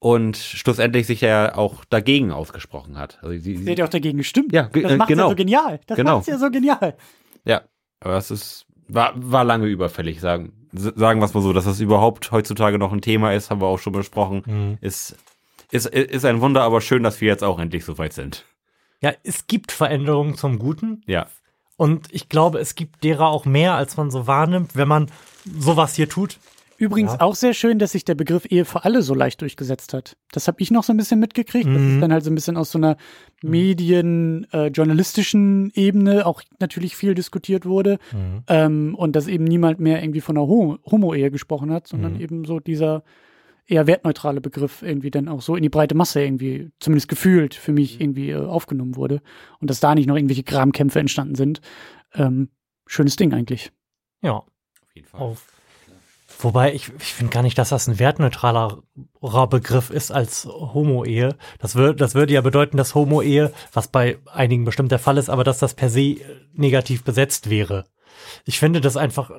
[0.00, 3.18] und schlussendlich sich ja auch dagegen ausgesprochen hat.
[3.22, 4.52] Also sie, Sie hat ja auch dagegen gestimmt.
[4.52, 5.24] Ja, ge- das äh, macht genau.
[5.24, 5.80] ja so genial.
[5.86, 6.18] Das Genau.
[6.18, 6.96] macht ja so genial.
[7.44, 7.62] ja,
[8.00, 11.80] aber das ist war, war lange überfällig, sagen, sagen wir es mal so, dass das
[11.80, 14.42] überhaupt heutzutage noch ein Thema ist, haben wir auch schon besprochen.
[14.46, 14.78] Mhm.
[14.80, 15.16] Ist,
[15.70, 18.44] ist, ist ein Wunder, aber schön, dass wir jetzt auch endlich so weit sind.
[19.02, 21.02] Ja, es gibt Veränderungen zum Guten.
[21.06, 21.26] Ja.
[21.76, 25.10] Und ich glaube, es gibt derer auch mehr, als man so wahrnimmt, wenn man
[25.44, 26.38] sowas hier tut.
[26.78, 27.20] Übrigens Ja.
[27.22, 30.16] auch sehr schön, dass sich der Begriff Ehe für alle so leicht durchgesetzt hat.
[30.30, 31.94] Das habe ich noch so ein bisschen mitgekriegt, dass Mhm.
[31.96, 32.96] es dann halt so ein bisschen aus so einer
[33.42, 37.98] medien-, äh, journalistischen Ebene auch natürlich viel diskutiert wurde.
[38.46, 42.20] Ähm, und dass eben niemand mehr irgendwie von einer Homo- Homo-Ehe gesprochen hat, sondern Mhm.
[42.20, 43.02] eben so dieser
[43.66, 47.72] eher wertneutrale Begriff irgendwie dann auch so in die breite Masse irgendwie, zumindest gefühlt, für
[47.72, 49.20] mich irgendwie äh, aufgenommen wurde.
[49.60, 51.60] Und dass da nicht noch irgendwelche Grabenkämpfe entstanden sind.
[52.14, 52.48] Ähm,
[52.86, 53.70] schönes Ding eigentlich.
[54.22, 54.32] Ja.
[54.36, 54.46] Auf
[54.94, 55.20] jeden Fall.
[55.20, 55.57] Auf.
[56.40, 58.78] Wobei, ich, ich finde gar nicht, dass das ein wertneutraler
[59.50, 61.36] Begriff ist als Homo-Ehe.
[61.58, 65.30] Das, wür das würde ja bedeuten, dass Homo-Ehe, was bei einigen bestimmt der Fall ist,
[65.30, 66.16] aber dass das per se
[66.52, 67.86] negativ besetzt wäre.
[68.44, 69.32] Ich finde das einfach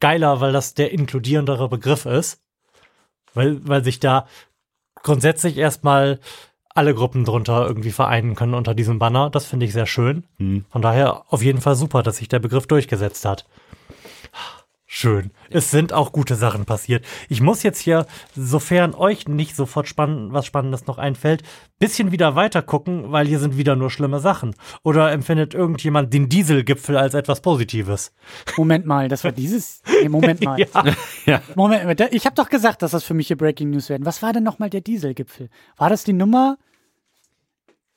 [0.00, 2.40] geiler, weil das der inkludierendere Begriff ist.
[3.34, 4.26] Weil, weil sich da
[5.02, 6.18] grundsätzlich erstmal
[6.74, 9.28] alle Gruppen drunter irgendwie vereinen können unter diesem Banner.
[9.30, 10.24] Das finde ich sehr schön.
[10.70, 13.46] Von daher auf jeden Fall super, dass sich der Begriff durchgesetzt hat.
[14.94, 15.30] Schön.
[15.48, 17.02] Es sind auch gute Sachen passiert.
[17.30, 18.06] Ich muss jetzt hier,
[18.36, 21.42] sofern euch nicht sofort spann was Spannendes noch einfällt,
[21.78, 24.54] bisschen wieder weiter gucken, weil hier sind wieder nur schlimme Sachen.
[24.84, 28.12] Oder empfindet irgendjemand den Dieselgipfel als etwas Positives?
[28.58, 29.80] Moment mal, das war dieses.
[30.02, 30.58] Nee, Moment mal.
[31.24, 31.40] Ja.
[31.54, 31.94] Moment mal.
[31.96, 34.04] da- Ich habe doch gesagt, dass das für mich hier Breaking News werden.
[34.04, 35.48] Was war denn nochmal der Dieselgipfel?
[35.78, 36.58] War das die Nummer?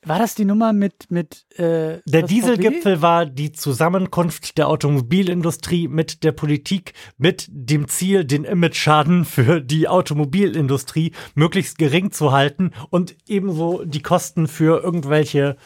[0.06, 6.22] War das die Nummer mit mit äh, Der Dieselgipfel war die Zusammenkunft der Automobilindustrie mit
[6.22, 13.16] der Politik mit dem Ziel, den Imageschaden für die Automobilindustrie möglichst gering zu halten und
[13.26, 15.56] ebenso die Kosten für irgendwelche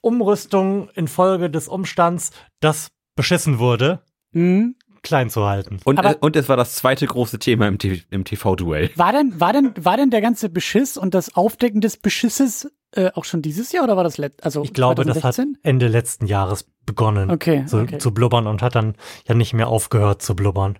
[0.00, 4.00] Umrüstungen infolge des Umstands, das beschissen wurde,
[4.32, 4.38] VW?
[4.40, 4.74] Hm?
[5.02, 5.80] klein zu halten.
[5.84, 7.76] Und, Aber- äh, und es war das zweite große Thema im,
[8.10, 8.90] im TV-Duell.
[8.96, 13.10] War denn war denn war denn der ganze Beschiss und das Aufdecken des Beschisses äh,
[13.14, 15.58] auch schon dieses Jahr oder war das let also Ich glaube, das hat 2016?
[15.62, 17.98] Ende letzten Jahres begonnen Okay, zu, okay.
[17.98, 18.96] zu blubbern und hat dann
[19.26, 20.78] ja nicht mehr aufgehört zu blubbern.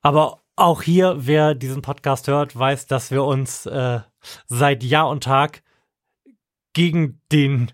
[0.00, 4.00] Aber auch hier, wer diesen Podcast hört, weiß, dass wir uns äh,
[4.46, 5.62] seit Jahr und Tag
[6.72, 7.72] gegen den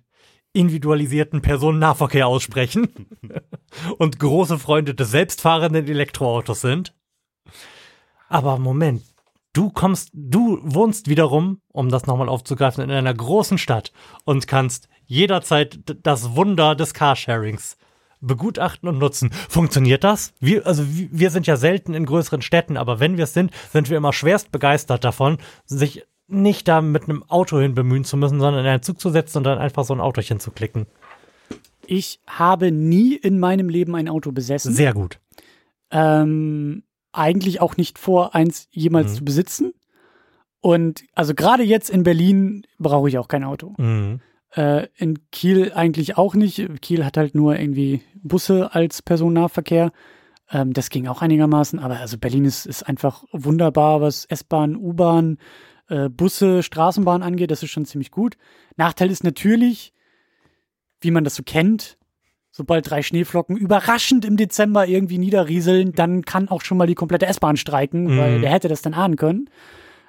[0.53, 3.09] individualisierten Personennahverkehr aussprechen
[3.99, 6.95] und große Freunde des selbstfahrenden Elektroautos sind.
[8.29, 9.03] Aber Moment,
[9.53, 13.93] du kommst, du wohnst wiederum, um das nochmal aufzugreifen, in einer großen Stadt
[14.25, 17.77] und kannst jederzeit das Wunder des Carsharings
[18.21, 19.31] begutachten und nutzen.
[19.33, 20.33] Funktioniert das?
[20.41, 23.51] Wir, also wir wir sind ja selten in größeren Städten, aber wenn wir es sind,
[23.73, 28.17] sind wir immer schwerst begeistert davon, sich nicht da mit einem Auto hin bemühen zu
[28.17, 30.87] müssen, sondern in einen Zug zu setzen und dann einfach so ein Autochen zu klicken.
[31.87, 34.73] Ich habe nie in meinem Leben ein Auto besessen.
[34.73, 35.19] Sehr gut.
[35.91, 39.17] ähm, eigentlich auch nicht vor, eins jemals Mhm.
[39.17, 39.75] zu besitzen.
[40.61, 43.75] Und also gerade jetzt in Berlin brauche ich auch kein Auto.
[43.79, 44.21] Mhm.
[44.55, 46.81] Äh, in Kiel eigentlich auch nicht.
[46.83, 49.93] Kiel hat halt nur irgendwie Busse als Personennahverkehr.
[50.51, 51.79] Ähm, das ging auch einigermaßen.
[51.79, 55.39] Aber also Berlin ist, ist einfach wunderbar, was S-Bahn, U-Bahn,
[55.89, 57.51] äh, Busse, Straßenbahn angeht.
[57.51, 58.37] Das ist schon ziemlich gut.
[58.77, 59.93] Nachteil ist natürlich,
[61.01, 61.97] wie man das so kennt,
[62.53, 67.27] sobald drei Schneeflocken überraschend im Dezember irgendwie niederrieseln, dann kann auch schon mal die komplette
[67.27, 68.43] S-Bahn streiken, weil Mhm.
[68.43, 69.49] wer hätte das dann ahnen können.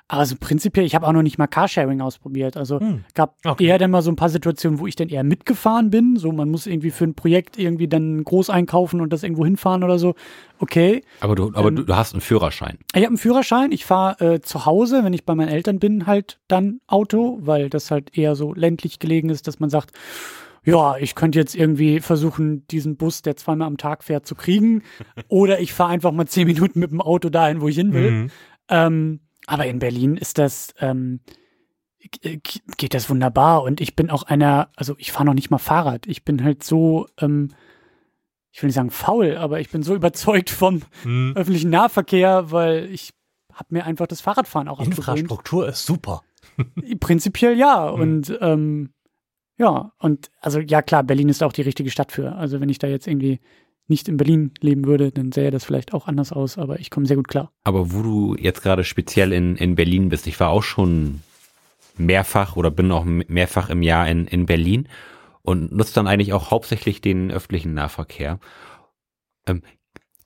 [0.09, 2.57] Aber so prinzipiell, ich habe auch noch nicht mal Carsharing ausprobiert.
[2.57, 3.05] Also Hm.
[3.15, 3.65] gab Okay.
[3.65, 6.17] eher dann mal so ein paar Situationen, wo ich dann eher mitgefahren bin.
[6.17, 9.81] So, man muss irgendwie für ein Projekt irgendwie dann groß einkaufen und das irgendwo hinfahren
[9.83, 10.13] oder so.
[10.59, 11.03] Okay.
[11.21, 12.77] Aber du, aber Ähm, du hast einen Führerschein.
[12.91, 13.71] Ich habe einen Führerschein.
[13.71, 17.69] Ich fahre äh, zu Hause, wenn ich bei meinen Eltern bin, halt dann Auto, weil
[17.69, 19.93] das halt eher so ländlich gelegen ist, dass man sagt,
[20.65, 24.83] ja, ich könnte jetzt irgendwie versuchen, diesen Bus, der zweimal am Tag fährt, zu kriegen.
[25.27, 28.11] Oder ich fahre einfach mal zehn Minuten mit dem Auto dahin, wo ich hin will.
[28.11, 28.31] Mhm.
[28.69, 31.19] Ähm, aber in Berlin ist das, ähm,
[32.21, 32.39] g-
[32.77, 33.63] geht das wunderbar.
[33.63, 36.07] Und ich bin auch einer, also ich fahre noch nicht mal Fahrrad.
[36.07, 37.49] Ich bin halt so, ähm,
[38.51, 41.33] ich will nicht sagen faul, aber ich bin so überzeugt vom Mhm.
[41.35, 43.11] öffentlichen Nahverkehr, weil ich
[43.53, 45.19] habe mir einfach das Fahrradfahren auch abgewöhnt.
[45.19, 46.21] Infrastruktur ist super.
[46.99, 47.91] Prinzipiell ja.
[47.93, 48.01] Mhm.
[48.01, 48.93] Und ähm,
[49.63, 52.35] ja, und also ja klar, Berlin ist auch die richtige Stadt für.
[52.35, 53.39] Also wenn ich da jetzt irgendwie
[53.87, 57.05] nicht in Berlin leben würde, dann sähe das vielleicht auch anders aus, aber ich komme
[57.05, 57.51] sehr gut klar.
[57.63, 61.21] Aber wo du jetzt gerade speziell in, in Berlin bist, ich war auch schon
[61.97, 64.89] mehrfach oder bin auch mehrfach im Jahr in, in Berlin
[65.43, 68.39] und nutze dann eigentlich auch hauptsächlich den öffentlichen Nahverkehr.
[69.47, 69.61] Ähm,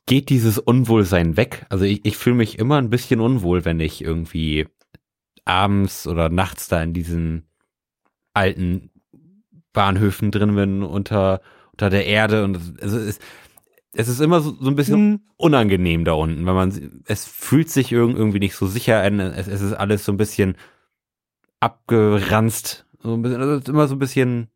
[0.08, 1.68] geht dieses Unwohlsein weg?
[1.70, 4.68] Also ich, ich fühle mich immer ein bisschen unwohl, wenn ich irgendwie
[5.46, 7.48] abends oder nachts da in diesen
[8.34, 8.92] alten
[9.78, 11.42] Bahnhöfen drin bin unter,
[11.72, 13.20] unter der Erde und es, also es,
[14.10, 17.92] ist immer so, so ein bisschen Hm, unangenehm da unten, weil man es fühlt sich
[17.94, 20.58] irg- irgendwie nicht so sicher an, es, es ist alles so ein bisschen
[21.60, 24.50] abgeranzt, so ein bisschen, also es ist immer so ein bisschen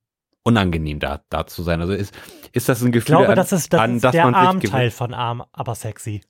[0.43, 1.81] unangenehm da, da zu sein.
[1.81, 2.14] Also ist,
[2.52, 5.14] ist das ein Ich Gefühl, glaube, an, das ist, das an ist der Armteil von
[5.14, 6.22] arm, aber sexy.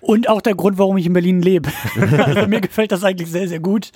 [0.00, 1.70] Und auch der Grund, warum ich in Berlin lebe.
[2.24, 3.92] also mir gefällt das eigentlich sehr, sehr gut.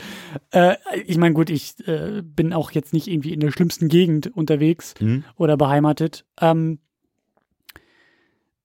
[0.51, 0.77] Äh,
[1.07, 4.94] ich meine, gut, ich äh, bin auch jetzt nicht irgendwie in der schlimmsten Gegend unterwegs
[4.98, 5.24] Hm?
[5.36, 6.24] oder beheimatet.
[6.40, 6.78] Ähm,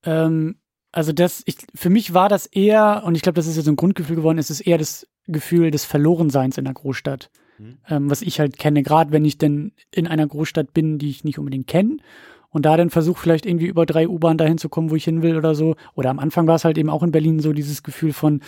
[0.04, 0.56] ähm,
[0.92, 3.76] also das, ich, für mich war das eher, und ich glaube, das ist jetzt ein
[3.76, 7.30] Grundgefühl geworden, es ist eher das Gefühl des Verlorenseins in der Großstadt.
[7.58, 7.78] Mhm.
[7.88, 11.24] Ähm, was ich halt kenne, gerade wenn ich denn in einer Großstadt bin, die ich
[11.24, 11.98] nicht unbedingt kenne.
[12.56, 15.20] Und da dann versuche vielleicht irgendwie über drei U-Bahn dahin zu kommen, wo ich hin
[15.20, 15.76] will oder so.
[15.94, 18.40] Oder am Anfang war es halt eben auch in Berlin so dieses Gefühl von,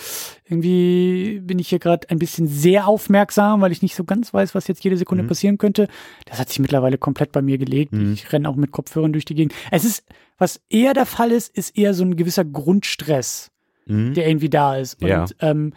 [0.48, 4.54] irgendwie bin ich hier gerade ein bisschen sehr aufmerksam, weil ich nicht so ganz weiß,
[4.54, 5.28] was jetzt jede Sekunde Mhm.
[5.28, 5.88] passieren könnte.
[6.24, 7.92] Das hat sich mittlerweile komplett bei mir gelegt.
[7.92, 8.14] Mhm.
[8.14, 9.52] Ich renne auch mit Kopfhörern durch die Gegend.
[9.70, 10.04] Es ist,
[10.38, 13.50] was eher der Fall ist, ist eher so ein gewisser Grundstress,
[13.86, 14.14] Hm?
[14.14, 15.02] der irgendwie da ist.
[15.02, 15.26] Und Ja.
[15.40, 15.72] ähm,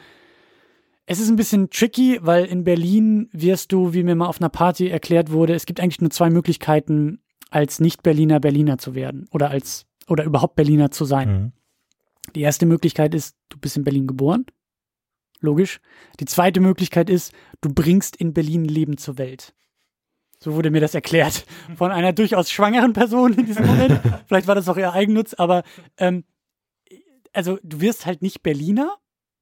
[1.07, 4.47] Es ist ein bisschen tricky, weil in Berlin wirst du, wie mir mal auf einer
[4.49, 7.19] Party erklärt wurde, es gibt eigentlich nur zwei Möglichkeiten,
[7.51, 11.31] als Nicht-Berliner Berliner zu werden oder als oder überhaupt Berliner zu sein.
[11.31, 11.51] Mhm.
[12.35, 14.45] Die erste Möglichkeit ist, du bist in Berlin geboren.
[15.39, 15.79] Logisch.
[16.19, 19.53] Die zweite Möglichkeit ist, du bringst in Berlin Leben zur Welt.
[20.39, 21.45] So wurde mir das erklärt
[21.75, 24.01] von einer durchaus schwangeren Person in diesem Moment.
[24.27, 25.63] Vielleicht war das auch ihr Eigennutz, aber
[25.97, 26.23] ähm,
[27.33, 28.97] also du wirst halt nicht Berliner.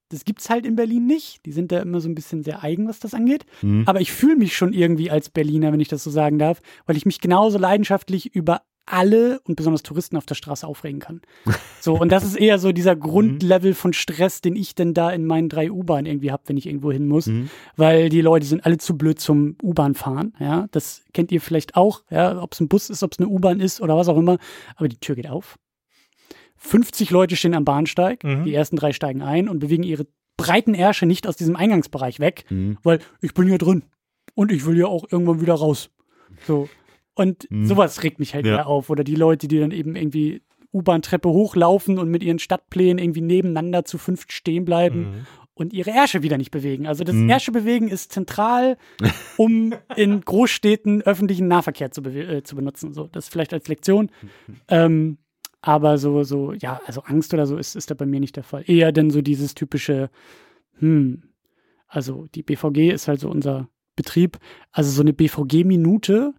[0.09, 1.45] Das gibt's halt in Berlin nicht.
[1.45, 3.45] Die sind da immer so ein bisschen sehr eigen, was das angeht.
[3.61, 3.83] Mhm.
[3.85, 6.97] Aber ich fühle mich schon irgendwie als Berliner, wenn ich das so sagen darf, weil
[6.97, 11.21] ich mich genauso leidenschaftlich über alle und besonders Touristen auf der Straße aufregen kann.
[11.81, 15.25] So, und das ist eher so dieser Grundlevel von Stress, den ich denn da in
[15.25, 17.27] meinen drei U-Bahnen irgendwie habe, wenn ich irgendwo hin muss.
[17.27, 17.49] Mhm.
[17.77, 20.33] Weil die Leute sind alle zu blöd zum U-Bahn fahren.
[20.41, 23.29] Ja, das kennt ihr vielleicht auch, ja, ob es ein Bus ist, ob es eine
[23.29, 24.39] U-Bahn ist oder was auch immer.
[24.75, 25.57] Aber die Tür geht auf.
[26.59, 28.43] 50 Leute stehen am Bahnsteig, Mhm.
[28.45, 30.05] die ersten drei steigen ein und bewegen ihre
[30.37, 32.77] breiten Ärsche nicht aus diesem Eingangsbereich weg, Mhm.
[32.83, 33.83] weil ich bin hier drin
[34.35, 35.89] und ich will hier auch irgendwann wieder raus.
[36.45, 36.69] So.
[37.15, 37.65] Und Mhm.
[37.65, 38.57] sowas regt mich halt Ja.
[38.57, 38.89] eher auf.
[38.89, 40.41] Oder die Leute, die dann eben irgendwie
[40.71, 45.25] U-Bahn-Treppe hochlaufen und mit ihren Stadtplänen irgendwie nebeneinander zu fünft stehen bleiben Mhm.
[45.55, 46.87] und ihre Ärsche wieder nicht bewegen.
[46.87, 47.29] Also das Mhm.
[47.29, 48.77] Ärsche bewegen ist zentral,
[49.35, 52.93] um in Großstädten öffentlichen Nahverkehr zu, äh, zu benutzen.
[52.93, 54.09] So, das vielleicht als Lektion.
[54.69, 55.17] Ähm,
[55.61, 58.43] aber so, so, ja, also Angst oder so ist, ist da bei mir nicht der
[58.43, 58.63] Fall.
[58.67, 60.09] Eher denn so dieses typische,
[60.79, 61.23] hm,
[61.87, 64.37] also die BVG ist halt so unser Betrieb.
[64.71, 66.33] Also so eine BVG-Minute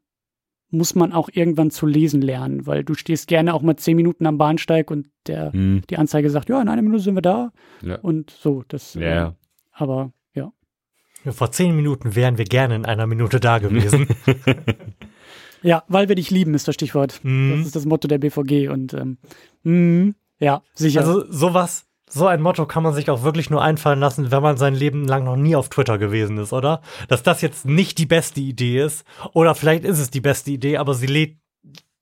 [0.70, 4.24] muss man auch irgendwann zu lesen lernen, weil du stehst gerne auch mal zehn Minuten
[4.26, 5.82] am Bahnsteig und der, Mhm.
[5.90, 7.52] die Anzeige sagt, ja, in einer Minute sind wir da
[7.82, 7.96] Ja.
[7.98, 8.62] und so.
[8.68, 9.32] Das, Ja, äh,
[9.72, 10.52] aber ja.
[11.24, 14.06] Ja, Vor zehn Minuten wären wir gerne in einer Minute da gewesen.
[15.62, 17.20] Ja, weil wir dich lieben, ist das Stichwort.
[17.22, 17.58] Mhm.
[17.58, 19.18] Das ist das Motto der BVG und ähm,
[19.62, 21.00] mm, ja, sicher.
[21.00, 24.56] Also sowas, so ein Motto kann man sich auch wirklich nur einfallen lassen, wenn man
[24.56, 26.80] sein Leben lang noch nie auf Twitter gewesen ist, oder?
[27.08, 30.78] Dass das jetzt nicht die beste Idee ist, oder vielleicht ist es die beste Idee,
[30.78, 31.36] aber sie lädt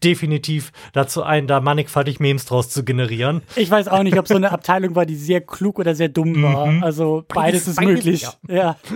[0.03, 3.43] definitiv dazu ein, da mannigfaltig Memes draus zu generieren.
[3.57, 6.41] ich weiß auch nicht, ob so eine Abteilung war, die sehr klug oder sehr dumm
[6.43, 6.67] war.
[6.67, 6.85] Mhm.
[6.85, 8.27] Also beides, ist beides, möglich.
[8.49, 8.77] Ja.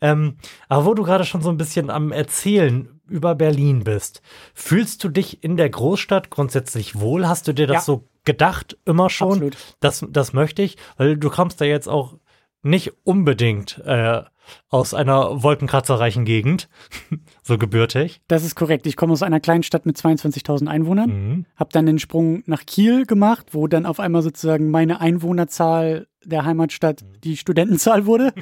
[0.00, 0.36] Ähm,
[0.68, 4.22] aber wo du gerade schon so ein bisschen am Erzählen über Berlin bist,
[4.54, 7.28] fühlst du dich in der Großstadt grundsätzlich wohl?
[7.28, 7.80] Hast du dir das Ja.
[7.82, 9.32] so gedacht immer schon?
[9.32, 9.56] Absolut.
[9.80, 12.16] Das, das möchte ich, weil du kommst da jetzt auch
[12.62, 14.22] nicht unbedingt äh,
[14.68, 16.68] aus einer wolkenkratzerreichen Gegend,
[17.42, 18.20] so gebürtig.
[18.28, 18.86] Das ist korrekt.
[18.86, 21.46] Ich komme aus einer kleinen Stadt mit 22.000 Einwohnern, Mhm.
[21.56, 26.44] habe dann den Sprung nach Kiel gemacht, wo dann auf einmal sozusagen meine Einwohnerzahl der
[26.44, 28.32] Heimatstadt die Studentenzahl wurde.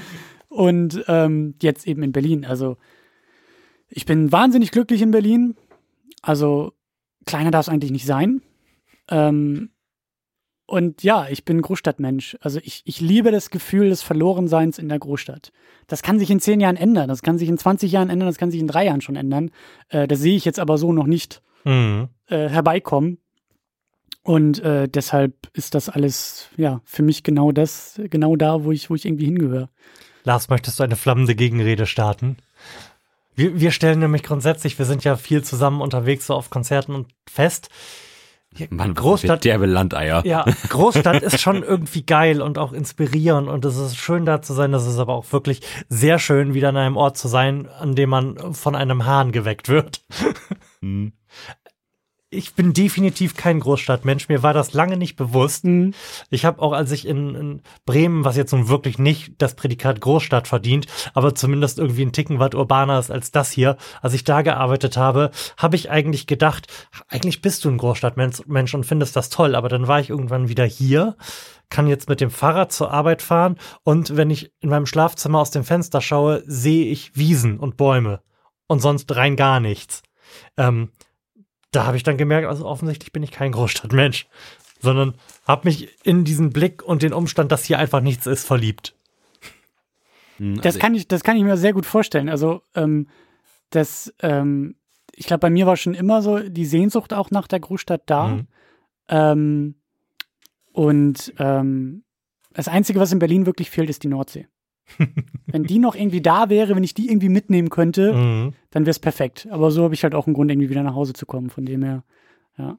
[0.49, 2.45] Und ähm, jetzt eben in Berlin.
[2.47, 2.78] Also
[3.89, 5.56] ich bin wahnsinnig glücklich in Berlin.
[6.23, 6.73] Also
[7.27, 8.43] kleiner darf es eigentlich nicht sein.
[9.10, 9.70] Ähm,
[10.66, 12.36] und ja, ich bin Großstadtmensch.
[12.40, 15.51] Also ich, ich liebe das Gefühl des Verlorenseins in der Großstadt.
[15.86, 18.36] Das kann sich in zehn Jahren ändern, das kann sich in 20 Jahren ändern, das
[18.36, 19.51] kann sich in drei Jahren schon ändern.
[19.89, 22.09] Äh, das sehe ich jetzt aber so noch nicht Mhm.
[22.27, 23.19] äh, herbeikommen.
[24.23, 28.90] Und äh, deshalb ist das alles, ja, für mich genau das, genau da, wo ich,
[28.90, 29.70] wo ich irgendwie hingehöre.
[30.24, 32.36] Lars, möchtest du eine flammende Gegenrede starten?
[33.39, 37.06] Wir, wir stellen nämlich grundsätzlich, wir sind ja viel zusammen unterwegs, so auf Konzerten und
[37.31, 37.69] fest.
[38.70, 40.27] Mann, Großstadt- derbe Landeier.
[40.27, 44.55] Ja, Großstadt ist schon irgendwie geil und auch inspirierend und es ist schön da zu
[44.55, 44.73] sein.
[44.73, 48.10] Das ist aber auch wirklich sehr schön, wieder an einem Ort zu sein, an dem
[48.10, 50.02] man von einem Hahn geweckt wird.
[50.81, 51.12] Mhm.
[52.30, 54.28] Ich bin definitiv kein Großstadtmensch.
[54.28, 55.64] Mir war das lange nicht bewusst.
[55.64, 55.94] Mhm.
[56.28, 60.02] Ich habe auch, als ich in, in Bremen, was jetzt nun wirklich nicht das Prädikat
[60.02, 64.24] Großstadt verdient, aber zumindest irgendwie ein Ticken weit urbaner ist als das hier, als ich
[64.24, 66.66] da gearbeitet habe, habe ich eigentlich gedacht,
[67.09, 69.55] eigentlich bist du ein Großstadtmensch Mensch und findest das toll.
[69.55, 71.16] Aber dann war ich irgendwann wieder hier,
[71.70, 75.50] kann jetzt mit dem Fahrrad zur Arbeit fahren und wenn ich in meinem Schlafzimmer aus
[75.50, 78.20] dem Fenster schaue, sehe ich Wiesen und Bäume
[78.66, 80.02] und sonst rein gar nichts.
[80.59, 80.90] Ähm,
[81.70, 84.27] da habe ich dann gemerkt, also offensichtlich bin ich kein Großstadtmensch,
[84.81, 85.15] sondern
[85.47, 88.95] habe mich in diesen Blick und den Umstand, dass hier einfach nichts ist, verliebt.
[90.39, 90.57] Mhm.
[90.57, 92.28] Das Also kann ich, das kann ich mir sehr gut vorstellen.
[92.28, 93.09] Also, ähm,
[93.70, 94.77] das, ähm,
[95.15, 98.28] ich glaube, bei mir war schon immer so die Sehnsucht auch nach der Großstadt da.
[98.28, 98.47] Mhm.
[99.09, 99.74] Ähm,
[100.73, 102.05] und ähm,
[102.53, 104.47] das Einzige, was in Berlin wirklich fehlt, ist die Nordsee.
[105.47, 108.55] Wenn die noch irgendwie da wäre, wenn ich die irgendwie mitnehmen könnte, Mhm.
[108.70, 109.48] dann wäre es perfekt.
[109.51, 111.51] Aber so habe ich halt auch einen Grund, irgendwie wieder nach Hause zu kommen.
[111.51, 112.05] Von dem her,
[112.56, 112.78] ja.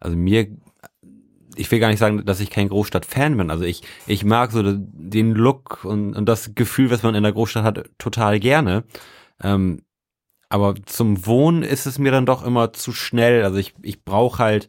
[0.00, 0.48] Also mir,
[1.56, 3.50] ich will gar nicht sagen, dass ich kein Großstadt-Fan bin.
[3.50, 7.32] Also ich, ich mag so den Look und, und das Gefühl, was man in der
[7.32, 8.84] Großstadt hat, total gerne.
[9.42, 9.82] Ähm,
[10.48, 13.44] aber zum Wohnen ist es mir dann doch immer zu schnell.
[13.44, 14.68] Also ich, ich brauche halt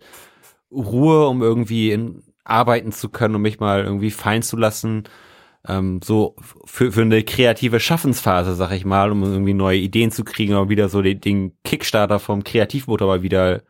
[0.71, 5.03] Ruhe, um irgendwie in, arbeiten zu können, um mich mal irgendwie fein zu lassen.
[5.67, 6.35] Ähm, so
[6.65, 10.69] für, für eine kreative Schaffensphase, sag ich mal, um irgendwie neue Ideen zu kriegen, aber
[10.69, 13.63] wieder so den, den Kickstarter vom Kreativmotor mal wieder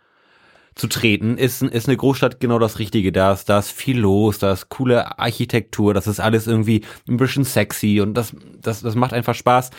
[0.76, 3.12] zu treten, ist, ist eine Großstadt genau das Richtige.
[3.12, 7.18] Da ist, da ist viel los, da ist coole Architektur, das ist alles irgendwie ein
[7.18, 9.70] bisschen sexy und das, das, das macht einfach Spaß,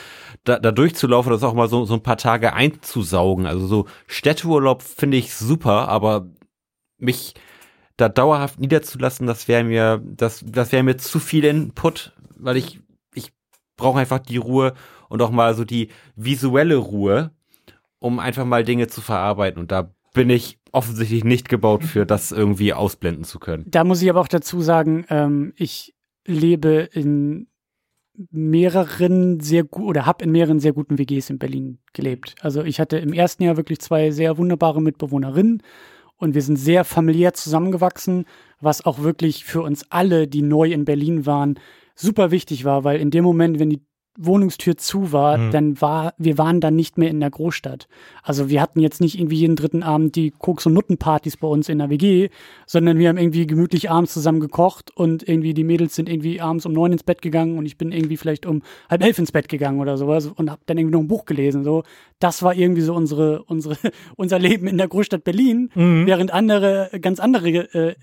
[0.45, 3.47] da, da durchzulaufen, das auch mal so, so ein paar Tage einzusaugen.
[3.47, 6.29] Also so Städteurlaub finde ich super, aber
[6.99, 7.35] mich
[7.97, 12.81] da dauerhaft niederzulassen, das wäre mir, das, das wäre mir zu viel Input, weil ich,
[13.15, 13.33] ich
[13.77, 14.75] brauche einfach die Ruhe
[15.09, 17.31] und auch mal so die visuelle Ruhe,
[18.01, 19.61] um einfach mal Dinge zu verarbeiten.
[19.61, 23.65] Und da bin ich offensichtlich nicht gebaut für, das irgendwie ausblenden zu können.
[23.69, 25.95] Da muss ich aber auch dazu sagen, ähm, ich
[26.27, 27.49] lebe in
[28.31, 32.37] mehreren sehr gut oder habe in mehreren sehr guten WGs in Berlin gelebt.
[32.41, 35.63] Also ich hatte im ersten Jahr wirklich zwei sehr wunderbare Mitbewohnerinnen
[36.17, 38.27] und wir sind sehr familiär zusammengewachsen,
[38.61, 41.59] was auch wirklich für uns alle, die neu in Berlin waren,
[41.95, 43.85] super wichtig war, weil in dem Moment, wenn die
[44.17, 45.51] Wohnungstür zu war, mhm.
[45.51, 47.89] dann war, wir waren dann nicht mehr in der Großstadt.
[48.23, 51.69] Also wir hatten jetzt nicht irgendwie jeden dritten Abend die Koks- und Nuttenpartys bei uns
[51.69, 52.29] in der WG,
[52.67, 56.65] sondern wir haben irgendwie gemütlich abends zusammen gekocht und irgendwie die Mädels sind irgendwie abends
[56.65, 59.49] um neun ins Bett gegangen und ich bin irgendwie vielleicht um halb elf ins Bett
[59.49, 61.65] gegangen oder sowas und habe dann irgendwie noch ein Buch gelesen.
[61.65, 61.83] So,
[62.21, 63.77] das war irgendwie so unsere, unsere,
[64.17, 66.07] unser Leben in der Großstadt Berlin, mhm.
[66.07, 67.95] während andere, ganz andere äh,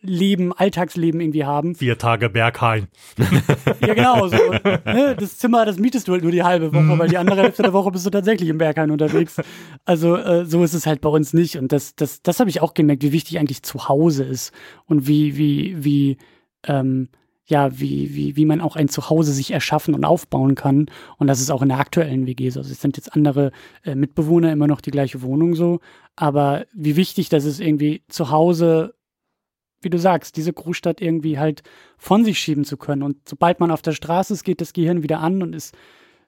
[0.00, 1.74] Leben, Alltagsleben irgendwie haben.
[1.74, 2.88] Vier Tage Berghain.
[3.80, 4.26] ja, genau.
[4.28, 5.16] So, ne?
[5.18, 7.72] Das Zimmer, das mietest du halt nur die halbe Woche, weil die andere Hälfte der
[7.72, 9.36] Woche bist du tatsächlich im Berghain unterwegs.
[9.84, 11.56] Also äh, so ist es halt bei uns nicht.
[11.56, 14.52] Und das, das, das habe ich auch gemerkt, wie wichtig eigentlich zu Hause ist
[14.86, 16.16] und wie, wie, wie,
[16.66, 17.08] ähm,
[17.44, 20.86] ja, wie, wie, wie man auch ein Zuhause sich erschaffen und aufbauen kann.
[21.18, 22.60] Und das ist auch in der aktuellen WG so.
[22.60, 23.52] Also es sind jetzt andere
[23.84, 25.80] äh, Mitbewohner immer noch die gleiche Wohnung so.
[26.16, 28.94] Aber wie wichtig das ist, irgendwie zu Hause
[29.84, 31.62] wie du sagst, diese Großstadt irgendwie halt
[31.98, 33.02] von sich schieben zu können.
[33.02, 35.72] Und sobald man auf der Straße ist, geht das Gehirn wieder an und es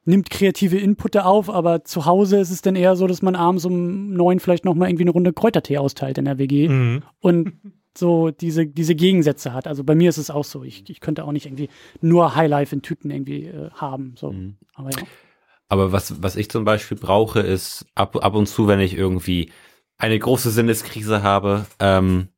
[0.04, 3.64] nimmt kreative Inputte auf, aber zu Hause ist es dann eher so, dass man abends
[3.64, 7.02] um neun vielleicht nochmal irgendwie eine Runde Kräutertee austeilt in der WG mhm.
[7.20, 7.54] und
[7.96, 9.66] so diese, diese Gegensätze hat.
[9.66, 10.64] Also bei mir ist es auch so.
[10.64, 11.68] Ich, ich könnte auch nicht irgendwie
[12.00, 14.14] nur Highlife in Tüten irgendwie äh, haben.
[14.16, 14.32] So.
[14.32, 14.56] Mhm.
[14.74, 14.98] Aber ja.
[15.68, 19.50] Aber was, was ich zum Beispiel brauche, ist ab, ab und zu, wenn ich irgendwie
[19.96, 22.28] eine große Sinneskrise habe, ähm,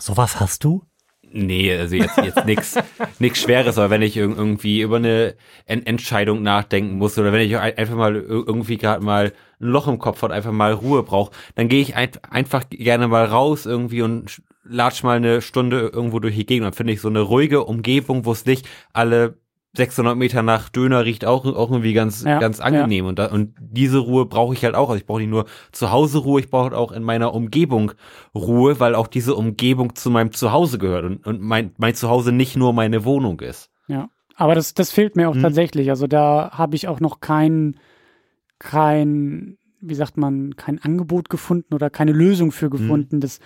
[0.00, 0.84] Sowas hast du?
[1.32, 2.76] Nee, also jetzt, jetzt nix,
[3.20, 5.36] nix Schweres, aber wenn ich irgendwie über eine
[5.66, 10.22] Entscheidung nachdenken muss oder wenn ich einfach mal irgendwie gerade mal ein Loch im Kopf
[10.22, 14.42] hat, einfach mal Ruhe brauche, dann gehe ich ein, einfach gerne mal raus irgendwie und
[14.64, 16.66] latsch mal eine Stunde irgendwo durch die Gegend.
[16.66, 19.38] Dann finde ich so eine ruhige Umgebung, wo es nicht alle
[19.74, 23.04] 600 Meter nach Döner riecht auch, auch irgendwie ganz, ja, ganz angenehm.
[23.04, 23.08] Ja.
[23.08, 24.88] Und, da, und diese Ruhe brauche ich halt auch.
[24.88, 27.92] Also ich brauche nicht nur zu Hause Ruhe, ich brauche auch in meiner Umgebung
[28.34, 32.56] Ruhe, weil auch diese Umgebung zu meinem Zuhause gehört und, und mein, mein Zuhause nicht
[32.56, 33.70] nur meine Wohnung ist.
[33.86, 35.42] Ja, aber das, das fehlt mir auch hm.
[35.42, 35.90] tatsächlich.
[35.90, 37.76] Also da habe ich auch noch kein,
[38.58, 42.72] kein, wie sagt man, kein Angebot gefunden oder keine Lösung für hm.
[42.72, 43.16] gefunden.
[43.16, 43.20] Hm.
[43.20, 43.38] Das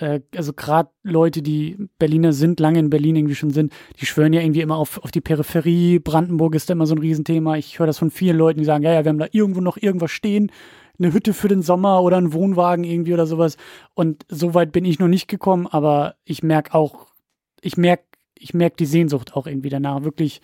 [0.00, 4.32] äh, also gerade Leute, die Berliner sind, lange in Berlin irgendwie schon sind, die schwören
[4.32, 5.98] ja irgendwie immer auf, auf die Peripherie.
[5.98, 7.56] Brandenburg ist da immer so ein Riesenthema.
[7.56, 9.76] Ich höre das von vielen Leuten, die sagen, ja, ja, wir haben da irgendwo noch
[9.76, 10.50] irgendwas stehen,
[10.98, 13.56] eine Hütte für den Sommer oder einen Wohnwagen irgendwie oder sowas.
[13.94, 17.06] Und so weit bin ich noch nicht gekommen, aber ich merke auch,
[17.60, 18.04] ich merke,
[18.38, 20.02] ich merke die Sehnsucht auch irgendwie danach.
[20.02, 20.40] Wirklich,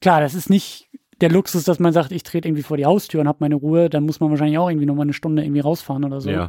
[0.00, 0.88] klar, das ist nicht
[1.20, 3.90] der Luxus, dass man sagt, ich trete irgendwie vor die Haustür und habe meine Ruhe,
[3.90, 6.30] dann muss man wahrscheinlich auch irgendwie nochmal eine Stunde irgendwie rausfahren oder so.
[6.30, 6.48] Ja.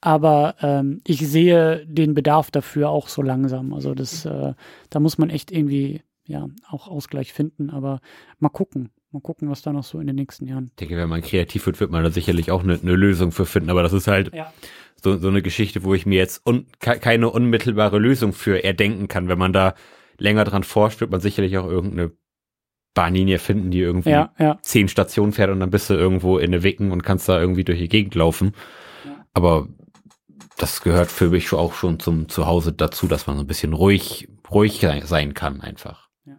[0.00, 3.74] Aber ähm, ich sehe den Bedarf dafür auch so langsam.
[3.74, 4.54] Also das, äh,
[4.88, 7.70] da muss man echt irgendwie ja auch Ausgleich finden.
[7.70, 8.00] Aber
[8.38, 8.90] mal gucken.
[9.12, 10.70] Mal gucken, was da noch so in den nächsten Jahren.
[10.70, 13.44] Ich denke, wenn man kreativ wird, wird man da sicherlich auch eine, eine Lösung für
[13.44, 13.68] finden.
[13.68, 14.52] Aber das ist halt ja.
[15.02, 19.28] so, so eine Geschichte, wo ich mir jetzt un, keine unmittelbare Lösung für erdenken kann.
[19.28, 19.74] Wenn man da
[20.16, 22.12] länger dran forscht, wird man sicherlich auch irgendeine
[22.94, 24.58] Bahnlinie finden, die irgendwie ja, ja.
[24.62, 27.64] zehn Stationen fährt und dann bist du irgendwo in eine Wicken und kannst da irgendwie
[27.64, 28.52] durch die Gegend laufen.
[29.32, 29.68] Aber
[30.56, 34.28] das gehört für mich auch schon zum Zuhause dazu, dass man so ein bisschen ruhig,
[34.50, 36.08] ruhig sein kann einfach.
[36.24, 36.36] Ja.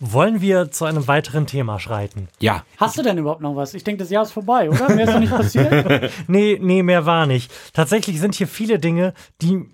[0.00, 2.28] Wollen wir zu einem weiteren Thema schreiten?
[2.40, 2.64] Ja.
[2.78, 3.74] Hast du denn überhaupt noch was?
[3.74, 4.88] Ich denke, das Jahr ist vorbei, oder?
[4.94, 6.10] Mehr ist doch nicht passiert?
[6.26, 7.52] nee, nee, mehr war nicht.
[7.72, 9.68] Tatsächlich sind hier viele Dinge, die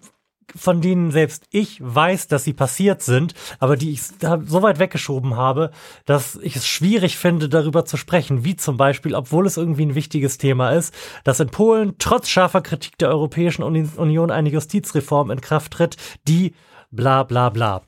[0.57, 5.37] von denen selbst ich weiß, dass sie passiert sind, aber die ich so weit weggeschoben
[5.37, 5.71] habe,
[6.05, 8.45] dass ich es schwierig finde, darüber zu sprechen.
[8.45, 10.95] Wie zum Beispiel, obwohl es irgendwie ein wichtiges Thema ist,
[11.25, 15.97] dass in Polen trotz scharfer Kritik der Europäischen Union eine Justizreform in Kraft tritt,
[16.27, 16.55] die
[16.91, 17.83] bla bla bla.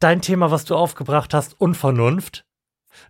[0.00, 2.44] Dein Thema, was du aufgebracht hast, Unvernunft,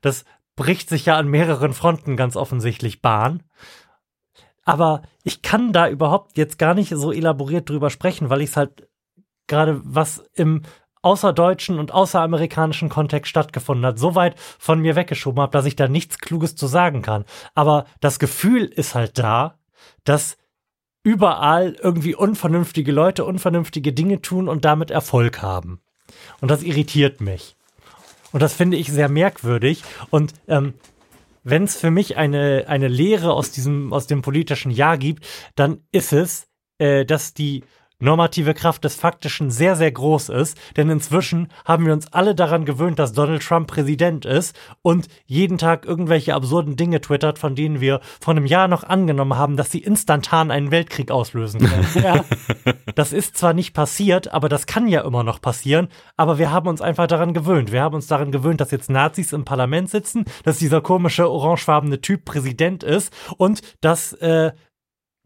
[0.01, 0.24] das
[0.56, 3.43] bricht sich ja an mehreren Fronten ganz offensichtlich Bahn.
[4.69, 8.59] Aber ich kann da überhaupt jetzt gar nicht so elaboriert drüber sprechen, weil ich es
[8.59, 8.86] halt
[9.47, 10.61] gerade was im
[11.01, 15.89] außerdeutschen und außeramerikanischen Kontext stattgefunden hat, so weit von mir weggeschoben habe, dass ich da
[15.89, 17.24] nichts Kluges zu sagen kann.
[17.55, 19.59] Aber das Gefühl ist halt da,
[20.05, 20.36] dass
[21.03, 25.81] überall irgendwie unvernünftige Leute unvernünftige Dinge tun und damit Erfolg haben.
[26.43, 27.57] Und das irritiert mich.
[28.32, 29.82] Und das finde ich sehr merkwürdig.
[30.11, 30.74] Und ähm,
[31.43, 35.82] wenn es für mich eine, eine Lehre aus diesem, aus dem politischen Jahr gibt, dann
[35.93, 36.48] ist es,
[36.78, 37.65] äh, dass die
[38.01, 42.65] normative Kraft des Faktischen sehr, sehr groß ist, denn inzwischen haben wir uns alle daran
[42.65, 47.81] gewöhnt, dass Donald Trump Präsident ist und jeden Tag irgendwelche absurden Dinge twittert, von denen
[47.81, 51.87] wir vor einem Jahr noch angenommen haben, dass sie instantan einen Weltkrieg auslösen können.
[52.03, 52.25] ja.
[52.95, 56.69] Das ist zwar nicht passiert, aber das kann ja immer noch passieren, aber wir haben
[56.69, 57.73] uns einfach daran gewöhnt.
[57.73, 62.01] Wir haben uns daran gewöhnt, dass jetzt Nazis im Parlament sitzen, dass dieser komische orangefarbene
[62.01, 64.53] Typ Präsident ist und dass äh,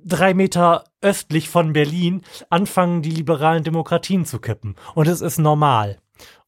[0.05, 4.77] drei Meter östlich von Berlin anfangen die liberalen Demokratien zu kippen.
[4.95, 5.99] Und es ist normal.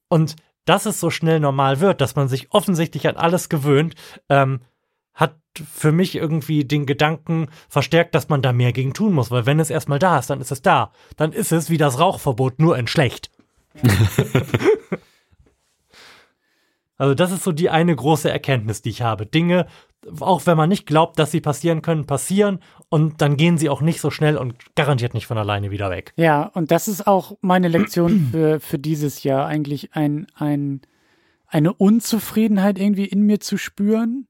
[0.08, 3.94] Und dass es so schnell normal wird, dass man sich offensichtlich an alles gewöhnt,
[4.28, 4.60] ähm,
[5.12, 9.46] hat für mich irgendwie den Gedanken verstärkt, dass man da mehr gegen tun muss, weil
[9.46, 10.92] wenn es erstmal da ist, dann ist es da.
[11.16, 13.30] Dann ist es wie das Rauchverbot nur in schlecht.
[16.96, 19.26] also das ist so die eine große Erkenntnis, die ich habe.
[19.26, 19.66] Dinge
[20.20, 23.80] auch wenn man nicht glaubt, dass sie passieren können, passieren und dann gehen sie auch
[23.80, 26.12] nicht so schnell und garantiert nicht von alleine wieder weg.
[26.16, 30.82] Ja, und das ist auch meine Lektion für, für dieses Jahr, eigentlich ein, ein,
[31.46, 34.26] eine Unzufriedenheit irgendwie in mir zu spüren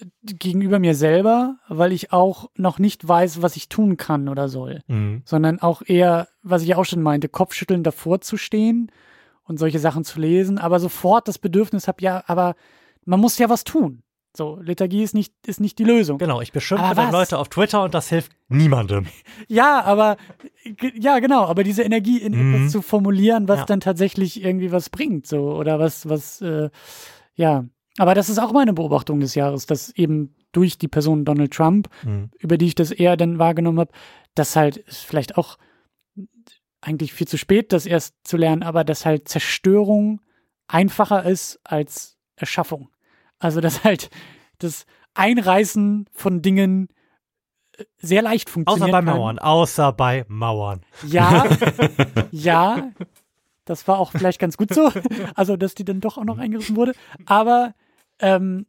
[0.00, 4.48] äh, gegenüber mir selber, weil ich auch noch nicht weiß, was ich tun kann oder
[4.48, 5.22] soll, mhm.
[5.24, 8.90] sondern auch eher, was ich auch schon meinte, Kopfschütteln davor zu stehen
[9.44, 12.54] und solche Sachen zu lesen, aber sofort das Bedürfnis habe, ja, aber
[13.04, 14.02] man muss ja was tun.
[14.38, 16.18] So, Lethargie ist nicht, ist nicht die Lösung.
[16.18, 19.06] Genau, ich beschimpfe dann Leute auf Twitter und das hilft niemandem.
[19.48, 20.16] Ja, aber,
[20.94, 22.54] ja, genau, aber diese Energie in mhm.
[22.54, 23.64] etwas zu formulieren, was ja.
[23.66, 26.70] dann tatsächlich irgendwie was bringt, so, oder was, was, äh,
[27.34, 27.64] ja.
[27.98, 31.88] Aber das ist auch meine Beobachtung des Jahres, dass eben durch die Person Donald Trump,
[32.04, 32.30] mhm.
[32.38, 33.90] über die ich das eher dann wahrgenommen habe,
[34.36, 35.58] dass halt vielleicht auch
[36.80, 40.20] eigentlich viel zu spät, das erst zu lernen, aber dass halt Zerstörung
[40.68, 42.88] einfacher ist als Erschaffung.
[43.38, 44.10] Also, dass halt
[44.58, 46.88] das Einreißen von Dingen
[47.76, 48.88] äh, sehr leicht funktioniert.
[48.88, 49.46] Außer bei Mauern, kann.
[49.46, 50.82] außer bei Mauern.
[51.06, 51.44] Ja,
[52.30, 52.90] ja,
[53.64, 54.90] das war auch vielleicht ganz gut so.
[55.34, 56.94] Also, dass die dann doch auch noch eingerissen wurde.
[57.26, 57.74] Aber
[58.20, 58.66] ähm,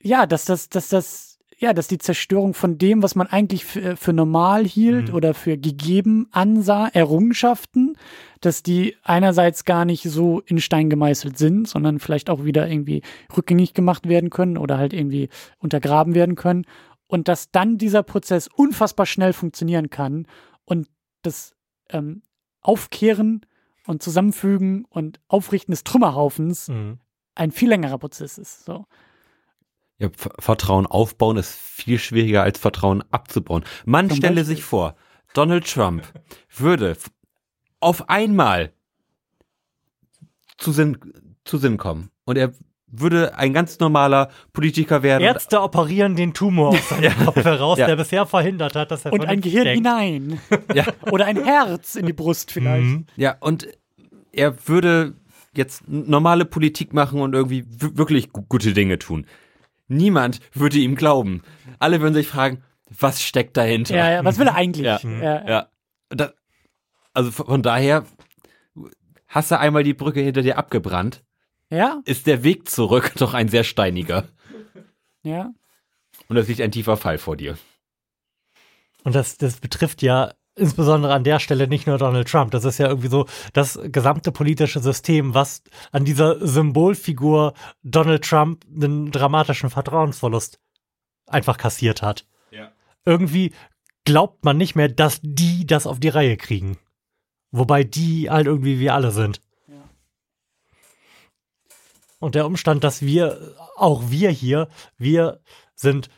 [0.00, 1.27] ja, dass das, dass das
[1.60, 5.14] ja, dass die Zerstörung von dem, was man eigentlich für, äh, für normal hielt mhm.
[5.14, 7.96] oder für gegeben ansah, Errungenschaften,
[8.40, 13.02] dass die einerseits gar nicht so in Stein gemeißelt sind, sondern vielleicht auch wieder irgendwie
[13.36, 15.28] rückgängig gemacht werden können oder halt irgendwie
[15.58, 16.64] untergraben werden können.
[17.08, 20.26] Und dass dann dieser Prozess unfassbar schnell funktionieren kann
[20.64, 20.88] und
[21.22, 21.56] das
[21.90, 22.22] ähm,
[22.60, 23.44] Aufkehren
[23.86, 26.98] und Zusammenfügen und Aufrichten des Trümmerhaufens mhm.
[27.34, 28.64] ein viel längerer Prozess ist.
[28.64, 28.84] So.
[29.98, 30.08] Ja,
[30.38, 33.64] Vertrauen aufbauen ist viel schwieriger als Vertrauen abzubauen.
[33.84, 34.56] Man Zum stelle Beispiel.
[34.56, 34.94] sich vor,
[35.34, 36.04] Donald Trump
[36.56, 36.96] würde
[37.80, 38.72] auf einmal
[40.56, 40.98] zu Sinn,
[41.44, 42.52] zu Sinn kommen und er
[42.90, 45.22] würde ein ganz normaler Politiker werden.
[45.22, 47.10] Ärzte operieren den Tumor aus seinem ja.
[47.24, 47.86] Kopf heraus, ja.
[47.86, 49.86] der bisher verhindert hat, dass er Und ein Gehirn denkt.
[49.86, 50.40] hinein.
[50.74, 50.86] ja.
[51.10, 52.84] Oder ein Herz in die Brust vielleicht.
[52.84, 53.06] Mhm.
[53.16, 53.68] Ja, und
[54.32, 55.14] er würde
[55.54, 59.26] jetzt normale Politik machen und irgendwie wirklich gute Dinge tun.
[59.88, 61.42] Niemand würde ihm glauben.
[61.78, 63.96] Alle würden sich fragen, was steckt dahinter?
[63.96, 64.84] Ja, ja was will er eigentlich?
[64.84, 65.48] Ja, ja.
[65.48, 65.68] ja.
[66.10, 66.32] Das,
[67.12, 68.04] also von daher,
[69.26, 71.24] hast du einmal die Brücke hinter dir abgebrannt?
[71.70, 72.00] Ja.
[72.04, 74.28] Ist der Weg zurück doch ein sehr steiniger.
[75.22, 75.52] Ja.
[76.28, 77.58] Und es liegt ein tiefer Fall vor dir.
[79.04, 82.50] Und das, das betrifft ja insbesondere an der Stelle nicht nur Donald Trump.
[82.50, 85.62] Das ist ja irgendwie so das gesamte politische System, was
[85.92, 90.58] an dieser Symbolfigur Donald Trump einen dramatischen Vertrauensverlust
[91.26, 92.26] einfach kassiert hat.
[92.50, 92.72] Ja.
[93.04, 93.52] Irgendwie
[94.04, 96.78] glaubt man nicht mehr, dass die das auf die Reihe kriegen.
[97.50, 99.40] Wobei die halt irgendwie wir alle sind.
[99.66, 99.88] Ja.
[102.18, 105.40] Und der Umstand, dass wir, auch wir hier, wir
[105.74, 106.10] sind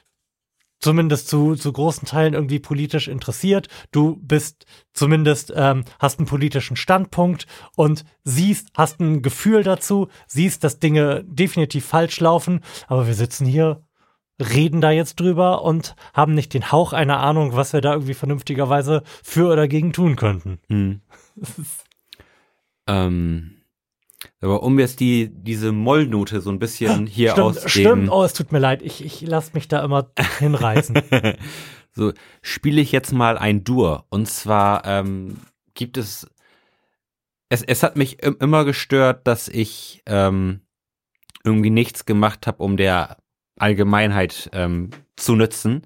[0.80, 3.68] zumindest zu, zu großen Teilen irgendwie politisch interessiert.
[3.92, 7.46] Du bist zumindest, ähm, hast einen politischen Standpunkt
[7.76, 13.46] und siehst, hast ein Gefühl dazu, siehst, dass Dinge definitiv falsch laufen, aber wir sitzen
[13.46, 13.84] hier,
[14.40, 18.14] reden da jetzt drüber und haben nicht den Hauch einer Ahnung, was wir da irgendwie
[18.14, 20.58] vernünftigerweise für oder gegen tun könnten.
[20.68, 21.02] Hm.
[22.86, 23.59] ähm
[24.40, 28.32] aber um jetzt die, diese Mollnote so ein bisschen hier stimmt, aus Stimmt, oh, es
[28.32, 30.98] tut mir leid, ich, ich lasse mich da immer hinreißen.
[31.92, 34.04] so, spiele ich jetzt mal ein Dur.
[34.10, 35.38] Und zwar ähm,
[35.74, 36.28] gibt es
[37.50, 40.60] es, es hat mich immer gestört, dass ich ähm,
[41.44, 43.18] irgendwie nichts gemacht habe, um der
[43.58, 45.82] Allgemeinheit ähm, zu nützen.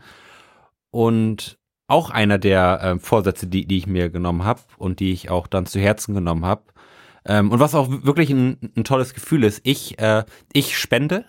[0.90, 1.58] Und
[1.88, 5.46] auch einer der äh, Vorsätze, die, die ich mir genommen habe und die ich auch
[5.46, 6.64] dann zu Herzen genommen habe.
[7.26, 11.24] Ähm, und was auch wirklich ein, ein tolles Gefühl ist, ich, äh, ich spende.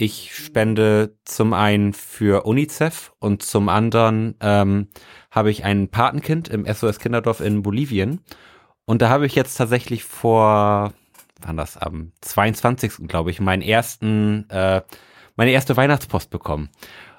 [0.00, 4.86] Ich spende zum einen für UNICEF und zum anderen ähm,
[5.32, 8.20] habe ich ein Patenkind im SOS Kinderdorf in Bolivien.
[8.84, 10.92] Und da habe ich jetzt tatsächlich vor,
[11.40, 13.08] wann das, am 22.
[13.08, 14.82] glaube ich, meinen ersten, äh,
[15.34, 16.68] meine erste Weihnachtspost bekommen.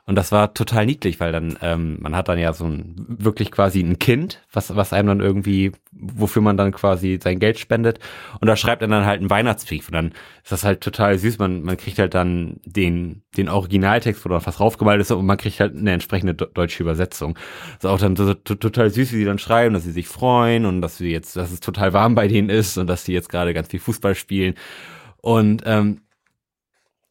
[0.09, 3.51] Und das war total niedlich, weil dann, ähm, man hat dann ja so ein, wirklich
[3.51, 7.99] quasi ein Kind, was, was einem dann irgendwie, wofür man dann quasi sein Geld spendet.
[8.41, 9.87] Und da schreibt er dann halt einen Weihnachtsbrief.
[9.89, 10.07] Und dann
[10.41, 11.37] ist das halt total süß.
[11.37, 15.37] Man, man kriegt halt dann den, den Originaltext, wo dann was draufgemalt ist und man
[15.37, 17.35] kriegt halt eine entsprechende deutsche Übersetzung.
[17.79, 20.81] Das ist auch dann total süß, wie sie dann schreiben, dass sie sich freuen und
[20.81, 23.53] dass sie jetzt, dass es total warm bei denen ist und dass sie jetzt gerade
[23.53, 24.55] ganz viel Fußball spielen.
[25.17, 26.01] Und ähm,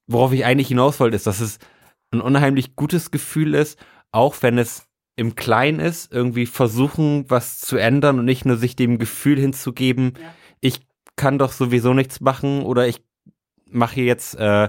[0.08, 1.60] worauf ich eigentlich hinaus wollte, ist, dass es
[2.10, 3.78] ein unheimlich gutes Gefühl ist,
[4.12, 4.86] auch wenn es
[5.16, 10.14] im Kleinen ist, irgendwie versuchen, was zu ändern und nicht nur sich dem Gefühl hinzugeben,
[10.16, 10.34] ja.
[10.60, 10.86] ich
[11.16, 13.02] kann doch sowieso nichts machen oder ich
[13.70, 14.68] mache hier jetzt äh,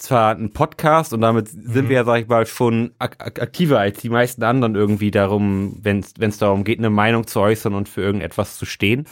[0.00, 1.72] zwar einen Podcast und damit mhm.
[1.72, 5.78] sind wir ja, sag ich mal, schon ak aktiver als die meisten anderen irgendwie darum,
[5.82, 9.06] wenn es darum geht, eine Meinung zu äußern und für irgendetwas zu stehen.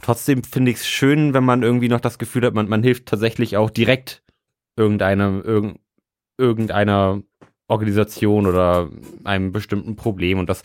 [0.00, 3.06] Trotzdem finde ich es schön, wenn man irgendwie noch das Gefühl hat, man, man hilft
[3.06, 4.22] tatsächlich auch direkt
[4.76, 5.78] irgendeinem, irgend,
[6.38, 7.22] irgendeiner
[7.68, 8.90] Organisation oder
[9.24, 10.38] einem bestimmten Problem.
[10.38, 10.62] Und das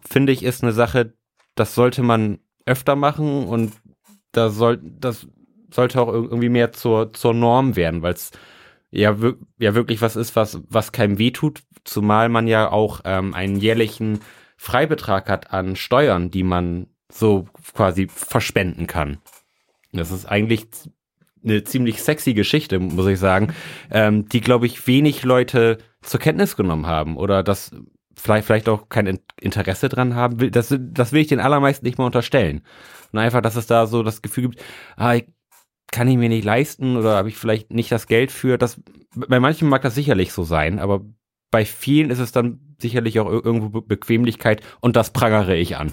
[0.00, 1.14] finde ich ist eine Sache,
[1.54, 3.72] das sollte man öfter machen und
[4.32, 5.26] da soll, das
[5.70, 8.30] sollte auch irgendwie mehr zur, zur Norm werden, weil es
[8.90, 9.16] ja,
[9.58, 14.20] ja wirklich was ist, was, was keinem wehtut, zumal man ja auch ähm, einen jährlichen
[14.56, 19.18] Freibetrag hat an Steuern, die man so quasi verspenden kann.
[19.92, 20.66] Das ist eigentlich
[21.48, 23.54] eine ziemlich sexy Geschichte, muss ich sagen,
[23.90, 27.72] ähm, die, glaube ich, wenig Leute zur Kenntnis genommen haben oder das
[28.14, 30.50] vielleicht, vielleicht auch kein Interesse dran haben.
[30.50, 32.62] Das, das will ich den allermeisten nicht mal unterstellen.
[33.12, 34.62] Und einfach, dass es da so das Gefühl gibt,
[34.96, 35.26] ah, ich,
[35.90, 38.58] kann ich mir nicht leisten oder habe ich vielleicht nicht das Geld für.
[38.58, 38.80] Das,
[39.14, 41.00] bei manchen mag das sicherlich so sein, aber
[41.50, 45.92] bei vielen ist es dann sicherlich auch irgendwo Bequemlichkeit und das prangere ich an.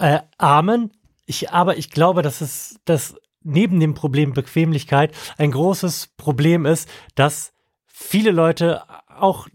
[0.00, 0.92] Äh, Amen.
[1.28, 6.88] Ich, aber ich glaube, dass es, dass neben dem Problem Bequemlichkeit ein großes Problem ist,
[7.14, 7.52] dass
[7.86, 9.46] viele Leute auch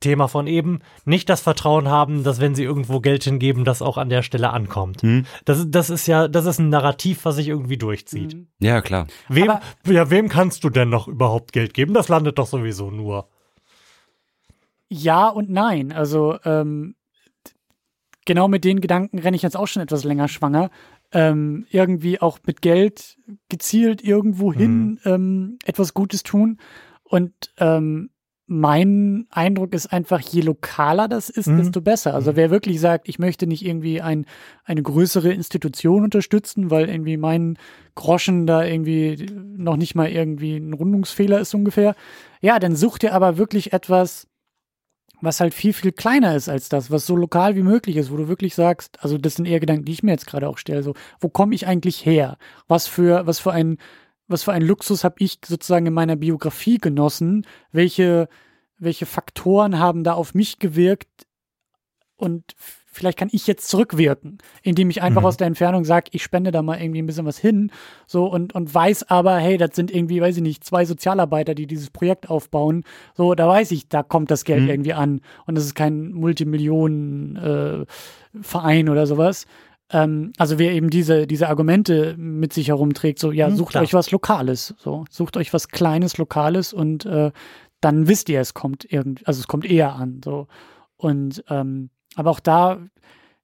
[0.00, 3.96] Thema von eben, nicht das Vertrauen haben, dass wenn sie irgendwo Geld hingeben, das auch
[3.96, 5.02] an der Stelle ankommt.
[5.02, 5.26] Hm.
[5.44, 8.32] Das, das ist ja, das ist ein Narrativ, was sich irgendwie durchzieht.
[8.32, 8.48] Hm.
[8.58, 9.06] Ja, klar.
[9.28, 9.52] Wem,
[9.86, 11.94] ja, wem kannst du denn noch überhaupt Geld geben?
[11.94, 13.28] Das landet doch sowieso nur.
[14.88, 15.92] Ja und nein.
[15.92, 16.96] Also, ähm,
[18.24, 20.70] genau mit den Gedanken renne ich jetzt auch schon etwas länger schwanger
[21.12, 23.18] ähm, irgendwie auch mit Geld
[23.48, 24.98] gezielt irgendwo hin mhm.
[25.04, 26.58] ähm, etwas Gutes tun.
[27.02, 28.10] Und ähm,
[28.52, 31.58] mein Eindruck ist einfach, je lokaler das ist, mhm.
[31.58, 32.14] desto besser.
[32.14, 32.36] Also mhm.
[32.36, 34.26] wer wirklich sagt, ich möchte nicht irgendwie ein,
[34.64, 37.58] eine größere Institution unterstützen, weil irgendwie mein
[37.94, 41.94] Groschen da irgendwie noch nicht mal irgendwie ein Rundungsfehler ist ungefähr,
[42.40, 44.26] ja, dann sucht ihr aber wirklich etwas,
[45.20, 48.16] was halt viel, viel kleiner ist als das, was so lokal wie möglich ist, wo
[48.16, 50.82] du wirklich sagst, also das sind eher Gedanken, die ich mir jetzt gerade auch stelle,
[50.82, 52.38] so, wo komme ich eigentlich her?
[52.68, 53.78] Was für, was für ein,
[54.28, 57.46] was für ein Luxus habe ich sozusagen in meiner Biografie genossen?
[57.72, 58.28] Welche,
[58.78, 61.26] welche Faktoren haben da auf mich gewirkt?
[62.16, 62.54] Und
[62.90, 65.26] vielleicht kann ich jetzt zurückwirken, indem ich einfach mhm.
[65.26, 67.70] aus der Entfernung sage, ich spende da mal irgendwie ein bisschen was hin,
[68.06, 71.66] so und, und weiß aber, hey, das sind irgendwie, weiß ich nicht, zwei Sozialarbeiter, die
[71.66, 72.84] dieses Projekt aufbauen,
[73.14, 74.70] so, da weiß ich, da kommt das Geld mhm.
[74.70, 79.46] irgendwie an und das ist kein Multimillionen-Verein äh, oder sowas.
[79.92, 83.84] Ähm, also wer eben diese, diese Argumente mit sich herumträgt, so, ja, mhm, sucht klar.
[83.84, 87.30] euch was Lokales, so, sucht euch was Kleines, Lokales und äh,
[87.80, 90.46] dann wisst ihr, es kommt irgendwie, also es kommt eher an, so.
[90.96, 92.78] Und ähm, aber auch da,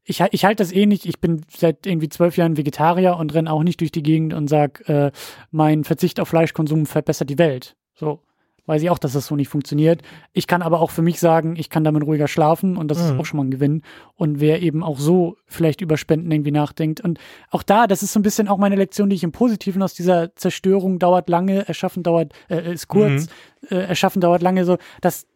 [0.05, 1.07] ich, ich halte das eh nicht.
[1.07, 4.49] Ich bin seit irgendwie zwölf Jahren Vegetarier und renne auch nicht durch die Gegend und
[4.49, 5.11] sage, äh,
[5.51, 7.77] mein Verzicht auf Fleischkonsum verbessert die Welt.
[7.95, 8.21] So
[8.67, 10.03] weiß ich auch, dass das so nicht funktioniert.
[10.33, 13.05] Ich kann aber auch für mich sagen, ich kann damit ruhiger schlafen und das mhm.
[13.05, 13.83] ist auch schon mal ein Gewinn.
[14.15, 17.01] Und wer eben auch so vielleicht über Spenden irgendwie nachdenkt.
[17.01, 17.19] Und
[17.51, 19.95] auch da, das ist so ein bisschen auch meine Lektion, die ich im Positiven aus
[19.95, 23.29] dieser Zerstörung dauert lange, erschaffen dauert, äh, ist kurz,
[23.63, 23.77] mhm.
[23.77, 25.27] äh, erschaffen dauert lange, so, dass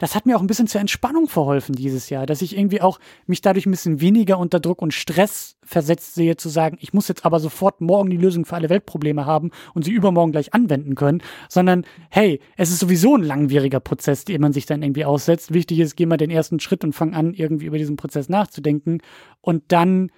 [0.00, 2.98] das hat mir auch ein bisschen zur Entspannung verholfen dieses Jahr, dass ich irgendwie auch
[3.26, 7.08] mich dadurch ein bisschen weniger unter Druck und Stress versetzt sehe, zu sagen, ich muss
[7.08, 10.94] jetzt aber sofort morgen die Lösung für alle Weltprobleme haben und sie übermorgen gleich anwenden
[10.94, 15.52] können, sondern hey, es ist sowieso ein langwieriger Prozess, den man sich dann irgendwie aussetzt.
[15.52, 19.02] Wichtig ist, geh mal den ersten Schritt und fang an, irgendwie über diesen Prozess nachzudenken
[19.42, 20.10] und dann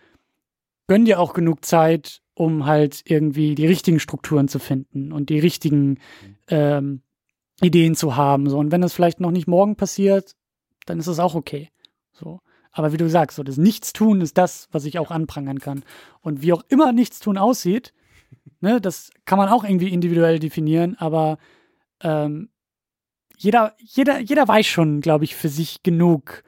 [0.87, 5.41] gönn dir auch genug Zeit, um halt irgendwie die richtigen Strukturen zu finden und die
[5.41, 5.99] richtigen
[6.47, 7.03] ähm,
[7.63, 8.49] Ideen zu haben.
[8.49, 8.59] So.
[8.59, 10.35] Und wenn das vielleicht noch nicht morgen passiert,
[10.87, 11.71] dann ist es auch okay.
[12.13, 12.41] So.
[12.73, 15.85] Aber wie du sagst, so das Nichtstun ist das, was ich auch anprangern kann.
[16.21, 17.93] Und wie auch immer Nichtstun aussieht,
[18.61, 21.39] ne, das kann man auch irgendwie individuell definieren, aber
[22.01, 22.49] ähm,
[23.37, 26.45] jeder, jeder, jeder weiß schon, glaube ich, für sich genug,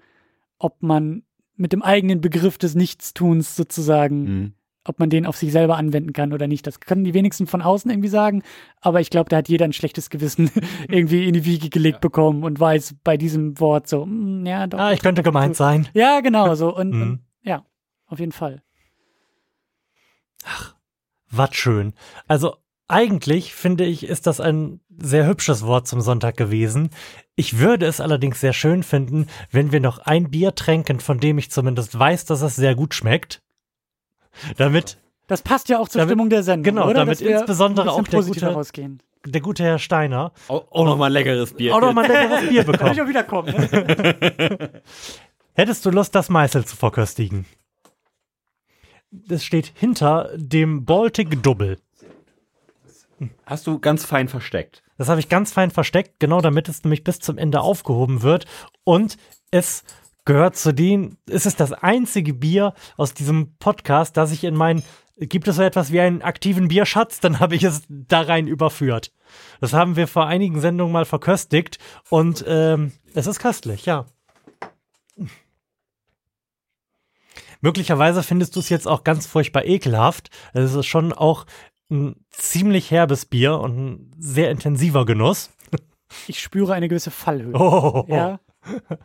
[0.59, 1.25] ob man
[1.57, 4.55] mit dem eigenen Begriff des Nichtstuns sozusagen Mhm.
[4.85, 6.67] Ob man den auf sich selber anwenden kann oder nicht.
[6.67, 8.43] Das können die wenigsten von außen irgendwie sagen,
[8.81, 10.51] aber ich glaube, da hat jeder ein schlechtes Gewissen
[10.89, 14.79] irgendwie in die Wiege gelegt bekommen und weiß bei diesem Wort so, mm, ja, doch.
[14.79, 15.89] Ah, ich könnte gemeint sein.
[15.95, 16.75] ja, genau so.
[16.75, 17.03] Und, Mhm.
[17.03, 17.65] und ja,
[18.07, 18.63] auf jeden Fall.
[21.31, 21.95] Was schön.
[22.29, 22.57] Also
[22.87, 26.91] eigentlich finde ich, ist das ein sehr hübsches Wort zum Sonntag gewesen.
[27.35, 31.39] Ich würde es allerdings sehr schön finden, wenn wir noch ein Bier tränken, von dem
[31.39, 33.43] ich zumindest weiß, dass es sehr gut schmeckt.
[34.57, 36.75] Damit Das passt ja auch zur Damit- Stimmung der Sendung.
[36.75, 36.95] genau, oder?
[37.01, 39.03] damit insbesondere auch der gute- rausgehen.
[39.27, 41.75] der gute Herr Steiner Auch, auch noch mal ein leckeres Bier.
[41.75, 42.93] auch noch mal ein leckeres Bier Kann bekommt.
[42.95, 43.55] ich auch wiederkommen.
[43.55, 44.83] Ne?
[45.55, 47.47] Hättest du Lust, das Meißel zu verköstigen?
[49.11, 51.79] Das steht hinter dem Baltic Double.
[53.47, 54.83] Hast du ganz fein versteckt.
[54.99, 58.47] Das habe ich ganz fein versteckt, genau damit es nämlich bis zum Ende aufgehoben wird.
[58.83, 59.17] Und
[59.53, 59.85] es
[60.25, 64.83] gehört zu den, es ist das einzige Bier aus diesem Podcast, das ich in meinen,
[65.19, 69.13] gibt es so etwas wie einen aktiven Bierschatz, dann habe ich es da rein überführt.
[69.61, 71.79] Das haben wir vor einigen Sendungen mal verköstigt
[72.11, 74.07] und ähm, es ist köstlich, ja.
[77.61, 80.29] Möglicherweise findest du es jetzt auch ganz furchtbar ekelhaft.
[80.53, 81.47] Es ist schon auch
[81.91, 85.51] ein ziemlich herbes Bier und ein sehr intensiver Genuss.
[86.27, 87.55] Ich spüre eine gewisse Fallhöhe.
[87.55, 88.39] Oh, Ja,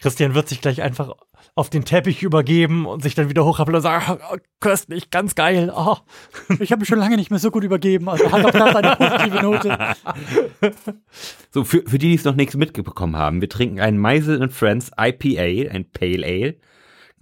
[0.00, 1.14] Christian wird sich gleich einfach
[1.54, 5.72] auf den Teppich übergeben und sich dann wieder hochrappeln und sagen, oh, köstlich, ganz geil.
[5.74, 5.96] Oh.
[6.60, 8.08] ich habe mich schon lange nicht mehr so gut übergeben.
[8.08, 9.78] Also hat auch das eine positive Note.
[11.52, 14.90] So, für, für die, die es noch nichts mitbekommen haben, wir trinken einen Meisel Friends
[14.96, 16.56] IPA, ein Pale Ale.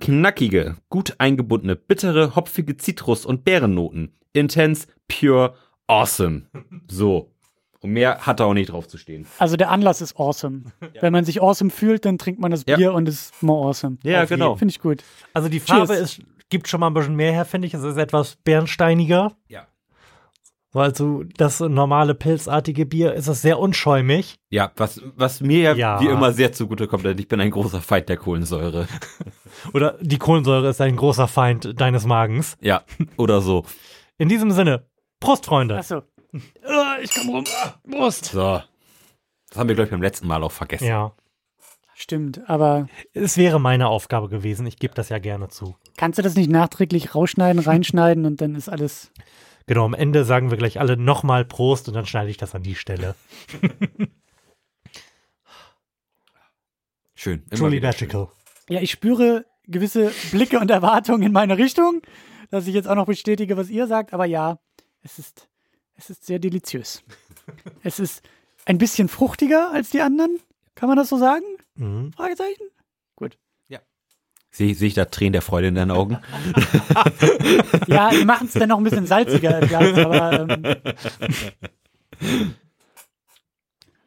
[0.00, 4.16] Knackige, gut eingebundene, bittere, hopfige Zitrus- und Beerennoten.
[4.32, 5.54] Intens, pure,
[5.86, 6.42] awesome.
[6.88, 7.32] So.
[7.80, 9.26] Und mehr hat da auch nicht drauf zu stehen.
[9.38, 10.62] Also der Anlass ist awesome.
[11.00, 12.76] Wenn man sich awesome fühlt, dann trinkt man das Ja.
[12.76, 13.98] Bier und ist more awesome.
[14.02, 14.56] Ja, Auf genau.
[14.56, 15.04] Finde ich gut.
[15.32, 16.18] Also die Farbe Cheers.
[16.18, 17.74] ist, gibt schon mal ein bisschen mehr her, finde ich.
[17.74, 19.32] Es ist etwas bernsteiniger.
[19.48, 19.66] Ja.
[20.72, 24.36] So, Also das normale pilzartige Bier ist es sehr unschäumig.
[24.50, 26.00] Ja, was, was mir ja, Ja.
[26.00, 28.86] wie immer sehr zugutekommt, denn ich bin ein großer Feind der Kohlensäure.
[29.72, 32.56] Oder die Kohlensäure ist ein großer Feind deines Magens.
[32.60, 32.82] Ja,
[33.16, 33.64] oder so.
[34.18, 34.84] In diesem Sinne,
[35.20, 35.76] Prost, Freunde.
[35.78, 36.02] Achso.
[37.02, 37.44] Ich komm rum.
[37.90, 38.26] Prost.
[38.26, 38.62] So.
[39.48, 40.86] Das haben wir, glaube ich, beim letzten Mal auch vergessen.
[40.86, 41.12] Ja,
[42.00, 44.64] Stimmt, aber es wäre meine Aufgabe gewesen.
[44.68, 45.74] Ich gebe das ja gerne zu.
[45.96, 49.10] kannst du das nicht nachträglich rausschneiden, reinschneiden und dann ist alles.
[49.66, 52.62] Genau, am Ende sagen wir gleich alle nochmal Prost und dann schneide ich das an
[52.62, 53.16] die Stelle.
[57.16, 57.44] Schön.
[57.50, 57.82] Truly schön.
[57.82, 58.28] magical.
[58.68, 62.02] Ja, ich spüre gewisse Blicke und Erwartungen in meine Richtung,
[62.50, 64.60] dass ich jetzt auch noch bestätige, was ihr sagt, aber ja,
[65.02, 65.47] es ist,
[65.98, 67.02] es ist sehr deliziös.
[67.82, 68.22] es ist
[68.64, 70.38] ein bisschen fruchtiger als die anderen.
[70.74, 71.44] Kann man das so sagen?
[71.74, 72.12] Mhm.
[72.12, 72.64] Fragezeichen?
[74.50, 76.18] Sehe seh ich da Tränen der Freude in deinen Augen?
[77.86, 80.48] Ja, die machen es dann noch ein bisschen salziger im Glas, aber
[82.20, 82.54] ähm,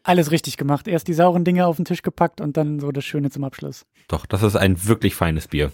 [0.04, 0.88] alles richtig gemacht.
[0.88, 3.86] Erst die sauren Dinge auf den Tisch gepackt und dann so das Schöne zum Abschluss.
[4.08, 5.72] Doch, das ist ein wirklich feines Bier.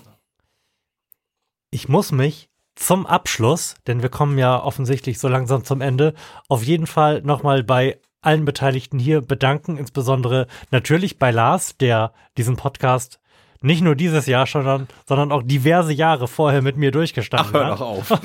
[1.72, 6.14] Ich muss mich zum Abschluss, denn wir kommen ja offensichtlich so langsam zum Ende,
[6.48, 12.56] auf jeden Fall nochmal bei allen Beteiligten hier bedanken, insbesondere natürlich bei Lars, der diesen
[12.56, 13.20] Podcast
[13.62, 17.82] nicht nur dieses Jahr schon, sondern auch diverse Jahre vorher mit mir durchgestanden hat.
[17.82, 18.12] auf.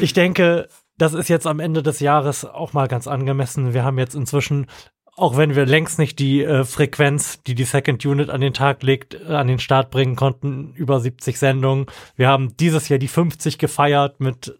[0.00, 3.74] Ich denke, das ist jetzt am Ende des Jahres auch mal ganz angemessen.
[3.74, 4.66] Wir haben jetzt inzwischen,
[5.18, 8.82] auch wenn wir längst nicht die äh, Frequenz, die die Second Unit an den Tag
[8.82, 11.86] legt, äh, an den Start bringen konnten, über 70 Sendungen.
[12.16, 14.56] Wir haben dieses Jahr die 50 gefeiert mit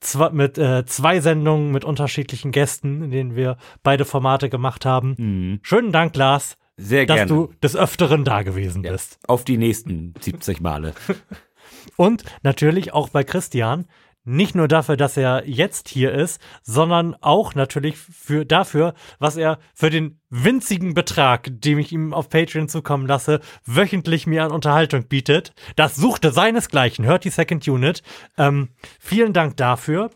[0.00, 5.14] zwei, mit äh, zwei Sendungen mit unterschiedlichen Gästen, in denen wir beide Formate gemacht haben.
[5.18, 5.60] Mhm.
[5.62, 7.28] Schönen Dank, Lars, Sehr dass gerne.
[7.32, 8.92] du des Öfteren da gewesen Ja.
[8.92, 9.18] bist.
[9.26, 10.94] Auf die nächsten 70 Male.
[11.96, 13.86] Und natürlich auch bei Christian.
[14.28, 19.60] Nicht nur dafür, dass er jetzt hier ist, sondern auch natürlich für dafür, was er
[19.72, 25.06] für den winzigen Betrag, den ich ihm auf Patreon zukommen lasse, wöchentlich mir an Unterhaltung
[25.06, 25.52] bietet.
[25.76, 27.04] Das suchte seinesgleichen.
[27.04, 28.02] Hört die Second Unit.
[28.36, 30.10] Ähm, vielen Dank dafür.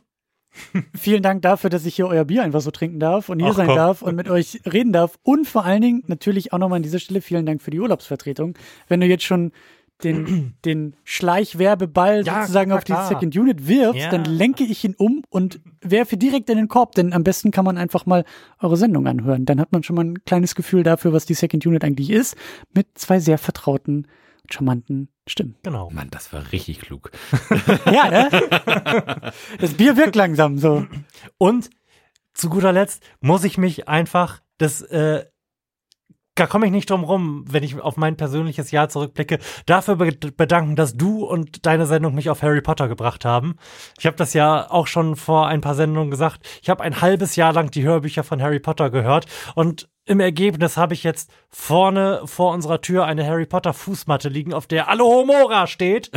[0.99, 3.57] Vielen Dank dafür, dass ich hier euer Bier einfach so trinken darf und hier Ach,
[3.57, 3.77] sein komm.
[3.77, 5.17] darf und mit euch reden darf.
[5.23, 8.59] Und vor allen Dingen natürlich auch nochmal an dieser Stelle vielen Dank für die Urlaubsvertretung.
[8.89, 9.53] Wenn du jetzt schon
[10.05, 13.09] den, den Schleichwerbeball Ja, sozusagen auf die klar.
[13.09, 14.11] Second Unit wirfst, Ja.
[14.11, 17.65] dann lenke ich ihn um und werfe direkt in den Korb, denn am besten kann
[17.65, 18.25] man einfach mal
[18.61, 19.45] eure Sendung anhören.
[19.47, 22.37] Dann hat man schon mal ein kleines Gefühl dafür, was die Second Unit eigentlich ist,
[22.75, 24.07] mit zwei sehr vertrauten,
[24.51, 25.55] charmanten Stimmen.
[25.63, 25.91] Genau.
[25.91, 27.11] Mann, das war richtig klug.
[27.87, 29.33] Ja, ne?
[29.61, 30.87] Das Bier wirkt langsam so.
[31.39, 31.71] Und
[32.35, 35.25] zu guter Letzt muss ich mich einfach das, äh,
[36.41, 40.11] da komme ich nicht drum rum, wenn ich auf mein persönliches Jahr zurückblicke, dafür be
[40.11, 43.57] bedanken, dass du und deine Sendung mich auf Harry Potter gebracht haben.
[43.99, 46.49] Ich habe das ja auch schon vor ein paar Sendungen gesagt.
[46.63, 50.77] Ich habe ein halbes Jahr lang die Hörbücher von Harry Potter gehört und im Ergebnis
[50.77, 55.67] habe ich jetzt vorne vor unserer Tür eine Harry Potter Fußmatte liegen, auf der Alohomora
[55.67, 56.11] steht.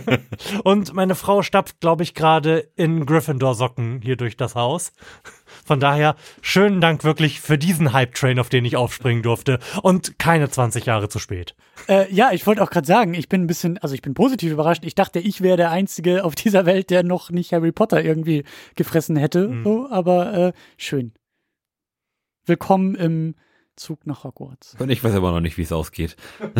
[0.64, 4.92] und meine Frau stapft, glaube ich, gerade in Gryffindor-Socken hier durch das Haus.
[5.68, 9.58] Von daher, schönen Dank wirklich für diesen Hype-Train, auf den ich aufspringen durfte.
[9.82, 11.54] Und keine 20 Jahre zu spät.
[11.90, 14.50] Äh, ja, ich wollte auch gerade sagen, ich bin ein bisschen, also ich bin positiv
[14.50, 14.82] überrascht.
[14.86, 18.44] Ich dachte, ich wäre der Einzige auf dieser Welt, der noch nicht Harry Potter irgendwie
[18.76, 19.48] gefressen hätte.
[19.48, 19.64] Mhm.
[19.64, 21.12] So, aber äh, schön.
[22.46, 23.34] Willkommen im
[23.76, 24.74] Zug nach Hogwarts.
[24.78, 26.16] Und ich weiß aber noch nicht, wie es ausgeht.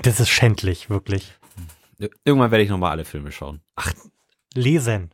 [0.00, 1.32] Das ist schändlich, wirklich.
[2.24, 3.62] Irgendwann werde ich nochmal alle Filme schauen.
[4.54, 5.10] Lesen.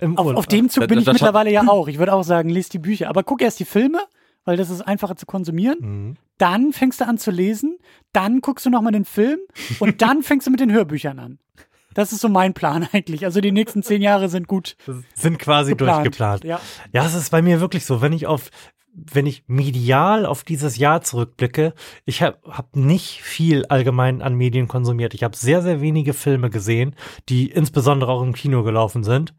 [0.00, 1.88] Im Auf, auf dem Zug Da- bin da- ich mittlerweile ja auch.
[1.88, 3.08] Ich würde auch sagen, lest die Bücher.
[3.08, 4.00] Aber guck erst die Filme,
[4.44, 5.78] weil das ist einfacher zu konsumieren.
[5.80, 6.16] Mhm.
[6.38, 7.78] Dann fängst du an zu lesen.
[8.12, 9.38] Dann guckst du nochmal den Film.
[9.80, 11.38] Und dann fängst du mit den Hörbüchern an.
[11.94, 13.24] Das ist so mein Plan eigentlich.
[13.24, 14.76] Also die nächsten zehn Jahre sind gut
[15.14, 15.98] Sind quasi geplant.
[16.06, 16.44] durchgeplant.
[16.44, 16.60] Ja.
[16.92, 18.50] Ja, es ist bei mir wirklich so, wenn ich auf,
[18.92, 21.72] wenn ich medial auf dieses Jahr zurückblicke,
[22.04, 25.14] ich habe hab nicht viel allgemein an Medien konsumiert.
[25.14, 26.94] Ich habe sehr, sehr wenige Filme gesehen,
[27.30, 29.34] die insbesondere auch im Kino gelaufen sind.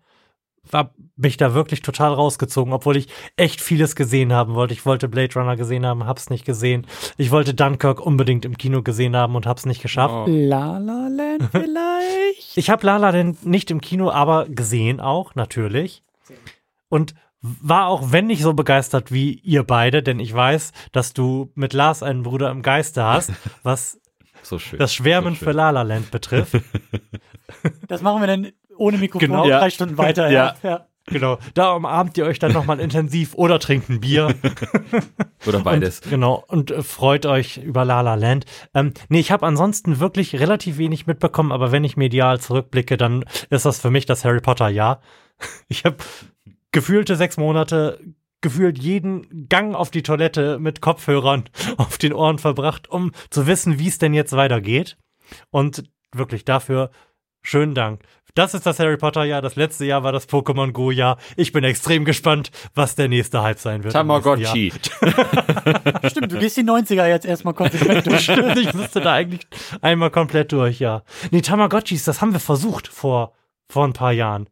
[0.74, 4.74] Hab mich da wirklich total rausgezogen, obwohl ich echt vieles gesehen haben wollte.
[4.74, 6.86] Ich wollte Blade Runner gesehen haben, hab's nicht gesehen.
[7.18, 10.14] Ich wollte Dunkirk unbedingt im Kino gesehen haben und hab's nicht geschafft.
[10.14, 10.26] Oh.
[10.28, 12.56] La La Land vielleicht.
[12.58, 16.04] Ich habe Lala denn nicht im Kino, aber gesehen auch, natürlich.
[16.90, 21.52] Und war auch, wenn nicht so begeistert wie ihr beide, denn ich weiß, dass du
[21.56, 23.32] mit Lars einen Bruder im Geiste hast,
[23.64, 24.00] was
[24.42, 24.80] So schön.
[24.80, 26.58] das Schwärmen so für La La Land betrifft.
[27.88, 29.44] Das machen wir dann ohne Mikrofon Genau.
[29.44, 29.70] drei Ja.
[29.70, 30.30] Stunden weiter.
[30.32, 30.56] Ja.
[30.64, 30.70] Ja.
[30.70, 30.88] ja.
[31.10, 34.36] Genau, da umarmt ihr euch dann nochmal intensiv oder trinkt ein Bier.
[35.48, 36.02] Oder beides.
[36.02, 38.46] Und, genau, und äh, freut euch über La La Land.
[38.74, 43.24] Ähm, nee, ich habe ansonsten wirklich relativ wenig mitbekommen, aber wenn ich medial zurückblicke, dann
[43.50, 45.00] ist das für mich das Harry Potter Jahr.
[45.70, 45.96] Ich habe
[46.74, 48.00] gefühlte sechs Monate
[48.42, 51.46] gefühlt jeden Gang auf die Toilette mit Kopfhörern
[51.78, 54.98] auf den Ohren verbracht, um zu wissen, wie es denn jetzt weitergeht.
[55.52, 55.84] Und
[56.14, 56.92] wirklich dafür
[57.42, 58.02] schönen Dank.
[58.38, 59.42] Das ist das Harry Potter Jahr.
[59.42, 61.18] Das letzte Jahr war das Pokémon Go Jahr.
[61.38, 63.94] Ich bin extrem gespannt, was der nächste Hype sein wird.
[63.94, 64.72] Tamagotchi.
[66.06, 68.30] Stimmt, du gehst die 90er jetzt erstmal konsequent durch.
[68.58, 69.48] ich müsste da eigentlich
[69.82, 71.02] einmal komplett durch, ja.
[71.32, 73.34] Nee, Tamagotchis, das haben wir versucht vor,
[73.68, 74.48] vor ein paar Jahren.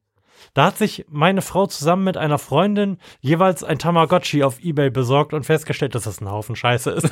[0.55, 5.31] Da hat sich meine Frau zusammen mit einer Freundin jeweils ein Tamagotchi auf Ebay besorgt
[5.31, 7.11] und festgestellt, dass das ein Haufen Scheiße ist.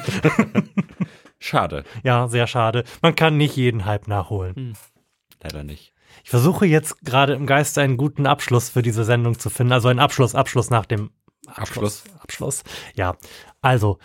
[1.37, 1.83] Schade.
[2.03, 2.83] ja, sehr schade.
[3.03, 4.75] Man kann nicht jeden Hype nachholen.
[5.43, 5.92] Leider nicht.
[6.23, 9.73] Ich versuche jetzt gerade im Geiste einen guten Abschluss für diese Sendung zu finden.
[9.73, 11.11] Also einen Abschluss, Abschluss nach dem
[11.47, 12.03] Abschluss.
[12.19, 12.63] Abschluss.
[12.95, 13.17] Ja,
[13.61, 13.99] also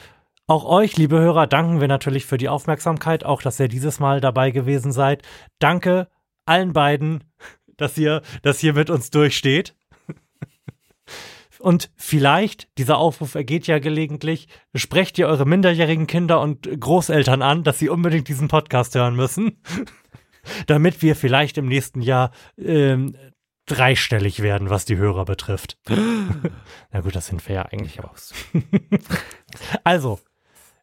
[0.47, 4.21] auch euch, liebe Hörer, danken wir natürlich für die Aufmerksamkeit, auch dass ihr dieses Mal
[4.21, 5.23] dabei gewesen seid.
[5.59, 6.09] Danke
[6.47, 7.25] allen beiden,
[7.77, 9.77] dass ihr, dass ihr mit uns durchsteht.
[11.59, 17.65] Und vielleicht, dieser Aufruf ergeht ja gelegentlich, sprecht ihr eure minderjährigen Kinder und Großeltern an,
[17.65, 19.61] dass sie unbedingt diesen Podcast hören müssen,
[20.67, 23.17] damit wir vielleicht im nächsten Jahr ähm,
[23.67, 25.79] dreistellig werden, was die Hörer betrifft.
[25.89, 28.15] Na gut, das sind wir ja eigentlich auch.
[29.83, 30.21] Also,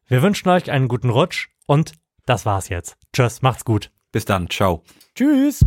[0.08, 1.94] wir wünschen euch einen guten Rutsch und
[2.26, 2.98] das war's jetzt.
[3.14, 3.92] Tschüss, macht's gut.
[4.12, 4.50] Bis dann.
[4.50, 4.84] Ciao.
[5.14, 5.66] Tschüss.